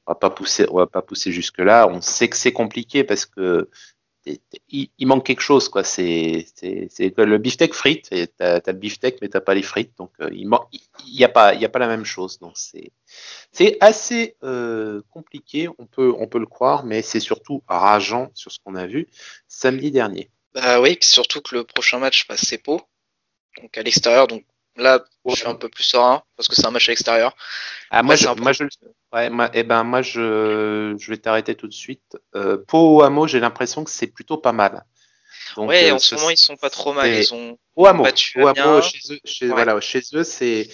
on 0.09 0.13
va 0.13 0.15
pas 0.15 0.31
pousser, 0.31 0.67
on 0.71 0.79
va 0.79 0.87
pas 0.87 1.03
pousser 1.03 1.33
jusque 1.33 1.59
là. 1.59 1.87
On 1.87 2.01
sait 2.01 2.29
que 2.29 2.37
c'est 2.37 2.53
compliqué 2.53 3.05
parce 3.05 3.27
que 3.27 3.69
il, 4.71 5.07
manque 5.07 5.25
quelque 5.27 5.43
chose 5.43 5.69
quoi. 5.69 5.85
C'est 5.85 6.47
le 6.59 7.37
beefsteak 7.37 7.75
frites 7.75 8.09
t'as 8.39 8.57
as 8.57 8.73
le 8.73 8.73
beefsteak 8.73 9.19
mais 9.21 9.29
t'as 9.29 9.41
pas 9.41 9.55
les 9.55 9.63
frites 9.63 9.97
donc 9.97 10.11
euh, 10.21 10.29
il 10.33 10.49
manque 10.49 10.67
il 10.73 11.15
y 11.15 11.25
a 11.25 11.29
pas 11.29 11.55
il 11.55 11.61
y 11.61 11.65
a 11.65 11.69
pas 11.69 11.79
la 11.79 11.89
même 11.89 12.05
chose 12.05 12.39
donc 12.39 12.57
c'est 12.57 13.77
assez 13.81 14.37
euh, 14.43 15.03
compliqué. 15.11 15.69
On 15.79 15.87
peut 15.87 16.15
on 16.19 16.27
peut 16.27 16.39
le 16.39 16.47
croire 16.47 16.85
mais 16.85 17.03
c'est 17.03 17.21
surtout 17.21 17.63
rageant 17.69 18.31
sur 18.35 18.51
ce 18.51 18.59
qu'on 18.65 18.77
a 18.77 18.87
vu 18.87 19.09
samedi 19.47 19.91
dernier. 19.91 20.31
Bah 20.55 20.81
oui 20.81 20.97
surtout 21.03 21.43
que 21.43 21.55
le 21.55 21.65
prochain 21.65 21.99
match 21.99 22.27
bah, 22.29 22.37
c'est 22.39 22.59
Pau 22.59 22.81
donc 23.61 23.77
à 23.77 23.83
l'extérieur 23.83 24.27
donc 24.27 24.45
Là, 24.79 25.05
je 25.27 25.35
suis 25.35 25.47
un 25.47 25.55
peu 25.55 25.69
plus 25.69 25.85
serein 25.85 26.23
parce 26.37 26.49
que 26.49 26.55
c'est 26.55 26.67
un 26.67 26.71
match 26.71 26.89
à 26.89 26.93
l'extérieur. 26.93 27.37
Ah, 27.91 28.03
moi, 28.03 28.15
je, 28.17 28.29
moi, 28.41 28.53
je, 28.53 28.65
ouais, 29.13 29.31
eh 29.55 29.63
ben, 29.65 29.85
moi, 29.85 30.03
je, 30.03 30.95
je 30.99 31.11
vais 31.11 31.17
t'arrêter 31.19 31.55
tout 31.55 31.67
de 31.67 31.73
suite. 31.73 32.17
Euh, 32.37 32.65
Hameau, 33.03 33.27
j'ai 33.27 33.41
l'impression 33.41 33.85
que 33.85 33.91
c'est 33.91 34.07
plutôt 34.07 34.39
pas 34.39 34.53
mal. 34.53 34.85
Donc, 35.57 35.69
ouais, 35.69 35.91
euh, 35.91 35.95
en 35.95 35.99
ce 35.99 36.15
moment, 36.15 36.31
ils 36.31 36.37
sont 36.37 36.57
pas 36.57 36.71
trop 36.71 36.93
mal. 36.93 37.13
Ils 37.13 37.35
ont 37.35 37.57
Hameau, 38.47 38.83
chez 38.83 38.99
eux, 39.13 39.19
chez, 39.25 39.47
voilà, 39.49 39.81
chez 39.81 40.03
eux, 40.15 40.25
c'est 40.25 40.69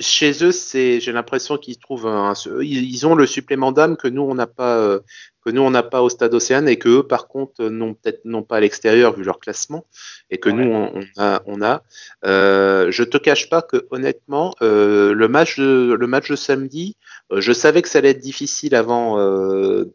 chez 0.00 0.44
eux, 0.44 0.52
c'est, 0.52 1.00
j'ai 1.00 1.12
l'impression 1.12 1.58
qu'ils 1.58 1.78
trouvent 1.78 2.06
un, 2.06 2.32
ils 2.62 3.06
ont 3.06 3.14
le 3.14 3.26
supplément 3.26 3.72
d'âme 3.72 3.96
que 3.96 4.08
nous 4.08 4.22
on 4.22 4.34
n'a 4.34 4.46
pas, 4.46 4.78
euh, 4.78 5.00
que 5.44 5.50
nous 5.50 5.62
on 5.62 5.70
n'a 5.70 5.82
pas 5.82 6.02
au 6.02 6.08
Stade 6.08 6.32
Océane 6.32 6.68
et 6.68 6.76
que 6.76 6.88
eux 6.88 7.02
par 7.02 7.28
contre 7.28 7.64
n'ont 7.64 7.94
peut-être 7.94 8.20
non 8.24 8.42
pas 8.42 8.56
à 8.56 8.60
l'extérieur 8.60 9.14
vu 9.14 9.24
leur 9.24 9.38
classement 9.38 9.84
et 10.30 10.38
que 10.38 10.48
nous 10.48 10.70
on, 10.70 11.04
a, 11.18 11.42
on 11.46 11.60
a. 11.62 11.82
Euh, 12.24 12.90
je 12.90 13.02
te 13.02 13.18
cache 13.18 13.50
pas 13.50 13.62
que 13.62 13.86
honnêtement 13.90 14.54
euh, 14.62 15.12
le 15.12 15.28
match 15.28 15.58
de 15.58 15.96
le 15.98 16.06
match 16.06 16.30
de 16.30 16.36
samedi, 16.36 16.96
je 17.30 17.52
savais 17.52 17.82
que 17.82 17.88
ça 17.88 17.98
allait 17.98 18.10
être 18.10 18.20
difficile 18.20 18.74
avant 18.74 19.18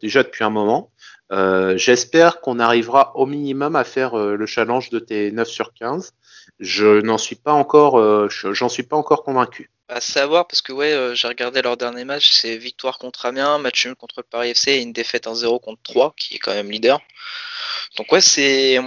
déjà 0.00 0.22
depuis 0.22 0.44
un 0.44 0.50
moment. 0.50 0.90
J'espère 1.30 2.40
qu'on 2.40 2.58
arrivera 2.58 3.16
au 3.16 3.26
minimum 3.26 3.76
à 3.76 3.84
faire 3.84 4.16
le 4.16 4.46
challenge 4.46 4.90
de 4.90 4.98
tes 4.98 5.30
9 5.30 5.48
sur 5.48 5.72
15. 5.74 6.12
Je 6.58 7.00
n'en 7.00 7.18
suis 7.18 7.36
pas 7.36 7.52
encore, 7.52 8.28
j'en 8.28 8.68
suis 8.68 8.82
pas 8.82 8.96
encore 8.96 9.22
convaincu. 9.22 9.70
À 9.90 10.00
savoir, 10.00 10.46
parce 10.46 10.62
que 10.62 10.72
ouais, 10.72 10.92
euh, 10.92 11.16
j'ai 11.16 11.26
regardé 11.26 11.62
leur 11.62 11.76
dernier 11.76 12.04
match, 12.04 12.30
c'est 12.30 12.56
victoire 12.56 12.96
contre 12.96 13.26
Amiens, 13.26 13.58
match 13.58 13.84
nul 13.86 13.96
contre 13.96 14.22
Paris 14.22 14.50
FC 14.50 14.70
et 14.70 14.82
une 14.82 14.92
défaite 14.92 15.26
1-0 15.26 15.60
contre 15.60 15.82
3, 15.82 16.14
qui 16.16 16.36
est 16.36 16.38
quand 16.38 16.54
même 16.54 16.70
leader. 16.70 17.00
Donc 17.96 18.12
ouais, 18.12 18.20
c'est 18.20 18.78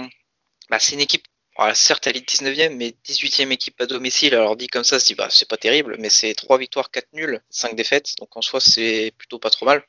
bah, 0.70 0.78
une 0.92 1.00
équipe, 1.00 1.26
certes 1.74 2.06
elle 2.06 2.16
est 2.16 2.26
19e, 2.26 2.74
mais 2.74 2.94
18e 3.06 3.50
équipe 3.50 3.78
à 3.82 3.86
domicile. 3.86 4.34
Alors 4.34 4.56
dit 4.56 4.66
comme 4.66 4.82
ça, 4.82 4.98
c'est 4.98 5.14
pas 5.48 5.56
terrible, 5.58 5.96
mais 5.98 6.08
c'est 6.08 6.32
3 6.32 6.56
victoires, 6.56 6.90
4 6.90 7.12
nuls, 7.12 7.42
5 7.50 7.76
défaites. 7.76 8.14
Donc 8.18 8.34
en 8.38 8.40
soi, 8.40 8.60
c'est 8.60 9.12
plutôt 9.18 9.38
pas 9.38 9.50
trop 9.50 9.66
mal. 9.66 9.84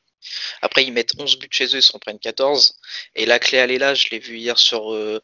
Après, 0.62 0.84
ils 0.84 0.92
mettent 0.92 1.12
11 1.18 1.38
buts 1.38 1.48
chez 1.50 1.66
eux, 1.66 1.78
ils 1.78 1.82
s'en 1.82 1.98
prennent 1.98 2.18
14. 2.18 2.78
Et 3.14 3.26
la 3.26 3.38
clé, 3.38 3.58
elle 3.58 3.70
est 3.70 3.78
là, 3.78 3.94
je 3.94 4.08
l'ai 4.10 4.18
vu 4.18 4.36
hier 4.38 4.58
sur... 4.58 4.92
Euh, 4.92 5.22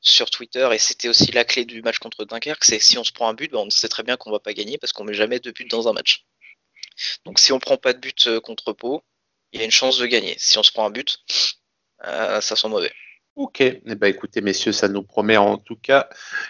sur 0.00 0.30
Twitter 0.30 0.68
et 0.72 0.78
c'était 0.78 1.08
aussi 1.08 1.32
la 1.32 1.44
clé 1.44 1.64
du 1.64 1.82
match 1.82 1.98
contre 1.98 2.24
Dunkerque, 2.24 2.64
c'est 2.64 2.78
si 2.78 2.98
on 2.98 3.04
se 3.04 3.12
prend 3.12 3.28
un 3.28 3.34
but, 3.34 3.50
ben, 3.50 3.58
on 3.58 3.70
sait 3.70 3.88
très 3.88 4.02
bien 4.02 4.16
qu'on 4.16 4.30
va 4.30 4.38
pas 4.38 4.52
gagner 4.52 4.78
parce 4.78 4.92
qu'on 4.92 5.04
met 5.04 5.14
jamais 5.14 5.40
de 5.40 5.50
but 5.50 5.68
dans 5.68 5.88
un 5.88 5.92
match. 5.92 6.24
Donc 7.24 7.38
si 7.38 7.52
on 7.52 7.58
prend 7.58 7.76
pas 7.76 7.92
de 7.92 7.98
but 7.98 8.26
euh, 8.26 8.40
contre 8.40 8.72
Pau, 8.72 9.02
il 9.52 9.60
y 9.60 9.62
a 9.62 9.64
une 9.64 9.70
chance 9.70 9.98
de 9.98 10.06
gagner. 10.06 10.36
Si 10.38 10.58
on 10.58 10.62
se 10.62 10.72
prend 10.72 10.86
un 10.86 10.90
but, 10.90 11.18
euh, 12.04 12.40
ça 12.40 12.56
sent 12.56 12.68
mauvais. 12.68 12.92
Ok, 13.34 13.60
eh 13.60 13.80
ben, 13.84 14.08
écoutez 14.08 14.40
messieurs, 14.40 14.72
ça 14.72 14.88
nous 14.88 15.04
promet 15.04 15.36
en 15.36 15.58
tout 15.58 15.76
cas 15.76 16.08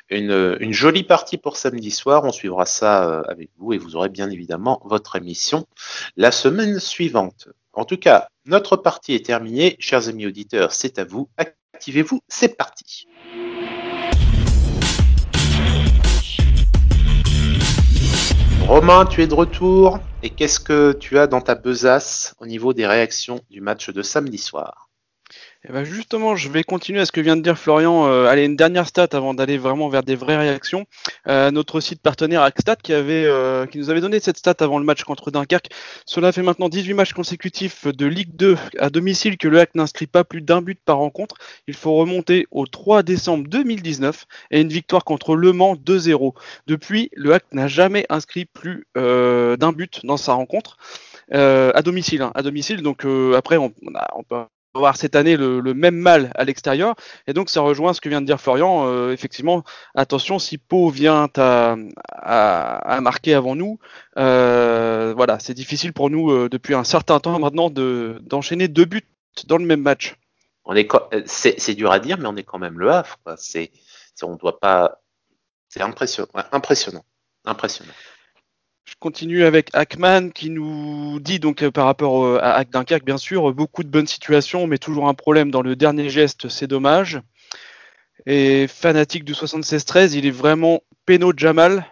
une, 0.08 0.56
une 0.60 0.72
jolie 0.72 1.04
partie 1.04 1.36
pour 1.36 1.58
samedi 1.58 1.90
soir. 1.90 2.24
On 2.24 2.32
suivra 2.32 2.64
ça 2.64 3.20
avec 3.28 3.50
vous 3.58 3.74
et 3.74 3.78
vous 3.78 3.94
aurez 3.94 4.08
bien 4.08 4.30
évidemment 4.30 4.80
votre 4.84 5.16
émission 5.16 5.66
la 6.16 6.32
semaine 6.32 6.80
suivante. 6.80 7.48
En 7.78 7.84
tout 7.84 7.96
cas, 7.96 8.26
notre 8.44 8.76
partie 8.76 9.14
est 9.14 9.24
terminée. 9.24 9.76
Chers 9.78 10.08
amis 10.08 10.26
auditeurs, 10.26 10.72
c'est 10.72 10.98
à 10.98 11.04
vous. 11.04 11.30
Activez-vous, 11.36 12.22
c'est 12.26 12.56
parti. 12.56 13.06
Romain, 18.66 19.06
tu 19.06 19.22
es 19.22 19.28
de 19.28 19.34
retour. 19.34 20.00
Et 20.24 20.30
qu'est-ce 20.30 20.58
que 20.58 20.90
tu 20.90 21.20
as 21.20 21.28
dans 21.28 21.40
ta 21.40 21.54
besace 21.54 22.34
au 22.40 22.46
niveau 22.46 22.72
des 22.72 22.84
réactions 22.84 23.42
du 23.48 23.60
match 23.60 23.90
de 23.90 24.02
samedi 24.02 24.38
soir? 24.38 24.87
Eh 25.68 25.72
ben 25.72 25.84
justement, 25.84 26.34
je 26.34 26.48
vais 26.48 26.62
continuer 26.62 27.00
à 27.00 27.04
ce 27.04 27.12
que 27.12 27.20
vient 27.20 27.36
de 27.36 27.42
dire 27.42 27.58
Florian. 27.58 28.06
Euh, 28.06 28.24
allez, 28.24 28.46
une 28.46 28.56
dernière 28.56 28.86
stat 28.86 29.08
avant 29.12 29.34
d'aller 29.34 29.58
vraiment 29.58 29.90
vers 29.90 30.02
des 30.02 30.16
vraies 30.16 30.38
réactions. 30.38 30.86
Euh, 31.26 31.50
notre 31.50 31.80
site 31.80 32.00
partenaire 32.00 32.40
Axstat 32.40 32.76
qui 32.76 32.94
avait, 32.94 33.26
euh, 33.26 33.66
qui 33.66 33.76
nous 33.76 33.90
avait 33.90 34.00
donné 34.00 34.18
cette 34.18 34.38
stat 34.38 34.54
avant 34.60 34.78
le 34.78 34.86
match 34.86 35.04
contre 35.04 35.30
Dunkerque. 35.30 35.68
Cela 36.06 36.32
fait 36.32 36.40
maintenant 36.40 36.70
18 36.70 36.94
matchs 36.94 37.12
consécutifs 37.12 37.86
de 37.86 38.06
Ligue 38.06 38.34
2 38.34 38.56
à 38.78 38.88
domicile 38.88 39.36
que 39.36 39.46
le 39.46 39.60
HAC 39.60 39.74
n'inscrit 39.74 40.06
pas 40.06 40.24
plus 40.24 40.40
d'un 40.40 40.62
but 40.62 40.80
par 40.82 40.96
rencontre. 40.96 41.36
Il 41.66 41.74
faut 41.74 41.96
remonter 41.96 42.46
au 42.50 42.66
3 42.66 43.02
décembre 43.02 43.46
2019 43.46 44.24
et 44.50 44.62
une 44.62 44.70
victoire 44.70 45.04
contre 45.04 45.36
Le 45.36 45.52
Mans 45.52 45.74
2-0. 45.74 46.32
Depuis, 46.66 47.10
le 47.14 47.34
HAC 47.34 47.44
n'a 47.52 47.68
jamais 47.68 48.06
inscrit 48.08 48.46
plus 48.46 48.86
d'un 48.94 49.72
but 49.72 50.00
dans 50.04 50.16
sa 50.16 50.32
rencontre. 50.32 50.78
à 51.30 51.82
domicile, 51.82 52.22
hein, 52.22 52.32
à 52.34 52.40
domicile. 52.40 52.80
Donc 52.80 53.04
après, 53.36 53.58
on, 53.58 53.74
on, 54.14 54.22
peut 54.22 54.46
avoir 54.74 54.96
cette 54.96 55.16
année 55.16 55.36
le, 55.36 55.60
même 55.74 55.96
mal 55.96 56.32
à 56.34 56.44
l'extérieur. 56.44 56.94
Et 57.26 57.32
donc 57.32 57.50
ça 57.50 57.60
rejoint 57.60 57.92
ce 57.92 58.00
que 58.00 58.08
vient 58.08 58.20
de 58.20 58.26
dire 58.26 58.40
Florian. 58.40 58.86
Euh, 58.86 59.12
effectivement, 59.12 59.64
attention, 59.94 60.38
si 60.38 60.58
Pau 60.58 60.90
vient 60.90 61.28
à, 61.36 61.76
à, 62.12 63.00
marquer 63.00 63.34
avant 63.34 63.56
nous, 63.56 63.78
euh, 64.18 65.12
voilà, 65.16 65.38
c'est 65.38 65.54
difficile 65.54 65.92
pour 65.92 66.10
nous 66.10 66.30
euh, 66.30 66.48
depuis 66.48 66.74
un 66.74 66.84
certain 66.84 67.20
temps 67.20 67.38
maintenant 67.38 67.70
de, 67.70 68.18
d'enchaîner 68.22 68.68
deux 68.68 68.84
buts 68.84 69.06
dans 69.46 69.58
le 69.58 69.64
même 69.64 69.82
match. 69.82 70.16
On 70.64 70.74
est, 70.74 70.88
c'est, 71.24 71.74
dur 71.74 71.90
à 71.90 71.98
dire, 71.98 72.18
mais 72.18 72.26
on 72.26 72.36
est 72.36 72.44
quand 72.44 72.58
même 72.58 72.78
le 72.78 72.90
Havre. 72.90 73.16
C'est, 73.38 73.70
on 74.22 74.36
doit 74.36 74.60
pas. 74.60 75.00
C'est 75.70 75.80
impressionnant, 75.80 76.28
impressionnant, 76.52 77.04
impressionnant. 77.44 77.92
Je 78.88 78.94
continue 79.00 79.44
avec 79.44 79.68
Hackman 79.74 80.30
qui 80.30 80.48
nous 80.48 81.20
dit 81.20 81.38
donc 81.38 81.62
euh, 81.62 81.70
par 81.70 81.84
rapport 81.84 82.38
à 82.42 82.64
Dunkerque, 82.64 83.04
bien 83.04 83.18
sûr, 83.18 83.52
beaucoup 83.52 83.82
de 83.82 83.88
bonnes 83.90 84.06
situations, 84.06 84.66
mais 84.66 84.78
toujours 84.78 85.08
un 85.08 85.14
problème 85.14 85.50
dans 85.50 85.60
le 85.60 85.76
dernier 85.76 86.08
geste, 86.08 86.48
c'est 86.48 86.66
dommage. 86.66 87.20
Et 88.24 88.66
fanatique 88.66 89.24
du 89.24 89.34
76-13, 89.34 90.14
il 90.16 90.24
est 90.24 90.30
vraiment 90.30 90.80
péno 91.04 91.32
Jamal. 91.36 91.84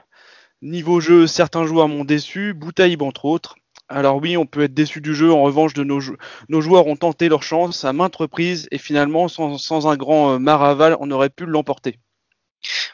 Niveau 0.63 1.01
jeu, 1.01 1.27
certains 1.27 1.67
joueurs 1.67 1.89
m'ont 1.89 2.07
déçu, 2.07 2.55
Boutaïb 2.55 3.03
entre 3.03 3.27
autres. 3.27 3.57
Alors 3.91 4.17
oui, 4.17 4.39
on 4.39 4.47
peut 4.47 4.63
être 4.63 4.75
déçu 4.75 5.03
du 5.03 5.15
jeu. 5.15 5.31
En 5.31 5.43
revanche, 5.43 5.75
de 5.75 5.85
nos, 5.85 6.01
nos 6.49 6.61
joueurs 6.63 6.87
ont 6.87 6.97
tenté 6.97 7.29
leur 7.29 7.43
chance 7.43 7.85
à 7.85 7.93
maintes 7.93 8.17
reprises 8.17 8.69
et 8.71 8.79
finalement, 8.79 9.29
sans, 9.29 9.87
un 9.87 9.97
grand 9.97 10.33
euh, 10.33 10.39
maraval, 10.39 10.97
on 11.01 11.11
aurait 11.11 11.29
pu 11.29 11.45
l'emporter. 11.45 11.99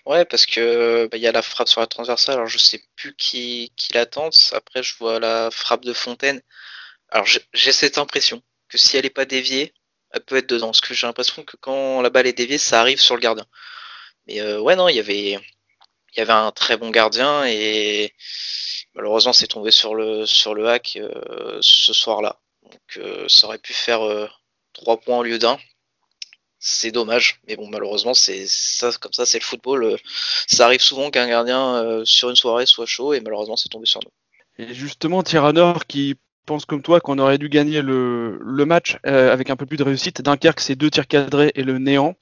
Ouais, 0.07 0.25
parce 0.25 0.47
que 0.47 1.07
bah, 1.11 1.17
il 1.17 1.23
y 1.23 1.27
a 1.27 1.33
la 1.33 1.43
frappe 1.43 1.69
sur 1.69 1.81
la 1.81 1.87
transversale. 1.87 2.37
Alors 2.37 2.47
je 2.49 2.59
sais 2.59 2.83
plus 2.97 3.15
qui, 3.17 3.73
qui. 3.77 3.97
Après, 4.53 4.83
je 4.83 4.97
vois 4.99 5.21
la 5.21 5.51
frappe 5.51 5.85
de 5.85 5.93
Fontaine. 5.93 6.43
Alors 7.11 7.27
j'ai 7.27 7.73
cette 7.73 7.99
impression 7.99 8.43
que 8.69 8.79
si 8.79 8.97
elle 8.97 9.05
n'est 9.05 9.11
pas 9.11 9.25
déviée, 9.27 9.75
elle 10.13 10.23
peut 10.25 10.37
être 10.37 10.49
dedans. 10.49 10.69
Parce 10.69 10.81
que 10.81 10.95
j'ai 10.95 11.07
l'impression 11.07 11.45
que 11.45 11.57
quand 11.59 12.01
la 12.03 12.11
balle 12.11 12.27
est 12.27 12.33
déviée, 12.33 12.59
ça 12.59 12.81
arrive 12.81 13.01
sur 13.01 13.15
le 13.17 13.21
gardien. 13.21 13.47
Mais 14.27 14.41
euh, 14.41 14.61
ouais, 14.61 14.77
non, 14.77 14.89
il 14.89 14.97
y 14.97 15.01
avait, 15.01 15.33
il 15.33 16.19
y 16.19 16.21
avait 16.21 16.33
un 16.33 16.53
très 16.53 16.77
bon 16.77 16.91
gardien 16.91 17.45
et 17.47 18.15
malheureusement, 18.95 19.33
c'est 19.33 19.49
tombé 19.49 19.71
sur 19.71 19.95
le 19.95 20.27
sur 20.27 20.55
le 20.55 20.69
hack 20.69 20.97
euh, 20.97 21.59
ce 21.63 21.93
soir-là. 21.93 22.41
Donc, 22.63 22.81
euh, 22.99 23.29
ça 23.29 23.47
aurait 23.49 23.59
pu 23.59 23.73
faire 23.75 24.01
3 24.75 25.01
points 25.01 25.19
au 25.19 25.23
lieu 25.25 25.39
d'un. 25.39 25.59
C'est 26.65 26.93
dommage, 26.93 27.41
mais 27.49 27.57
bon, 27.57 27.69
malheureusement, 27.69 28.15
c'est 28.15 28.45
ça, 28.47 28.91
comme 29.01 29.13
ça, 29.13 29.27
c'est 29.27 29.41
le 29.41 29.45
football. 29.45 29.97
ça 30.47 30.67
arrive 30.67 30.81
souvent 30.81 31.11
qu'un 31.11 31.27
gardien 31.27 32.03
sur 32.05 32.31
une 32.31 32.37
soirée 32.37 32.67
soit 32.67 32.87
chaud 32.87 33.15
et 33.15 33.21
malheureusement, 33.21 33.57
c'est 33.57 33.69
tombé 33.69 33.87
sur 33.87 34.01
nous. 34.05 34.65
Et 34.65 34.73
justement, 34.73 35.25
Tyranner 35.25 35.73
qui 35.89 36.15
pense 36.47 36.65
comme 36.65 36.83
toi 36.83 37.01
qu'on 37.01 37.19
aurait 37.19 37.39
dû 37.39 37.49
gagner 37.49 37.83
le, 37.83 38.39
le 38.41 38.65
match 38.65 38.99
avec 39.03 39.51
un 39.51 39.57
peu 39.57 39.67
plus 39.67 39.77
de 39.77 39.83
réussite. 39.83 40.23
Dunkerque, 40.23 40.61
c'est 40.61 40.77
deux 40.77 40.91
tirs 40.91 41.09
cadrés 41.09 41.51
et 41.57 41.65
le 41.65 41.79
néant. 41.79 42.15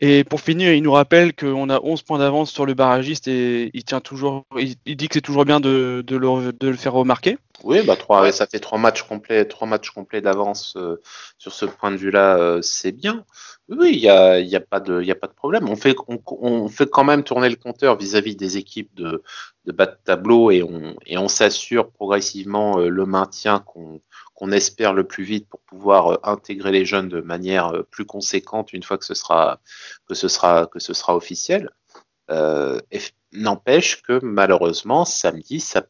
Et 0.00 0.24
pour 0.24 0.40
finir, 0.40 0.72
il 0.72 0.82
nous 0.82 0.92
rappelle 0.92 1.34
qu'on 1.34 1.70
a 1.70 1.80
11 1.80 2.02
points 2.02 2.18
d'avance 2.18 2.50
sur 2.50 2.66
le 2.66 2.74
barragiste 2.74 3.28
et 3.28 3.70
il 3.74 3.84
tient 3.84 4.00
toujours, 4.00 4.44
il, 4.58 4.96
dit 4.96 5.08
que 5.08 5.14
c'est 5.14 5.20
toujours 5.20 5.44
bien 5.44 5.60
de, 5.60 6.04
le, 6.10 6.76
faire 6.76 6.94
remarquer. 6.94 7.38
Oui, 7.62 7.80
bah 7.86 7.94
trois, 7.94 8.30
ça 8.32 8.46
fait 8.46 8.58
trois 8.58 8.78
matchs 8.78 9.04
complets, 9.04 9.44
trois 9.44 9.68
matchs 9.68 9.90
complets 9.90 10.20
d'avance 10.20 10.74
euh, 10.76 11.00
sur 11.38 11.52
ce 11.52 11.64
point 11.64 11.92
de 11.92 11.96
vue-là, 11.96 12.36
euh, 12.36 12.60
c'est 12.60 12.90
bien. 12.90 13.24
Oui, 13.68 13.92
il 13.94 14.00
n'y 14.00 14.08
a, 14.08 14.40
y 14.40 14.56
a, 14.56 14.60
pas 14.60 14.80
de, 14.80 15.00
problème. 15.36 15.68
On 15.68 15.76
fait, 15.76 15.94
quand 16.90 17.04
même 17.04 17.22
tourner 17.22 17.48
le 17.48 17.56
compteur 17.56 17.96
vis-à-vis 17.96 18.36
des 18.36 18.58
équipes 18.58 18.94
de, 18.94 19.22
bas 19.66 19.86
de 19.86 19.96
tableau 20.04 20.50
et 20.50 20.62
on, 20.62 20.96
et 21.06 21.16
on 21.16 21.28
s'assure 21.28 21.90
progressivement 21.90 22.78
euh, 22.78 22.88
le 22.88 23.06
maintien 23.06 23.60
qu'on 23.60 24.00
qu'on 24.34 24.52
espère 24.52 24.92
le 24.92 25.04
plus 25.04 25.24
vite 25.24 25.48
pour 25.48 25.60
pouvoir 25.60 26.12
euh, 26.12 26.18
intégrer 26.22 26.72
les 26.72 26.84
jeunes 26.84 27.08
de 27.08 27.20
manière 27.20 27.68
euh, 27.74 27.82
plus 27.82 28.04
conséquente 28.04 28.72
une 28.72 28.82
fois 28.82 28.98
que 28.98 29.04
ce 29.04 29.14
sera 29.14 29.60
que 30.08 30.14
ce 30.14 30.28
sera 30.28 30.66
que 30.66 30.78
ce 30.78 30.92
sera 30.92 31.16
officiel. 31.16 31.70
Euh, 32.30 32.80
N'empêche 33.32 34.00
que 34.02 34.20
malheureusement 34.22 35.04
samedi 35.04 35.58
ça 35.58 35.86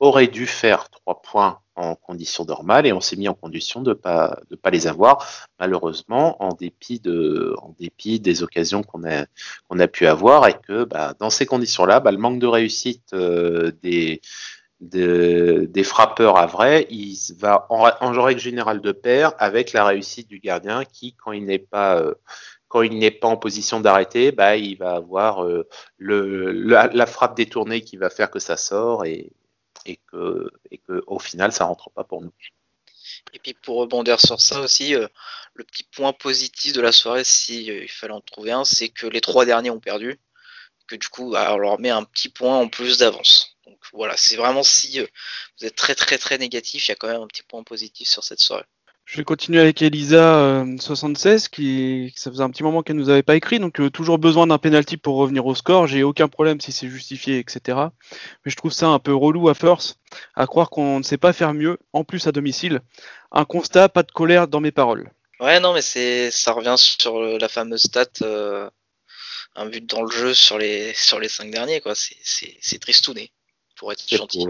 aurait 0.00 0.28
dû 0.28 0.46
faire 0.46 0.88
trois 0.88 1.20
points 1.20 1.60
en 1.74 1.94
conditions 1.94 2.44
normales 2.46 2.86
et 2.86 2.92
on 2.92 3.00
s'est 3.00 3.16
mis 3.16 3.28
en 3.28 3.34
condition 3.34 3.82
de 3.82 3.92
pas 3.92 4.38
de 4.50 4.56
pas 4.56 4.70
les 4.70 4.86
avoir 4.86 5.26
malheureusement 5.60 6.42
en 6.42 6.54
dépit 6.54 7.00
de 7.00 7.54
en 7.58 7.74
dépit 7.78 8.18
des 8.18 8.42
occasions 8.42 8.82
qu'on 8.82 9.04
a 9.04 9.26
qu'on 9.68 9.78
a 9.78 9.88
pu 9.88 10.06
avoir 10.06 10.46
et 10.48 10.58
que 10.58 10.84
bah, 10.84 11.14
dans 11.18 11.28
ces 11.28 11.44
conditions 11.44 11.84
là 11.84 12.00
bah, 12.00 12.12
le 12.12 12.18
manque 12.18 12.38
de 12.38 12.46
réussite 12.46 13.12
euh, 13.12 13.72
des 13.82 14.22
des 14.80 15.84
frappeurs 15.84 16.36
à 16.36 16.46
vrai, 16.46 16.86
il 16.90 17.16
va 17.38 17.66
en, 17.70 17.88
en 18.00 18.22
règle 18.22 18.40
générale 18.40 18.80
de 18.80 18.92
pair 18.92 19.32
avec 19.38 19.72
la 19.72 19.84
réussite 19.84 20.28
du 20.28 20.38
gardien 20.38 20.84
qui, 20.84 21.14
quand 21.14 21.32
il 21.32 21.44
n'est 21.44 21.58
pas 21.58 21.98
euh, 21.98 22.14
quand 22.68 22.82
il 22.82 22.98
n'est 22.98 23.12
pas 23.12 23.28
en 23.28 23.36
position 23.36 23.80
d'arrêter, 23.80 24.32
bah, 24.32 24.56
il 24.56 24.76
va 24.76 24.96
avoir 24.96 25.44
euh, 25.44 25.68
le, 25.98 26.50
la, 26.50 27.06
frappe 27.06 27.36
détournée 27.36 27.80
qui 27.80 27.96
va 27.96 28.10
faire 28.10 28.30
que 28.30 28.40
ça 28.40 28.56
sort 28.56 29.04
et, 29.04 29.32
et 29.86 29.98
que, 30.12 30.50
et 30.70 30.78
que 30.78 31.02
au 31.06 31.20
final 31.20 31.52
ça 31.52 31.64
rentre 31.64 31.90
pas 31.90 32.04
pour 32.04 32.22
nous. 32.22 32.32
Et 33.32 33.38
puis 33.38 33.54
pour 33.54 33.76
rebondir 33.78 34.20
sur 34.20 34.40
ça 34.40 34.60
aussi, 34.60 34.94
euh, 34.94 35.06
le 35.54 35.64
petit 35.64 35.84
point 35.84 36.12
positif 36.12 36.72
de 36.72 36.80
la 36.80 36.92
soirée, 36.92 37.24
si 37.24 37.86
fallait 37.88 38.12
en 38.12 38.20
trouver 38.20 38.52
un, 38.52 38.64
c'est 38.64 38.88
que 38.88 39.06
les 39.06 39.20
trois 39.20 39.46
derniers 39.46 39.70
ont 39.70 39.80
perdu, 39.80 40.20
que 40.86 40.96
du 40.96 41.08
coup 41.08 41.30
bah, 41.30 41.54
on 41.54 41.58
leur 41.58 41.80
met 41.80 41.90
un 41.90 42.04
petit 42.04 42.28
point 42.28 42.56
en 42.58 42.68
plus 42.68 42.98
d'avance. 42.98 43.55
Donc 43.66 43.78
voilà, 43.92 44.14
c'est 44.16 44.36
vraiment 44.36 44.62
si 44.62 45.00
euh, 45.00 45.06
vous 45.58 45.66
êtes 45.66 45.74
très 45.74 45.94
très 45.94 46.18
très 46.18 46.38
négatif, 46.38 46.86
il 46.86 46.90
y 46.90 46.92
a 46.92 46.94
quand 46.94 47.08
même 47.08 47.22
un 47.22 47.26
petit 47.26 47.42
point 47.42 47.64
positif 47.64 48.08
sur 48.08 48.22
cette 48.22 48.38
soirée. 48.38 48.64
Je 49.04 49.18
vais 49.18 49.24
continuer 49.24 49.60
avec 49.60 49.82
Elisa76 49.82 51.26
euh, 51.26 51.48
qui 51.50 52.12
ça 52.16 52.30
faisait 52.30 52.42
un 52.42 52.50
petit 52.50 52.62
moment 52.62 52.82
qu'elle 52.82 52.96
nous 52.96 53.08
avait 53.08 53.22
pas 53.22 53.36
écrit 53.36 53.60
donc 53.60 53.80
euh, 53.80 53.90
toujours 53.90 54.18
besoin 54.18 54.48
d'un 54.48 54.58
penalty 54.58 54.96
pour 54.96 55.16
revenir 55.16 55.46
au 55.46 55.54
score. 55.54 55.86
J'ai 55.86 56.04
aucun 56.04 56.28
problème 56.28 56.60
si 56.60 56.70
c'est 56.72 56.88
justifié 56.88 57.38
etc. 57.38 57.78
Mais 58.44 58.50
je 58.50 58.56
trouve 58.56 58.72
ça 58.72 58.86
un 58.86 58.98
peu 58.98 59.14
relou 59.14 59.48
à 59.48 59.54
force 59.54 59.96
à 60.34 60.46
croire 60.46 60.70
qu'on 60.70 60.98
ne 60.98 61.04
sait 61.04 61.18
pas 61.18 61.32
faire 61.32 61.52
mieux 61.52 61.78
en 61.92 62.04
plus 62.04 62.26
à 62.26 62.32
domicile. 62.32 62.80
Un 63.32 63.44
constat, 63.44 63.88
pas 63.88 64.02
de 64.02 64.12
colère 64.12 64.48
dans 64.48 64.60
mes 64.60 64.72
paroles. 64.72 65.10
Ouais 65.40 65.60
non 65.60 65.72
mais 65.72 65.82
c'est 65.82 66.30
ça 66.30 66.52
revient 66.52 66.76
sur 66.78 67.20
la 67.20 67.48
fameuse 67.48 67.82
stat 67.82 68.10
un 69.56 69.66
but 69.66 69.86
dans 69.86 70.02
le 70.02 70.10
jeu 70.10 70.34
sur 70.34 70.58
les 70.58 70.94
sur 70.94 71.18
les 71.18 71.28
cinq 71.28 71.50
derniers 71.50 71.80
quoi. 71.80 71.94
C'est 71.94 72.16
c'est 72.60 72.78
tristouné 72.78 73.32
pour 73.76 73.92
être 73.92 74.08
gentil. 74.08 74.46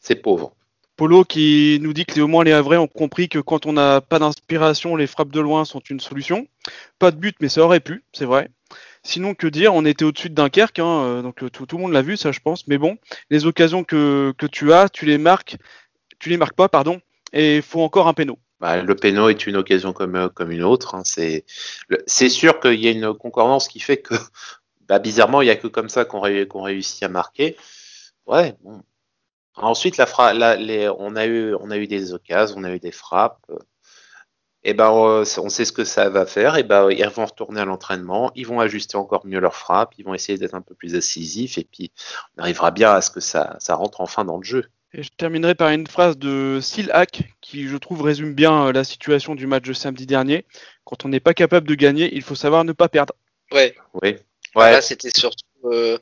C'est 0.00 0.16
pauvre. 0.16 0.54
Polo 0.96 1.24
qui 1.24 1.78
nous 1.82 1.92
dit 1.92 2.06
que 2.06 2.20
au 2.20 2.26
moins 2.26 2.42
les 2.42 2.52
Havrais 2.52 2.78
ont 2.78 2.86
compris 2.86 3.28
que 3.28 3.38
quand 3.38 3.66
on 3.66 3.74
n'a 3.74 4.00
pas 4.00 4.18
d'inspiration, 4.18 4.96
les 4.96 5.06
frappes 5.06 5.30
de 5.30 5.40
loin 5.40 5.66
sont 5.66 5.80
une 5.80 6.00
solution. 6.00 6.46
Pas 6.98 7.10
de 7.10 7.16
but, 7.16 7.36
mais 7.40 7.50
ça 7.50 7.62
aurait 7.62 7.80
pu, 7.80 8.02
c'est 8.12 8.24
vrai. 8.24 8.50
Sinon, 9.02 9.34
que 9.34 9.46
dire? 9.46 9.74
On 9.74 9.84
était 9.84 10.04
au-dessus 10.04 10.30
de 10.30 10.34
Dunkerque, 10.34 10.78
hein, 10.78 11.02
euh, 11.04 11.22
donc 11.22 11.42
euh, 11.42 11.50
tout, 11.50 11.66
le 11.70 11.78
monde 11.78 11.92
l'a 11.92 12.02
vu, 12.02 12.16
ça 12.16 12.32
je 12.32 12.40
pense. 12.40 12.66
Mais 12.66 12.78
bon, 12.78 12.96
les 13.30 13.46
occasions 13.46 13.84
que, 13.84 14.34
tu 14.50 14.72
as, 14.72 14.88
tu 14.88 15.04
les 15.04 15.18
marques, 15.18 15.56
tu 16.18 16.30
les 16.30 16.38
marques 16.38 16.56
pas, 16.56 16.68
pardon, 16.68 17.00
et 17.32 17.56
il 17.56 17.62
faut 17.62 17.82
encore 17.82 18.08
un 18.08 18.14
péno. 18.14 18.38
Bah, 18.58 18.82
le 18.82 18.96
péno 18.96 19.28
est 19.28 19.46
une 19.46 19.56
occasion 19.56 19.92
comme, 19.92 20.16
euh, 20.16 20.28
comme 20.28 20.50
une 20.50 20.62
autre. 20.62 20.94
Hein. 20.94 21.02
C'est 21.04 22.28
sûr 22.28 22.58
qu'il 22.58 22.80
y 22.80 22.88
a 22.88 22.90
une 22.90 23.12
concordance 23.14 23.68
qui 23.68 23.80
fait 23.80 23.98
que, 23.98 24.14
bah, 24.88 24.98
bizarrement, 24.98 25.42
il 25.42 25.44
n'y 25.44 25.50
a 25.50 25.56
que 25.56 25.68
comme 25.68 25.90
ça 25.90 26.04
qu'on 26.04 26.20
réussit 26.20 27.02
à 27.02 27.08
marquer. 27.08 27.56
Ouais, 28.26 28.54
bon. 28.62 28.82
Ensuite, 29.54 29.96
la 29.96 30.06
la, 30.34 30.56
les, 30.56 30.88
on, 30.98 31.16
a 31.16 31.26
eu, 31.26 31.54
on 31.54 31.70
a 31.70 31.78
eu 31.78 31.86
des 31.86 32.12
occasions, 32.12 32.56
on 32.58 32.64
a 32.64 32.72
eu 32.72 32.78
des 32.78 32.92
frappes. 32.92 33.50
Et 34.64 34.74
ben, 34.74 34.90
on 34.90 35.24
sait 35.48 35.64
ce 35.64 35.72
que 35.72 35.84
ça 35.84 36.08
va 36.10 36.26
faire. 36.26 36.56
Et 36.56 36.64
ben, 36.64 36.90
ils 36.90 37.06
vont 37.06 37.24
retourner 37.24 37.60
à 37.60 37.64
l'entraînement, 37.64 38.32
ils 38.34 38.46
vont 38.46 38.60
ajuster 38.60 38.96
encore 38.96 39.24
mieux 39.24 39.38
leurs 39.38 39.54
frappes, 39.54 39.94
ils 39.96 40.04
vont 40.04 40.12
essayer 40.12 40.36
d'être 40.38 40.54
un 40.54 40.60
peu 40.60 40.74
plus 40.74 40.96
incisifs, 40.96 41.56
et 41.56 41.64
puis 41.64 41.92
on 42.36 42.42
arrivera 42.42 42.72
bien 42.72 42.92
à 42.92 43.00
ce 43.00 43.10
que 43.10 43.20
ça, 43.20 43.56
ça 43.60 43.76
rentre 43.76 44.00
enfin 44.00 44.24
dans 44.24 44.38
le 44.38 44.44
jeu. 44.44 44.68
Et 44.92 45.02
je 45.02 45.10
terminerai 45.16 45.54
par 45.54 45.68
une 45.70 45.86
phrase 45.86 46.16
de 46.16 46.58
Silhack 46.60 47.22
qui, 47.40 47.68
je 47.68 47.76
trouve, 47.76 48.02
résume 48.02 48.34
bien 48.34 48.66
euh, 48.66 48.72
la 48.72 48.82
situation 48.82 49.34
du 49.34 49.46
match 49.46 49.64
de 49.64 49.72
samedi 49.72 50.06
dernier. 50.06 50.46
Quand 50.84 51.04
on 51.04 51.08
n'est 51.08 51.20
pas 51.20 51.34
capable 51.34 51.68
de 51.68 51.74
gagner, 51.74 52.14
il 52.14 52.22
faut 52.22 52.34
savoir 52.34 52.64
ne 52.64 52.72
pas 52.72 52.88
perdre. 52.88 53.14
Ouais. 53.52 53.74
Oui. 54.02 54.16
Ouais. 54.54 54.72
Là, 54.72 54.80
c'était 54.80 55.10
surtout. 55.14 55.44
Euh, 55.64 55.98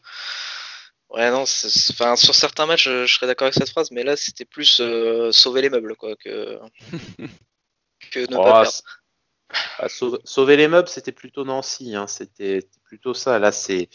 Ouais, 1.15 1.31
non, 1.31 1.43
enfin, 1.43 2.17
sur 2.17 2.35
certains 2.35 2.67
matchs, 2.67 2.89
je, 2.89 3.07
serais 3.07 3.29
d'accord 3.29 3.47
avec 3.47 3.55
cette 3.55 3.71
phrase, 3.71 3.93
mais 3.93 4.03
là, 4.03 4.17
c'était 4.17 4.45
plus 4.45 4.81
euh, 4.81 5.31
sauver 5.31 5.63
les 5.63 5.71
meubles, 5.71 5.95
quoi, 5.95 6.17
que, 6.17 6.59
que 8.11 8.21
ne 8.21 8.27
pas 8.27 8.39
oh, 8.39 8.43
perdre. 8.45 8.73
Ah, 9.79 9.89
sauver, 9.89 10.57
les 10.57 10.67
meubles, 10.67 10.89
c'était 10.89 11.13
plutôt 11.13 11.45
Nancy, 11.45 11.95
hein, 11.95 12.09
c'était 12.09 12.69
plutôt 12.83 13.15
ça. 13.15 13.39
Là, 13.39 13.53
c'était, 13.53 13.89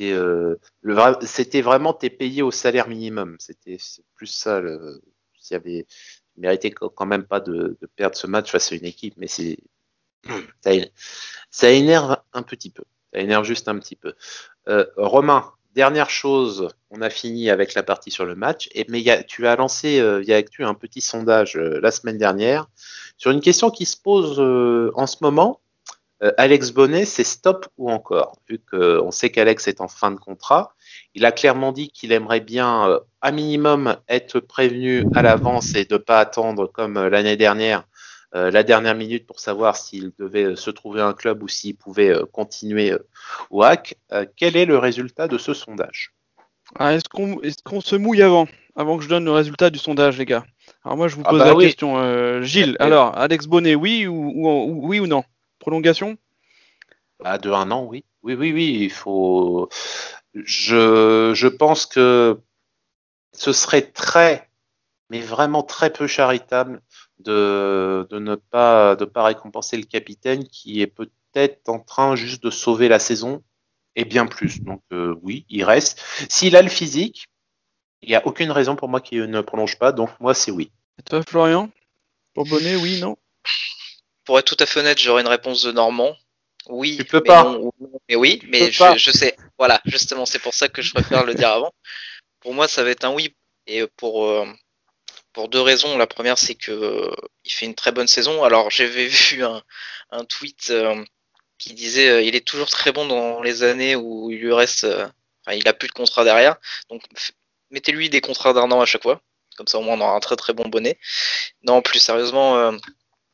euh, 0.00 0.58
le, 0.80 0.96
c'était 1.26 1.60
vraiment 1.60 1.92
t'es 1.92 2.08
payé 2.08 2.40
au 2.40 2.50
salaire 2.50 2.88
minimum. 2.88 3.36
C'était 3.38 3.76
plus 4.14 4.28
ça. 4.28 4.60
Le, 4.60 5.02
y 5.50 5.54
avait, 5.54 5.86
mérité 6.36 6.70
quand 6.70 7.06
même 7.06 7.24
pas 7.24 7.40
de, 7.40 7.76
de, 7.80 7.86
perdre 7.96 8.16
ce 8.16 8.26
match 8.26 8.50
face 8.50 8.72
à 8.72 8.76
une 8.76 8.84
équipe, 8.84 9.14
mais 9.18 9.28
c'est, 9.28 9.58
ça, 10.62 10.70
ça 11.50 11.70
énerve 11.70 12.16
un 12.32 12.42
petit 12.42 12.70
peu. 12.70 12.84
Ça 13.12 13.20
énerve 13.20 13.44
juste 13.44 13.68
un 13.68 13.78
petit 13.78 13.96
peu. 13.96 14.14
Euh, 14.68 14.86
Romain, 14.96 15.52
Dernière 15.76 16.08
chose, 16.08 16.70
on 16.90 17.02
a 17.02 17.10
fini 17.10 17.50
avec 17.50 17.74
la 17.74 17.82
partie 17.82 18.10
sur 18.10 18.24
le 18.24 18.34
match, 18.34 18.70
mais 18.88 19.04
tu 19.28 19.46
as 19.46 19.56
lancé 19.56 20.00
euh, 20.00 20.20
via 20.20 20.36
Actu 20.36 20.64
un 20.64 20.72
petit 20.72 21.02
sondage 21.02 21.58
euh, 21.58 21.80
la 21.82 21.90
semaine 21.90 22.16
dernière 22.16 22.66
sur 23.18 23.30
une 23.30 23.42
question 23.42 23.68
qui 23.68 23.84
se 23.84 23.98
pose 23.98 24.40
euh, 24.40 24.90
en 24.94 25.06
ce 25.06 25.18
moment. 25.20 25.60
Alex 26.38 26.70
Bonnet, 26.70 27.04
c'est 27.04 27.24
stop 27.24 27.66
ou 27.76 27.90
encore? 27.90 28.38
Vu 28.48 28.58
qu'on 28.58 29.10
sait 29.10 29.28
qu'Alex 29.28 29.68
est 29.68 29.82
en 29.82 29.86
fin 29.86 30.10
de 30.10 30.16
contrat, 30.16 30.72
il 31.14 31.26
a 31.26 31.30
clairement 31.30 31.72
dit 31.72 31.90
qu'il 31.90 32.10
aimerait 32.10 32.40
bien, 32.40 33.00
à 33.20 33.32
minimum, 33.32 33.98
être 34.08 34.40
prévenu 34.40 35.04
à 35.14 35.20
l'avance 35.20 35.74
et 35.74 35.84
de 35.84 35.92
ne 35.92 35.98
pas 35.98 36.18
attendre 36.18 36.68
comme 36.72 37.08
l'année 37.08 37.36
dernière 37.36 37.80
euh, 37.80 37.95
la 38.32 38.62
dernière 38.62 38.94
minute 38.94 39.26
pour 39.26 39.40
savoir 39.40 39.76
s'il 39.76 40.12
devait 40.18 40.44
euh, 40.44 40.56
se 40.56 40.70
trouver 40.70 41.00
un 41.00 41.12
club 41.12 41.42
ou 41.42 41.48
s'il 41.48 41.76
pouvait 41.76 42.10
euh, 42.10 42.24
continuer 42.26 42.94
au 43.50 43.62
HAC. 43.62 43.96
quel 44.36 44.56
est 44.56 44.66
le 44.66 44.78
résultat 44.78 45.28
de 45.28 45.38
ce 45.38 45.54
sondage? 45.54 46.12
Ah, 46.78 46.94
Est-ce 46.94 47.62
qu'on 47.62 47.80
se 47.80 47.96
mouille 47.96 48.22
avant 48.22 48.46
Avant 48.74 48.98
que 48.98 49.04
je 49.04 49.08
donne 49.08 49.24
le 49.24 49.32
résultat 49.32 49.70
du 49.70 49.78
sondage, 49.78 50.18
les 50.18 50.24
gars? 50.24 50.44
Alors 50.84 50.96
moi, 50.96 51.08
je 51.08 51.16
vous 51.16 51.22
ah 51.24 51.30
pose 51.30 51.38
bah 51.38 51.54
la 51.54 51.60
question. 51.60 52.42
Gilles, 52.42 52.76
alors, 52.80 53.16
Alex 53.16 53.46
Bonnet, 53.46 53.76
oui 53.76 54.06
ou, 54.06 54.32
oui 54.88 54.98
ou 54.98 55.06
non? 55.06 55.22
Prolongation? 55.60 56.16
Ah, 57.24 57.38
De 57.38 57.50
un 57.50 57.70
an, 57.70 57.84
oui. 57.84 58.04
Oui, 58.22 58.34
oui, 58.34 58.52
oui, 58.52 58.78
il 58.80 58.90
faut... 58.90 59.68
Je, 60.34 61.32
je 61.34 61.46
pense 61.46 61.86
que 61.86 62.40
ce 63.32 63.52
serait 63.52 63.82
très 63.82 64.48
mais 65.10 65.20
vraiment 65.20 65.62
très 65.62 65.92
peu 65.92 66.06
charitable 66.06 66.82
de, 67.18 68.06
de 68.10 68.18
ne 68.18 68.34
pas, 68.34 68.96
de 68.96 69.04
pas 69.04 69.24
récompenser 69.24 69.76
le 69.76 69.84
capitaine 69.84 70.46
qui 70.48 70.80
est 70.80 70.86
peut-être 70.86 71.68
en 71.68 71.78
train 71.78 72.16
juste 72.16 72.42
de 72.42 72.50
sauver 72.50 72.88
la 72.88 72.98
saison 72.98 73.42
et 73.94 74.04
bien 74.04 74.26
plus. 74.26 74.60
Donc 74.60 74.82
euh, 74.92 75.14
oui, 75.22 75.46
il 75.48 75.64
reste. 75.64 76.02
S'il 76.28 76.56
a 76.56 76.62
le 76.62 76.68
physique, 76.68 77.28
il 78.02 78.08
n'y 78.10 78.14
a 78.14 78.26
aucune 78.26 78.50
raison 78.50 78.76
pour 78.76 78.88
moi 78.88 79.00
qu'il 79.00 79.24
ne 79.24 79.40
prolonge 79.40 79.78
pas. 79.78 79.92
Donc 79.92 80.10
moi, 80.20 80.34
c'est 80.34 80.50
oui. 80.50 80.70
Et 80.98 81.02
toi, 81.02 81.22
Florian? 81.26 81.70
Pour 82.34 82.44
Bonnet, 82.46 82.76
oui, 82.76 83.00
non? 83.00 83.16
Pour 84.24 84.38
être 84.38 84.56
tout 84.56 84.62
à 84.62 84.66
fait 84.66 84.80
honnête, 84.80 84.98
j'aurais 84.98 85.22
une 85.22 85.28
réponse 85.28 85.62
de 85.62 85.72
Normand. 85.72 86.14
Oui. 86.68 86.96
Tu 86.98 87.04
peux 87.04 87.22
pas. 87.22 87.58
mais 88.08 88.16
oui, 88.16 88.42
mais 88.48 88.70
je, 88.70 88.84
je, 88.96 89.10
sais. 89.10 89.36
Voilà, 89.58 89.80
justement, 89.86 90.26
c'est 90.26 90.40
pour 90.40 90.52
ça 90.52 90.68
que 90.68 90.82
je 90.82 90.92
préfère 90.92 91.24
le 91.24 91.34
dire 91.34 91.48
avant. 91.48 91.72
Pour 92.40 92.52
moi, 92.52 92.68
ça 92.68 92.82
va 92.82 92.90
être 92.90 93.04
un 93.04 93.12
oui. 93.12 93.34
Et 93.66 93.86
pour, 93.96 94.24
euh, 94.24 94.46
pour 95.36 95.50
deux 95.50 95.60
raisons. 95.60 95.98
La 95.98 96.06
première, 96.06 96.38
c'est 96.38 96.54
que 96.54 96.72
euh, 96.72 97.14
il 97.44 97.52
fait 97.52 97.66
une 97.66 97.74
très 97.74 97.92
bonne 97.92 98.06
saison. 98.06 98.42
Alors, 98.42 98.70
j'avais 98.70 99.06
vu 99.30 99.44
un, 99.44 100.24
tweet 100.24 100.70
euh, 100.70 101.04
qui 101.58 101.74
disait 101.74 102.08
euh, 102.08 102.22
il 102.22 102.34
est 102.34 102.46
toujours 102.46 102.70
très 102.70 102.90
bon 102.90 103.06
dans 103.06 103.42
les 103.42 103.62
années 103.62 103.96
où 103.96 104.30
il 104.30 104.38
lui 104.38 104.52
reste, 104.54 104.84
enfin, 104.86 105.54
il 105.54 105.68
a 105.68 105.74
plus 105.74 105.88
de 105.88 105.92
contrat 105.92 106.24
derrière. 106.24 106.56
Donc, 106.88 107.02
mettez-lui 107.70 108.08
des 108.08 108.22
contrats 108.22 108.54
d'un 108.54 108.70
à 108.80 108.86
chaque 108.86 109.02
fois. 109.02 109.20
Comme 109.58 109.66
ça, 109.66 109.78
au 109.78 109.82
moins, 109.82 109.96
on 109.98 110.00
aura 110.00 110.16
un 110.16 110.20
très 110.20 110.36
très 110.36 110.54
bon 110.54 110.68
bonnet. 110.68 110.98
Non, 111.62 111.82
plus 111.82 111.98
sérieusement, 111.98 112.72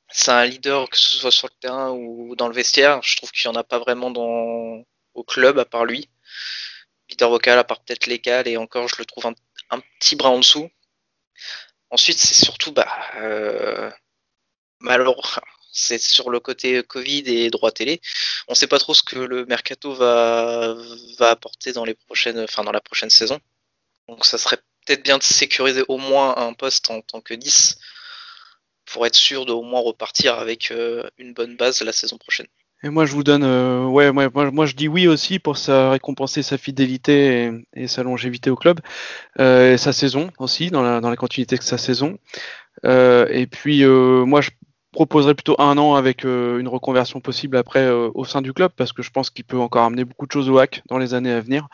c'est 0.09 0.33
un 0.33 0.45
leader, 0.45 0.89
que 0.91 0.97
ce 0.99 1.17
soit 1.19 1.31
sur 1.31 1.49
le 1.49 1.55
terrain 1.61 1.91
ou 1.91 2.35
dans 2.37 2.49
le 2.49 2.55
vestiaire. 2.55 3.01
Je 3.03 3.17
trouve 3.17 3.31
qu'il 3.31 3.49
n'y 3.49 3.57
en 3.57 3.61
a 3.61 3.65
pas 3.65 3.79
vraiment 3.79 4.11
dans, 4.11 4.85
au 5.15 5.23
club 5.25 5.59
à 5.61 5.65
part 5.65 5.85
lui. 5.85 6.11
Leader 7.11 7.31
vocal 7.31 7.59
à 7.61 7.65
part 7.65 7.81
peut-être 7.85 8.07
l'égal 8.07 8.49
et 8.49 8.57
encore, 8.57 8.89
je 8.89 8.97
le 8.99 9.05
trouve 9.05 9.27
un 9.27 9.81
petit 10.01 10.17
bras 10.17 10.31
en 10.31 10.39
dessous. 10.41 10.69
Ensuite, 11.93 12.19
c'est 12.19 12.35
surtout, 12.45 12.73
bah, 12.73 12.89
euh, 13.17 13.91
malheureusement, 14.81 15.43
c'est 15.73 15.99
sur 15.99 16.31
le 16.31 16.41
côté 16.41 16.83
Covid 16.83 17.25
et 17.27 17.51
droit 17.51 17.71
télé. 17.71 18.01
On 18.49 18.53
ne 18.53 18.57
sait 18.57 18.67
pas 18.67 18.79
trop 18.79 18.95
ce 18.95 19.03
que 19.03 19.19
le 19.19 19.45
mercato 19.47 19.93
va, 19.95 20.75
va 21.19 21.29
apporter 21.31 21.73
dans 21.73 21.85
les 21.85 21.95
prochaines, 21.95 22.41
enfin 22.41 22.65
dans 22.65 22.73
la 22.73 22.81
prochaine 22.81 23.11
saison. 23.11 23.39
Donc, 24.09 24.25
ça 24.25 24.39
serait 24.39 24.57
peut-être 24.87 25.03
bien 25.05 25.19
de 25.19 25.23
sécuriser 25.23 25.85
au 25.89 25.99
moins 25.99 26.37
un 26.39 26.55
poste 26.55 26.91
en 26.91 27.03
tant 27.03 27.21
que 27.21 27.35
10 27.35 27.79
pour 28.87 29.07
être 29.07 29.15
sûr 29.17 29.45
de 29.47 29.53
au 29.53 29.63
moins 29.63 29.81
repartir 29.83 30.39
avec 30.39 30.71
euh, 30.71 31.09
une 31.19 31.35
bonne 31.35 31.57
base 31.57 31.83
la 31.83 31.93
saison 31.93 32.17
prochaine. 32.19 32.49
Et 32.85 32.89
moi, 32.89 33.07
je 33.07 33.13
vous 33.15 33.23
donne, 33.23 33.45
euh, 33.45 33.87
ouais, 33.87 34.11
moi, 34.11 34.29
moi, 34.51 34.67
je 34.67 34.75
dis 34.75 34.89
oui 34.89 35.07
aussi 35.07 35.39
pour 35.39 35.57
ça 35.57 35.91
récompenser 35.91 36.43
sa 36.43 36.59
fidélité 36.59 37.53
et, 37.75 37.87
sa 37.87 38.03
longévité 38.03 38.51
au 38.51 38.57
club, 38.57 38.81
euh, 39.39 39.75
et 39.75 39.79
sa 39.79 39.93
saison 39.93 40.31
aussi 40.39 40.71
dans 40.71 40.83
la, 40.83 41.01
dans 41.01 41.11
la 41.11 41.17
continuité 41.17 41.57
de 41.57 41.63
sa 41.63 41.79
saison. 41.79 42.19
Euh, 42.85 43.27
et 43.31 43.47
puis, 43.47 43.85
euh, 43.85 44.25
moi, 44.25 44.41
je 44.41 44.51
proposerais 44.93 45.35
plutôt 45.35 45.57
un 45.59 45.79
an 45.79 45.95
avec 45.95 46.25
euh, 46.25 46.59
une 46.59 46.69
reconversion 46.69 47.21
possible 47.21 47.57
après 47.57 47.81
euh, 47.81 48.11
au 48.15 48.27
sein 48.27 48.43
du 48.43 48.53
club 48.53 48.71
parce 48.77 48.93
que 48.93 49.03
je 49.03 49.11
pense 49.11 49.31
qu'il 49.31 49.45
peut 49.45 49.59
encore 49.59 49.85
amener 49.85 50.05
beaucoup 50.05 50.27
de 50.27 50.33
choses 50.33 50.51
au 50.51 50.59
hack 50.59 50.83
dans 50.89 50.99
les 50.99 51.15
années 51.15 51.33
à 51.33 51.41
venir, 51.41 51.69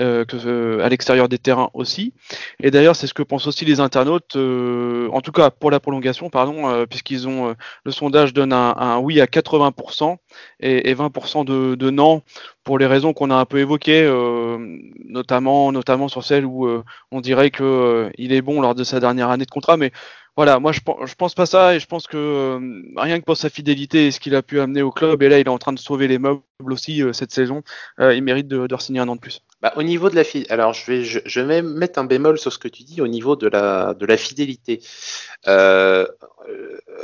euh, 0.00 0.24
que, 0.24 0.80
à 0.80 0.88
l'extérieur 0.88 1.28
des 1.28 1.38
terrains 1.38 1.70
aussi. 1.72 2.12
Et 2.60 2.72
d'ailleurs, 2.72 2.96
c'est 2.96 3.06
ce 3.06 3.14
que 3.14 3.22
pensent 3.22 3.46
aussi 3.46 3.64
les 3.64 3.78
internautes, 3.78 4.36
en 4.36 5.20
tout 5.20 5.32
cas 5.32 5.50
pour 5.50 5.70
la 5.70 5.78
prolongation, 5.78 6.30
pardon, 6.30 6.84
puisqu'ils 6.86 7.28
ont 7.28 7.54
le 7.84 7.90
sondage 7.92 8.32
donne 8.32 8.52
un, 8.52 8.74
un, 8.76 8.98
oui 8.98 9.20
à 9.20 9.26
80% 9.26 10.16
et, 10.60 10.90
et 10.90 10.94
20% 10.94 11.44
de, 11.44 11.76
de, 11.76 11.90
non 11.90 12.22
pour 12.64 12.78
les 12.78 12.86
raisons 12.86 13.12
qu'on 13.12 13.30
a 13.30 13.36
un 13.36 13.44
peu 13.44 13.58
évoquées, 13.58 14.04
notamment 15.04 15.70
notamment 15.70 16.08
sur 16.08 16.24
celle 16.24 16.44
où 16.44 16.68
on 17.12 17.20
dirait 17.20 17.50
que 17.50 18.10
il 18.18 18.32
est 18.32 18.42
bon 18.42 18.60
lors 18.60 18.74
de 18.74 18.82
sa 18.82 18.98
dernière 18.98 19.30
année 19.30 19.44
de 19.44 19.50
contrat, 19.50 19.76
mais 19.76 19.92
voilà, 20.36 20.58
moi 20.58 20.72
je, 20.72 20.80
je 21.06 21.14
pense 21.14 21.34
pas 21.34 21.46
ça 21.46 21.76
et 21.76 21.80
je 21.80 21.86
pense 21.86 22.08
que 22.08 22.16
euh, 22.16 22.82
rien 22.96 23.20
que 23.20 23.24
pour 23.24 23.36
sa 23.36 23.48
fidélité 23.48 24.08
et 24.08 24.10
ce 24.10 24.18
qu'il 24.18 24.34
a 24.34 24.42
pu 24.42 24.58
amener 24.58 24.82
au 24.82 24.90
club, 24.90 25.22
et 25.22 25.28
là 25.28 25.38
il 25.38 25.46
est 25.46 25.50
en 25.50 25.58
train 25.58 25.72
de 25.72 25.78
sauver 25.78 26.08
les 26.08 26.18
meubles 26.18 26.42
aussi 26.70 27.02
euh, 27.02 27.12
cette 27.12 27.30
saison, 27.30 27.62
euh, 28.00 28.14
il 28.14 28.22
mérite 28.24 28.48
de, 28.48 28.66
de 28.66 28.76
signer 28.78 28.98
un 28.98 29.08
an 29.08 29.14
de 29.14 29.20
plus. 29.20 29.42
Bah, 29.62 29.72
au 29.76 29.84
niveau 29.84 30.10
de 30.10 30.16
la 30.16 30.24
alors 30.48 30.72
je 30.72 30.90
vais 30.90 31.04
je, 31.04 31.40
vais 31.40 31.62
mettre 31.62 32.00
un 32.00 32.04
bémol 32.04 32.36
sur 32.36 32.52
ce 32.52 32.58
que 32.58 32.66
tu 32.66 32.82
dis 32.82 33.00
au 33.00 33.06
niveau 33.06 33.36
de 33.36 33.46
la 33.46 33.94
de 33.94 34.06
la 34.06 34.16
fidélité. 34.16 34.80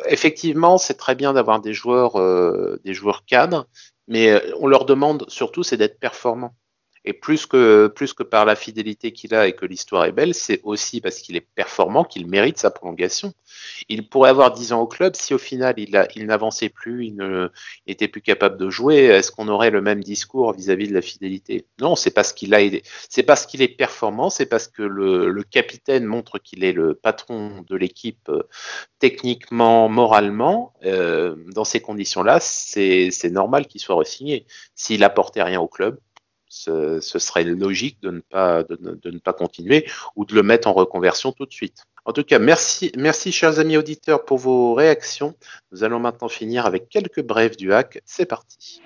effectivement, 0.08 0.76
c'est 0.76 0.94
très 0.94 1.14
bien 1.14 1.32
d'avoir 1.32 1.60
des 1.60 1.72
joueurs 1.72 2.20
des 2.84 2.94
joueurs 2.94 3.24
cadres, 3.26 3.68
mais 4.08 4.42
on 4.58 4.66
leur 4.66 4.86
demande 4.86 5.24
surtout 5.28 5.62
c'est 5.62 5.76
d'être 5.76 6.00
performants. 6.00 6.54
Et 7.04 7.14
plus 7.14 7.46
que, 7.46 7.86
plus 7.88 8.12
que 8.12 8.22
par 8.22 8.44
la 8.44 8.54
fidélité 8.54 9.12
qu'il 9.12 9.34
a 9.34 9.46
et 9.46 9.54
que 9.54 9.64
l'histoire 9.64 10.04
est 10.04 10.12
belle, 10.12 10.34
c'est 10.34 10.60
aussi 10.64 11.00
parce 11.00 11.18
qu'il 11.18 11.36
est 11.36 11.46
performant 11.54 12.04
qu'il 12.04 12.26
mérite 12.26 12.58
sa 12.58 12.70
prolongation. 12.70 13.32
Il 13.88 14.08
pourrait 14.08 14.30
avoir 14.30 14.52
10 14.52 14.74
ans 14.74 14.82
au 14.82 14.86
club 14.86 15.16
si 15.16 15.32
au 15.32 15.38
final 15.38 15.74
il, 15.78 16.26
n'avançait 16.26 16.68
plus, 16.68 17.06
il 17.06 17.50
n'était 17.86 18.08
plus 18.08 18.20
capable 18.20 18.58
de 18.58 18.68
jouer. 18.68 19.04
Est-ce 19.04 19.32
qu'on 19.32 19.48
aurait 19.48 19.70
le 19.70 19.80
même 19.80 20.02
discours 20.02 20.52
vis-à-vis 20.52 20.88
de 20.88 20.94
la 20.94 21.00
fidélité? 21.00 21.66
Non, 21.80 21.96
c'est 21.96 22.10
parce 22.10 22.34
qu'il 22.34 22.54
a 22.54 22.60
aidé. 22.60 22.82
C'est 23.08 23.22
parce 23.22 23.46
qu'il 23.46 23.62
est 23.62 23.68
performant, 23.68 24.28
c'est 24.28 24.46
parce 24.46 24.68
que 24.68 24.82
le, 24.82 25.42
capitaine 25.50 26.04
montre 26.04 26.38
qu'il 26.38 26.62
est 26.64 26.72
le 26.72 26.94
patron 26.94 27.64
de 27.66 27.74
l'équipe 27.74 28.30
techniquement, 28.98 29.88
moralement. 29.88 30.74
Euh, 30.84 31.34
dans 31.54 31.64
ces 31.64 31.80
conditions-là, 31.80 32.38
c'est 32.40 33.30
normal 33.30 33.66
qu'il 33.66 33.80
soit 33.80 33.96
resigné. 33.96 34.46
S'il 34.74 35.02
apportait 35.02 35.42
rien 35.42 35.60
au 35.60 35.66
club, 35.66 35.98
ce, 36.50 37.00
serait 37.00 37.44
logique 37.44 38.02
de 38.02 38.10
ne, 38.10 38.20
pas, 38.20 38.64
de, 38.64 39.10
ne 39.10 39.18
pas 39.18 39.32
continuer 39.32 39.86
ou 40.16 40.24
de 40.24 40.34
le 40.34 40.42
mettre 40.42 40.68
en 40.68 40.72
reconversion 40.72 41.32
tout 41.32 41.46
de 41.46 41.52
suite. 41.52 41.84
En 42.04 42.12
tout 42.12 42.24
cas, 42.24 42.38
merci, 42.38 42.92
merci 42.96 43.30
chers 43.30 43.58
amis 43.58 43.76
auditeurs 43.76 44.24
pour 44.24 44.38
vos 44.38 44.74
réactions. 44.74 45.34
Nous 45.70 45.84
allons 45.84 46.00
maintenant 46.00 46.28
finir 46.28 46.66
avec 46.66 46.88
quelques 46.88 47.22
brèves 47.22 47.56
du 47.56 47.72
hack. 47.72 48.02
C'est 48.04 48.26
parti. 48.26 48.82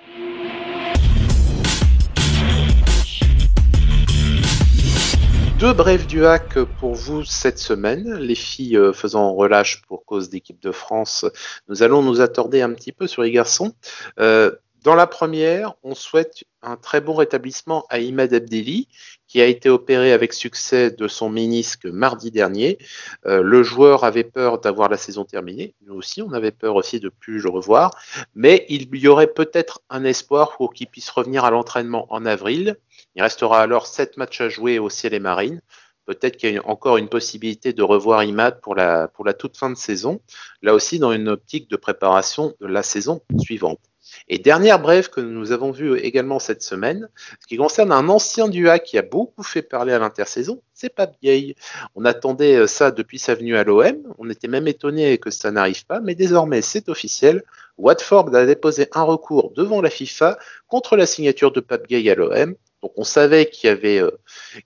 Deux 5.57 5.73
brèves 5.73 6.05
du 6.05 6.25
hack 6.25 6.59
pour 6.79 6.93
vous 6.93 7.23
cette 7.23 7.59
semaine. 7.59 8.15
Les 8.15 8.35
filles 8.35 8.77
euh, 8.77 8.91
faisant 8.91 9.33
relâche 9.33 9.81
pour 9.87 10.05
cause 10.05 10.29
d'équipe 10.29 10.61
de 10.61 10.71
France, 10.71 11.25
nous 11.69 11.81
allons 11.81 12.03
nous 12.03 12.19
attarder 12.19 12.61
un 12.61 12.73
petit 12.73 12.91
peu 12.91 13.07
sur 13.07 13.23
les 13.23 13.31
garçons. 13.31 13.73
Euh, 14.19 14.51
dans 14.85 14.93
la 14.93 15.07
première, 15.07 15.73
on 15.81 15.95
souhaite 15.95 16.43
un 16.61 16.77
très 16.77 17.01
bon 17.01 17.15
rétablissement 17.15 17.87
à 17.89 17.97
Imad 17.97 18.31
Abdelli, 18.35 18.87
qui 19.27 19.41
a 19.41 19.47
été 19.47 19.67
opéré 19.67 20.13
avec 20.13 20.31
succès 20.31 20.91
de 20.91 21.07
son 21.07 21.27
ménisque 21.27 21.87
mardi 21.87 22.29
dernier. 22.29 22.77
Euh, 23.25 23.41
le 23.41 23.63
joueur 23.63 24.03
avait 24.03 24.23
peur 24.23 24.59
d'avoir 24.59 24.87
la 24.87 24.97
saison 24.97 25.25
terminée. 25.25 25.73
Nous 25.87 25.95
aussi, 25.95 26.21
on 26.21 26.33
avait 26.33 26.51
peur 26.51 26.75
aussi 26.75 26.99
de 26.99 27.09
plus 27.09 27.39
le 27.39 27.49
revoir. 27.49 27.97
Mais 28.35 28.67
il 28.69 28.95
y 28.95 29.07
aurait 29.07 29.33
peut-être 29.33 29.81
un 29.89 30.03
espoir 30.03 30.55
pour 30.55 30.71
qu'il 30.71 30.85
puisse 30.85 31.09
revenir 31.09 31.45
à 31.45 31.49
l'entraînement 31.49 32.05
en 32.13 32.23
avril. 32.23 32.75
Il 33.15 33.23
restera 33.23 33.61
alors 33.61 33.87
sept 33.87 34.17
matchs 34.17 34.41
à 34.41 34.49
jouer 34.49 34.77
au 34.77 34.91
ciel 34.91 35.15
et 35.15 35.19
marine. 35.19 35.61
Peut-être 36.05 36.37
qu'il 36.37 36.53
y 36.53 36.57
a 36.59 36.67
encore 36.67 36.97
une 36.97 37.09
possibilité 37.09 37.73
de 37.73 37.81
revoir 37.81 38.23
Imad 38.23 38.61
pour 38.61 38.75
la, 38.75 39.07
pour 39.07 39.25
la 39.25 39.33
toute 39.33 39.57
fin 39.57 39.71
de 39.71 39.77
saison. 39.77 40.21
Là 40.61 40.75
aussi, 40.75 40.99
dans 40.99 41.11
une 41.11 41.27
optique 41.27 41.71
de 41.71 41.75
préparation 41.75 42.53
de 42.61 42.67
la 42.67 42.83
saison 42.83 43.23
suivante. 43.39 43.79
Et 44.27 44.39
dernière 44.39 44.79
brève 44.79 45.09
que 45.09 45.21
nous 45.21 45.51
avons 45.51 45.71
vue 45.71 45.97
également 45.99 46.39
cette 46.39 46.61
semaine, 46.61 47.09
ce 47.41 47.47
qui 47.47 47.57
concerne 47.57 47.91
un 47.91 48.09
ancien 48.09 48.47
du 48.47 48.67
qui 48.83 48.97
a 48.97 49.01
beaucoup 49.01 49.43
fait 49.43 49.61
parler 49.61 49.93
à 49.93 49.99
l'intersaison, 49.99 50.61
c'est 50.73 50.89
Pape 50.89 51.15
Gay. 51.21 51.55
On 51.95 52.05
attendait 52.05 52.55
euh, 52.55 52.67
ça 52.67 52.91
depuis 52.91 53.19
sa 53.19 53.35
venue 53.35 53.55
à 53.55 53.63
l'OM, 53.63 53.97
on 54.17 54.29
était 54.29 54.47
même 54.47 54.67
étonné 54.67 55.17
que 55.17 55.31
ça 55.31 55.51
n'arrive 55.51 55.85
pas, 55.85 55.99
mais 55.99 56.15
désormais 56.15 56.61
c'est 56.61 56.89
officiel. 56.89 57.43
Watford 57.77 58.33
a 58.35 58.45
déposé 58.45 58.87
un 58.93 59.03
recours 59.03 59.51
devant 59.51 59.81
la 59.81 59.89
FIFA 59.89 60.37
contre 60.67 60.95
la 60.95 61.05
signature 61.05 61.51
de 61.51 61.59
Pape 61.59 61.87
Gay 61.87 62.09
à 62.09 62.15
l'OM. 62.15 62.55
Donc 62.81 62.93
on 62.97 63.03
savait 63.03 63.49
qu'il 63.49 63.67
y 63.67 63.71
avait, 63.71 63.99
euh, 63.99 64.11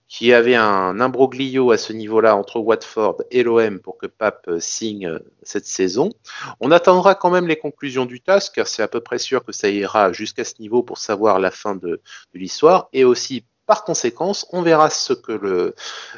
qu'il 0.08 0.28
y 0.28 0.34
avait 0.34 0.56
un 0.56 1.00
imbroglio 1.00 1.72
à 1.72 1.78
ce 1.78 1.94
niveau-là 1.94 2.36
entre 2.36 2.60
Watford 2.60 3.24
et 3.32 3.44
l'OM 3.44 3.80
pour 3.80 3.98
que 3.98 4.08
Pape 4.08 4.46
euh, 4.48 4.60
signe 4.60 5.08
euh, 5.08 5.20
cette 5.44 5.66
saison. 5.66 6.12
On 6.60 6.72
attendra 6.72 7.16
quand 7.16 7.30
même 7.30 7.48
les 7.48 7.56
conclusions 7.56 8.06
du 8.06 8.20
TAS, 8.22 8.50
car 8.54 8.68
c'est 8.68 8.84
à 8.84 8.88
peu 8.88 9.00
près 9.00 9.20
sûr 9.20 9.44
que 9.46 9.52
ça 9.52 9.70
ira 9.70 10.12
jusqu'à 10.12 10.44
ce 10.44 10.56
niveau 10.60 10.84
pour 10.84 10.98
savoir 10.98 11.40
la 11.40 11.52
fin 11.52 11.76
de, 11.76 12.02
l'histoire, 12.34 12.90
et 12.94 13.04
aussi 13.04 13.46
par 13.66 13.84
conséquence, 13.84 14.48
on 14.52 14.64
verra 14.64 14.90
ce 14.90 15.14
que 15.14 15.32
le, 15.32 15.76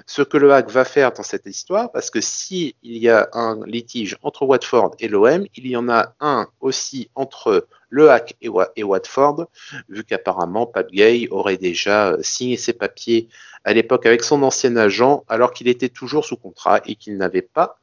ce 0.08 0.22
hack 0.22 0.70
va 0.70 0.86
faire 0.86 1.12
dans 1.12 1.22
cette 1.22 1.46
histoire, 1.46 1.92
parce 1.92 2.10
que 2.10 2.22
si 2.22 2.76
il 2.82 2.98
y 2.98 3.10
a 3.10 3.30
un 3.34 3.60
litige 3.66 4.18
entre 4.24 4.46
Watford 4.46 4.96
et 5.00 5.10
l'OM, 5.10 5.46
il 5.56 5.68
y 5.68 5.76
en 5.76 5.90
a 5.90 6.16
un 6.22 6.48
aussi 6.62 7.10
entre 7.14 7.68
le 7.92 8.10
hack 8.10 8.36
et, 8.42 8.84
Watford, 8.84 9.46
vu 9.90 10.04
qu'apparemment 10.04 10.66
Pat 10.66 10.90
Gay 10.90 11.28
aurait 11.30 11.58
déjà 11.58 12.18
signé 12.22 12.58
ses 12.58 12.74
papiers 12.74 13.28
à 13.64 13.74
l'époque 13.74 14.08
avec 14.08 14.24
son 14.24 14.42
ancien 14.42 14.76
agent, 14.78 15.24
alors 15.28 15.54
qu'il 15.54 15.68
était 15.68 15.90
toujours 15.90 16.26
sous 16.26 16.38
contrat 16.38 16.82
et 16.88 16.96
qu'il 16.96 17.18
n'avait 17.18 17.44
pas 17.44 17.78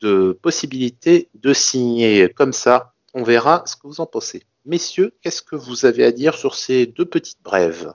de 0.00 0.38
possibilité 0.40 1.28
de 1.34 1.52
signer 1.52 2.30
comme 2.30 2.52
ça. 2.52 2.94
On 3.14 3.24
verra 3.24 3.64
ce 3.66 3.76
que 3.76 3.88
vous 3.88 4.00
en 4.00 4.06
pensez. 4.06 4.44
Messieurs, 4.64 5.12
qu'est-ce 5.22 5.42
que 5.42 5.56
vous 5.56 5.84
avez 5.84 6.04
à 6.04 6.12
dire 6.12 6.36
sur 6.36 6.54
ces 6.54 6.86
deux 6.86 7.06
petites 7.06 7.42
brèves? 7.42 7.92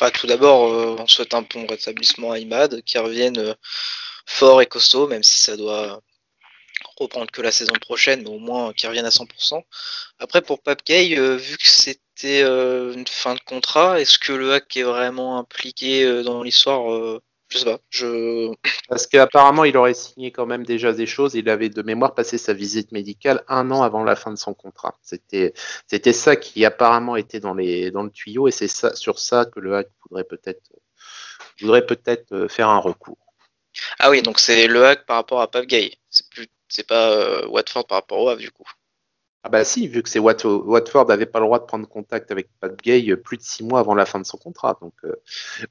Bah, 0.00 0.10
tout 0.10 0.26
d'abord, 0.26 0.72
euh, 0.72 0.96
on 0.98 1.06
souhaite 1.06 1.34
un 1.34 1.42
bon 1.42 1.66
rétablissement 1.66 2.32
à 2.32 2.38
Imad, 2.38 2.82
qui 2.82 2.98
revienne 2.98 3.38
euh, 3.38 3.54
fort 4.26 4.62
et 4.62 4.66
costaud, 4.66 5.06
même 5.06 5.22
si 5.22 5.38
ça 5.38 5.56
doit 5.56 6.00
reprendre 6.98 7.30
que 7.30 7.42
la 7.42 7.52
saison 7.52 7.74
prochaine, 7.80 8.22
mais 8.22 8.30
au 8.30 8.38
moins 8.38 8.72
qu'ils 8.72 8.88
reviennent 8.88 9.06
à 9.06 9.10
100%. 9.10 9.62
Après, 10.18 10.42
pour 10.42 10.62
Papkey, 10.62 11.18
euh, 11.18 11.36
vu 11.36 11.56
que 11.56 11.66
c'était 11.66 12.42
euh, 12.42 12.92
une 12.94 13.06
fin 13.06 13.34
de 13.34 13.40
contrat, 13.40 14.00
est-ce 14.00 14.18
que 14.18 14.32
le 14.32 14.52
hack 14.52 14.76
est 14.76 14.82
vraiment 14.82 15.38
impliqué 15.38 16.04
euh, 16.04 16.22
dans 16.22 16.42
l'histoire 16.42 17.20
Je 17.48 17.58
sais 17.58 17.64
pas. 17.64 17.78
Je... 17.90 18.52
Parce 18.88 19.06
qu'apparemment, 19.06 19.64
il 19.64 19.76
aurait 19.76 19.94
signé 19.94 20.30
quand 20.30 20.46
même 20.46 20.64
déjà 20.64 20.92
des 20.92 21.06
choses. 21.06 21.34
Il 21.34 21.48
avait 21.48 21.68
de 21.68 21.82
mémoire 21.82 22.14
passé 22.14 22.38
sa 22.38 22.52
visite 22.52 22.92
médicale 22.92 23.42
un 23.48 23.70
an 23.70 23.82
avant 23.82 24.04
la 24.04 24.16
fin 24.16 24.30
de 24.30 24.38
son 24.38 24.54
contrat. 24.54 24.96
C'était, 25.02 25.54
c'était 25.86 26.12
ça 26.12 26.36
qui 26.36 26.64
apparemment 26.64 27.16
était 27.16 27.40
dans, 27.40 27.54
les, 27.54 27.90
dans 27.90 28.02
le 28.02 28.10
tuyau, 28.10 28.48
et 28.48 28.52
c'est 28.52 28.68
ça, 28.68 28.94
sur 28.94 29.18
ça 29.18 29.44
que 29.44 29.60
le 29.60 29.76
hack 29.76 29.88
voudrait 30.08 30.24
peut-être, 30.24 30.72
voudrait 31.60 31.86
peut-être 31.86 32.46
faire 32.48 32.68
un 32.68 32.78
recours. 32.78 33.18
Ah 33.98 34.10
oui, 34.10 34.22
donc 34.22 34.38
c'est 34.38 34.66
le 34.66 34.84
hack 34.84 35.06
par 35.06 35.16
rapport 35.16 35.40
à 35.40 35.50
Papgay. 35.50 35.96
C'est 36.10 36.28
plus 36.28 36.48
c'est 36.72 36.86
pas 36.86 37.10
euh, 37.10 37.46
Watford 37.48 37.86
par 37.86 37.98
rapport 37.98 38.18
au 38.18 38.28
Havre 38.30 38.40
du 38.40 38.50
coup. 38.50 38.64
Ah 39.42 39.50
bah 39.50 39.62
si, 39.64 39.88
vu 39.88 40.02
que 40.02 40.08
c'est 40.08 40.20
Watford 40.20 41.06
n'avait 41.06 41.26
pas 41.26 41.40
le 41.40 41.44
droit 41.44 41.58
de 41.58 41.64
prendre 41.64 41.86
contact 41.86 42.30
avec 42.30 42.48
Pat 42.60 42.74
Gay 42.80 43.10
euh, 43.10 43.16
plus 43.16 43.36
de 43.36 43.42
six 43.42 43.62
mois 43.62 43.80
avant 43.80 43.94
la 43.94 44.06
fin 44.06 44.18
de 44.18 44.24
son 44.24 44.38
contrat. 44.38 44.78
Donc 44.80 44.94
euh, 45.04 45.14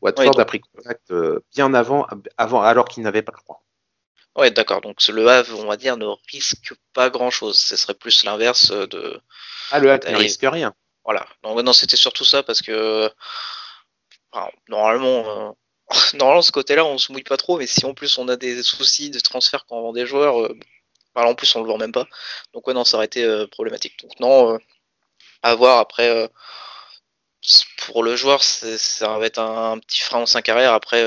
Watford 0.01 0.39
a 0.39 0.45
pris 0.45 0.59
contact 0.59 1.11
bien 1.55 1.73
avant, 1.73 2.05
avant 2.37 2.61
alors 2.61 2.87
qu'il 2.87 3.01
n'avait 3.01 3.23
pas 3.23 3.31
le 3.35 3.41
droit. 3.41 3.63
Ouais, 4.35 4.51
d'accord. 4.51 4.81
Donc 4.81 5.05
le 5.07 5.27
Havre, 5.27 5.59
on 5.59 5.67
va 5.67 5.75
dire, 5.75 5.97
ne 5.97 6.05
risque 6.31 6.73
pas 6.93 7.09
grand-chose. 7.09 7.57
Ce 7.57 7.75
serait 7.75 7.95
plus 7.95 8.23
l'inverse 8.23 8.71
de. 8.71 9.19
Ah, 9.71 9.79
le 9.79 9.91
Havre 9.91 10.07
ne 10.11 10.17
risque 10.17 10.43
rien. 10.43 10.75
Voilà. 11.03 11.25
Donc 11.41 11.59
non, 11.61 11.73
c'était 11.73 11.97
surtout 11.97 12.25
ça 12.25 12.43
parce 12.43 12.61
que 12.61 13.09
normalement, 14.69 15.57
normalement 16.13 16.41
ce 16.43 16.51
côté-là, 16.51 16.85
on 16.85 16.99
se 16.99 17.11
mouille 17.11 17.23
pas 17.23 17.37
trop. 17.37 17.57
Mais 17.57 17.65
si 17.65 17.85
en 17.85 17.95
plus 17.95 18.19
on 18.19 18.27
a 18.27 18.35
des 18.35 18.61
soucis 18.61 19.09
de 19.09 19.19
transfert 19.19 19.65
quand 19.65 19.77
on 19.77 19.81
vend 19.81 19.93
des 19.93 20.05
joueurs, 20.05 20.51
en 21.15 21.35
plus, 21.35 21.55
on 21.55 21.59
le 21.61 21.65
voit 21.65 21.77
même 21.77 21.91
pas. 21.91 22.07
Donc, 22.53 22.67
ouais, 22.67 22.73
non, 22.73 22.83
ça 22.83 22.97
aurait 22.97 23.05
été 23.05 23.23
euh, 23.23 23.47
problématique. 23.47 23.99
Donc, 24.01 24.19
non, 24.19 24.53
euh, 24.55 24.57
à 25.43 25.55
voir 25.55 25.79
après. 25.79 26.09
Euh, 26.09 26.27
pour 27.85 28.03
le 28.03 28.15
joueur, 28.15 28.43
ça 28.43 29.17
va 29.17 29.25
être 29.25 29.39
un, 29.39 29.79
petit 29.79 30.01
frein 30.01 30.19
en 30.21 30.25
sa 30.25 30.41
carrière. 30.41 30.73
Après, 30.73 31.03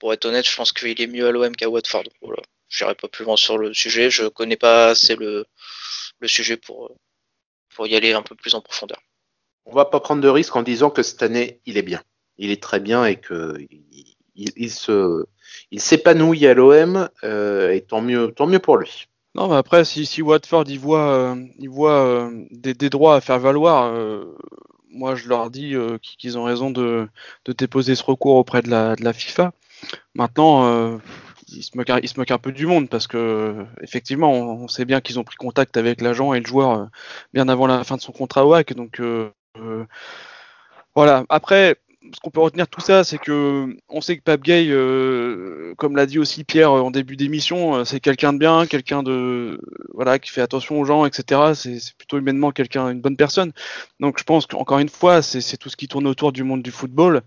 pour 0.00 0.12
être 0.12 0.24
honnête, 0.24 0.48
je 0.48 0.56
pense 0.56 0.72
qu'il 0.72 1.00
est 1.00 1.06
mieux 1.06 1.28
à 1.28 1.30
l'OM 1.30 1.54
qu'à 1.54 1.68
Watford. 1.68 2.02
Je 2.68 2.84
n'irai 2.84 2.96
pas 2.96 3.06
plus 3.06 3.24
loin 3.24 3.36
sur 3.36 3.56
le 3.56 3.72
sujet. 3.72 4.10
Je 4.10 4.26
connais 4.26 4.56
pas 4.56 4.88
assez 4.88 5.14
le, 5.14 5.46
sujet 6.24 6.56
pour, 6.56 6.90
pour 7.76 7.86
y 7.86 7.94
aller 7.94 8.12
un 8.12 8.22
peu 8.22 8.34
plus 8.34 8.54
en 8.54 8.60
profondeur. 8.60 9.00
On 9.66 9.72
va 9.72 9.84
pas 9.84 10.00
prendre 10.00 10.20
de 10.20 10.28
risque 10.28 10.56
en 10.56 10.64
disant 10.64 10.90
que 10.90 11.04
cette 11.04 11.22
année, 11.22 11.60
il 11.64 11.76
est 11.78 11.82
bien. 11.82 12.02
Il 12.36 12.50
est 12.50 12.60
très 12.60 12.80
bien 12.80 13.04
et 13.04 13.20
que 13.20 13.56
il 14.56 14.70
se, 14.70 15.26
il 15.70 15.80
s'épanouit 15.80 16.46
à 16.46 16.54
l'OM 16.54 17.08
euh, 17.24 17.70
et 17.70 17.80
tant 17.80 18.00
mieux, 18.00 18.32
tant 18.32 18.46
mieux 18.46 18.58
pour 18.58 18.76
lui. 18.76 19.08
Non, 19.34 19.48
mais 19.48 19.56
après, 19.56 19.84
si, 19.84 20.06
si 20.06 20.22
Watford 20.22 20.64
il 20.68 20.80
voit, 20.80 21.12
euh, 21.12 21.36
il 21.58 21.68
voit 21.68 22.04
euh, 22.04 22.30
des, 22.50 22.90
droits 22.90 23.16
à 23.16 23.20
faire 23.20 23.38
valoir, 23.38 23.92
moi 24.90 25.14
je 25.14 25.28
leur 25.28 25.50
dis 25.50 25.74
qu'ils 26.18 26.36
ont 26.38 26.44
raison 26.44 26.70
de, 26.70 27.08
déposer 27.46 27.94
ce 27.94 28.02
recours 28.02 28.34
auprès 28.36 28.62
de 28.62 28.70
la, 28.70 28.96
de 28.96 29.04
la 29.04 29.12
FIFA. 29.12 29.52
Maintenant, 30.14 30.98
ils 31.48 31.62
se, 31.62 31.76
moquent, 31.76 32.06
se 32.06 32.18
moquent 32.18 32.32
un 32.32 32.38
peu 32.38 32.52
du 32.52 32.66
monde 32.66 32.88
parce 32.88 33.06
que 33.06 33.64
effectivement, 33.80 34.32
on, 34.32 34.68
sait 34.68 34.84
bien 34.84 35.00
qu'ils 35.00 35.18
ont 35.18 35.24
pris 35.24 35.36
contact 35.36 35.76
avec 35.76 36.00
l'agent 36.00 36.34
et 36.34 36.40
le 36.40 36.46
joueur 36.46 36.88
bien 37.32 37.48
avant 37.48 37.66
la 37.66 37.84
fin 37.84 37.96
de 37.96 38.02
son 38.02 38.12
contrat 38.12 38.44
au 38.44 38.52
HAC. 38.52 38.74
Donc 38.74 39.00
voilà. 40.96 41.24
Après, 41.28 41.76
ce 42.14 42.20
qu'on 42.20 42.30
peut 42.30 42.40
retenir 42.40 42.64
de 42.64 42.70
tout 42.70 42.80
ça, 42.80 43.04
c'est 43.04 43.18
que 43.18 43.76
on 43.88 44.00
sait 44.00 44.16
que 44.16 44.22
Pape 44.22 44.42
Gay, 44.42 44.68
euh, 44.70 45.74
comme 45.76 45.96
l'a 45.96 46.06
dit 46.06 46.18
aussi 46.18 46.44
Pierre 46.44 46.72
en 46.72 46.90
début 46.90 47.16
d'émission, 47.16 47.76
euh, 47.76 47.84
c'est 47.84 48.00
quelqu'un 48.00 48.32
de 48.32 48.38
bien, 48.38 48.66
quelqu'un 48.66 49.02
de 49.02 49.60
voilà 49.92 50.18
qui 50.18 50.30
fait 50.30 50.40
attention 50.40 50.80
aux 50.80 50.84
gens, 50.84 51.04
etc. 51.04 51.52
C'est 51.54 51.94
plutôt 51.98 52.18
humainement 52.18 52.52
quelqu'un, 52.52 52.88
une 52.88 53.00
bonne 53.00 53.16
personne. 53.16 53.52
Donc 54.00 54.18
je 54.18 54.24
pense 54.24 54.46
qu'encore 54.46 54.78
une 54.78 54.88
fois, 54.88 55.20
c'est 55.20 55.56
tout 55.58 55.68
ce 55.68 55.76
qui 55.76 55.88
tourne 55.88 56.06
autour 56.06 56.32
du 56.32 56.42
monde 56.42 56.62
du 56.62 56.70
football, 56.70 57.20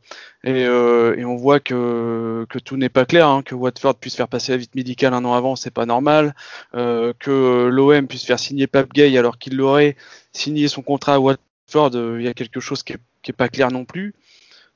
et, 0.44 0.66
euh, 0.66 1.16
on 1.24 1.36
voit 1.36 1.60
que 1.60 2.46
que 2.50 2.60
tout 2.60 2.76
n'est 2.78 2.90
pas 2.90 3.06
clair, 3.06 3.28
hein, 3.28 3.44
que 3.44 3.56
Watford 3.56 3.96
puisse 3.96 4.16
faire 4.16 4.28
passer 4.28 4.54
la 4.54 4.58
visite 4.58 4.76
médicale 4.76 5.14
un 5.14 5.24
an 5.24 5.34
avant, 5.34 5.56
c'est 5.56 5.72
pas 5.72 5.86
normal, 5.86 6.36
que 6.74 7.68
l'OM 7.72 8.08
puisse 8.08 8.26
faire 8.26 8.40
signer 8.40 8.68
Pape 8.68 8.92
Gay 8.94 9.18
alors 9.18 9.38
qu'il 9.38 9.56
l'aurait 9.56 9.96
signé 10.34 10.68
son 10.68 10.82
contrat 10.82 11.16
à 11.16 11.20
Watford, 11.20 11.92
il 11.94 12.24
y 12.24 12.28
a 12.28 12.34
quelque 12.34 12.60
chose 12.60 12.84
qui 12.84 12.94
est, 12.94 13.00
qui 13.22 13.32
est 13.32 13.34
pas 13.34 13.50
clair 13.50 13.72
non 13.72 13.86
plus. 13.86 14.14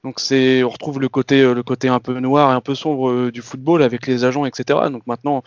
Donc 0.07 0.21
c'est, 0.21 0.63
on 0.63 0.69
retrouve 0.69 1.01
le 1.01 1.09
côté, 1.09 1.41
euh, 1.41 1.53
le 1.53 1.63
côté 1.63 1.89
un 1.89 1.99
peu 1.99 2.17
noir 2.21 2.49
et 2.49 2.53
un 2.53 2.61
peu 2.61 2.75
sombre 2.75 3.09
euh, 3.09 3.29
du 3.29 3.41
football 3.41 3.83
avec 3.83 4.07
les 4.07 4.23
agents, 4.23 4.45
etc. 4.45 4.79
Donc 4.89 5.05
maintenant, 5.05 5.43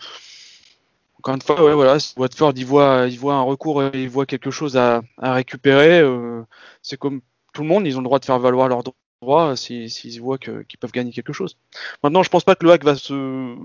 encore 1.17 1.33
une 1.33 1.41
fois, 1.41 1.73
voilà, 1.73 1.97
si 1.97 2.13
Watford 2.15 2.53
il 2.57 2.67
voit, 2.67 3.07
il 3.09 3.17
voit 3.17 3.33
un 3.33 3.41
recours, 3.41 3.83
il 3.95 4.07
voit 4.07 4.27
quelque 4.27 4.51
chose 4.51 4.77
à, 4.77 5.01
récupérer, 5.17 5.99
euh, 5.99 6.43
c'est 6.83 6.95
comme 6.95 7.21
tout 7.55 7.63
le 7.63 7.69
monde, 7.69 7.87
ils 7.87 7.97
ont 7.97 8.01
le 8.01 8.05
droit 8.05 8.19
de 8.19 8.25
faire 8.25 8.37
valoir 8.37 8.67
leurs 8.67 8.83
droits 8.83 9.55
s'ils 9.55 10.21
voient 10.21 10.37
qu'ils 10.37 10.77
peuvent 10.79 10.91
gagner 10.91 11.11
quelque 11.11 11.33
chose. 11.33 11.57
Maintenant, 12.03 12.21
je 12.21 12.29
pense 12.29 12.43
pas 12.43 12.53
que 12.53 12.63
le 12.63 12.71
hack 12.71 12.83
va 12.83 12.95
se 12.95 13.55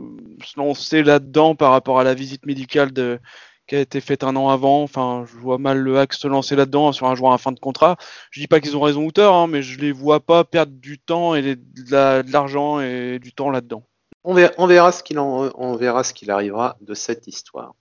lancer 0.57 1.03
là-dedans 1.03 1.55
par 1.55 1.72
rapport 1.72 2.01
à 2.01 2.05
la 2.05 2.14
visite 2.14 2.47
médicale 2.47 2.90
de, 2.90 3.20
qui 3.66 3.76
a 3.76 3.80
été 3.80 4.00
faite 4.00 4.24
un 4.24 4.36
an 4.36 4.48
avant. 4.48 4.82
Enfin, 4.82 5.24
je 5.30 5.36
vois 5.36 5.58
mal 5.58 5.78
le 5.78 5.98
hack 5.98 6.12
se 6.12 6.28
lancer 6.28 6.56
là-dedans 6.56 6.92
sur 6.92 7.06
un 7.06 7.14
joueur 7.14 7.32
à 7.32 7.38
fin 7.38 7.52
de 7.52 7.58
contrat. 7.58 7.96
Je 8.30 8.40
dis 8.40 8.46
pas 8.46 8.60
qu'ils 8.60 8.76
ont 8.76 8.80
raison 8.80 9.04
ou 9.04 9.12
tort, 9.12 9.34
hein, 9.34 9.46
mais 9.46 9.62
je 9.62 9.78
les 9.78 9.92
vois 9.92 10.20
pas 10.20 10.44
perdre 10.44 10.72
du 10.72 10.98
temps 10.98 11.34
et 11.34 11.56
de 11.56 12.32
l'argent 12.32 12.80
et 12.80 13.18
du 13.18 13.32
temps 13.32 13.50
là-dedans. 13.50 13.82
On 14.24 14.34
verra, 14.34 14.90
ce 14.90 15.02
qu'il 15.02 15.18
on 15.20 15.76
verra 15.76 16.02
ce 16.02 16.12
qu'il 16.12 16.30
arrivera 16.30 16.76
de 16.80 16.94
cette 16.94 17.28
histoire. 17.28 17.74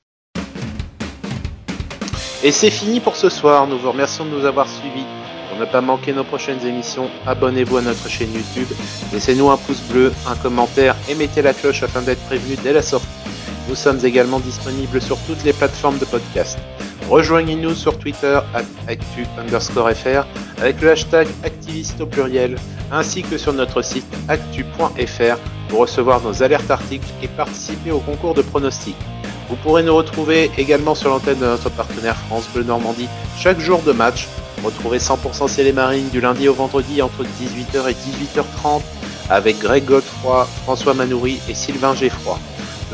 Et 2.43 2.51
c'est 2.51 2.69
fini 2.69 2.99
pour 2.99 3.15
ce 3.15 3.29
soir. 3.29 3.65
Nous 3.65 3.79
vous 3.79 3.91
remercions 3.91 4.25
de 4.25 4.29
nous 4.29 4.45
avoir 4.45 4.69
suivis. 4.69 5.05
Pour 5.49 5.59
ne 5.59 5.65
pas 5.65 5.81
manquer 5.81 6.11
nos 6.11 6.23
prochaines 6.23 6.63
émissions, 6.65 7.09
abonnez-vous 7.25 7.77
à 7.77 7.81
notre 7.81 8.09
chaîne 8.09 8.33
YouTube, 8.33 8.67
laissez-nous 9.13 9.49
un 9.49 9.57
pouce 9.57 9.81
bleu, 9.89 10.11
un 10.27 10.35
commentaire 10.35 10.95
et 11.07 11.15
mettez 11.15 11.41
la 11.41 11.53
cloche 11.53 11.81
afin 11.83 12.01
d'être 12.01 12.21
prévenu 12.25 12.55
dès 12.63 12.73
la 12.73 12.81
sortie. 12.81 13.07
Nous 13.67 13.75
sommes 13.75 13.99
également 14.03 14.39
disponibles 14.39 15.01
sur 15.01 15.17
toutes 15.25 15.43
les 15.43 15.53
plateformes 15.53 15.97
de 15.97 16.05
podcast. 16.05 16.57
Rejoignez-nous 17.09 17.75
sur 17.75 17.97
Twitter 17.97 18.39
actu 18.87 19.25
underscore 19.37 19.91
fr 19.91 20.25
avec 20.59 20.81
le 20.81 20.91
hashtag 20.91 21.27
activiste 21.43 22.01
au 22.01 22.05
pluriel 22.05 22.57
ainsi 22.91 23.23
que 23.23 23.37
sur 23.37 23.53
notre 23.53 23.81
site 23.81 24.05
actu.fr 24.27 25.37
pour 25.69 25.79
recevoir 25.79 26.21
nos 26.21 26.43
alertes 26.43 26.69
articles 26.69 27.07
et 27.21 27.27
participer 27.27 27.91
au 27.91 27.99
concours 27.99 28.33
de 28.33 28.41
pronostics. 28.41 28.95
Vous 29.49 29.55
pourrez 29.57 29.83
nous 29.83 29.95
retrouver 29.95 30.49
également 30.57 30.95
sur 30.95 31.09
l'antenne 31.09 31.39
de 31.39 31.45
notre 31.45 31.69
partenaire 31.69 32.17
France 32.27 32.47
Bleu 32.53 32.63
Normandie 32.63 33.09
chaque 33.37 33.59
jour 33.59 33.81
de 33.83 33.91
match. 33.91 34.27
Retrouvez 34.63 34.97
100% 34.97 35.47
Ciel 35.47 35.67
et 35.67 35.73
Marine 35.73 36.09
du 36.09 36.21
lundi 36.21 36.47
au 36.47 36.53
vendredi 36.53 37.01
entre 37.01 37.23
18h 37.23 37.89
et 37.89 37.93
18h30 37.93 38.81
avec 39.29 39.59
Greg 39.59 39.85
Godefroy, 39.85 40.47
François 40.63 40.93
Manoury 40.93 41.39
et 41.49 41.53
Sylvain 41.53 41.93
Geffroy. 41.93 42.39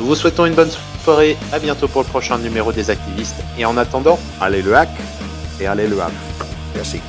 Nous 0.01 0.07
vous 0.07 0.15
souhaitons 0.15 0.47
une 0.47 0.55
bonne 0.55 0.71
soirée, 1.03 1.37
à 1.53 1.59
bientôt 1.59 1.87
pour 1.87 2.01
le 2.01 2.07
prochain 2.07 2.39
numéro 2.39 2.71
des 2.71 2.89
activistes, 2.89 3.35
et 3.55 3.65
en 3.65 3.77
attendant, 3.77 4.17
allez 4.41 4.63
le 4.63 4.75
hack 4.75 4.89
et 5.59 5.67
allez 5.67 5.87
le 5.87 6.01
hack. 6.01 6.11
Merci. 6.73 6.99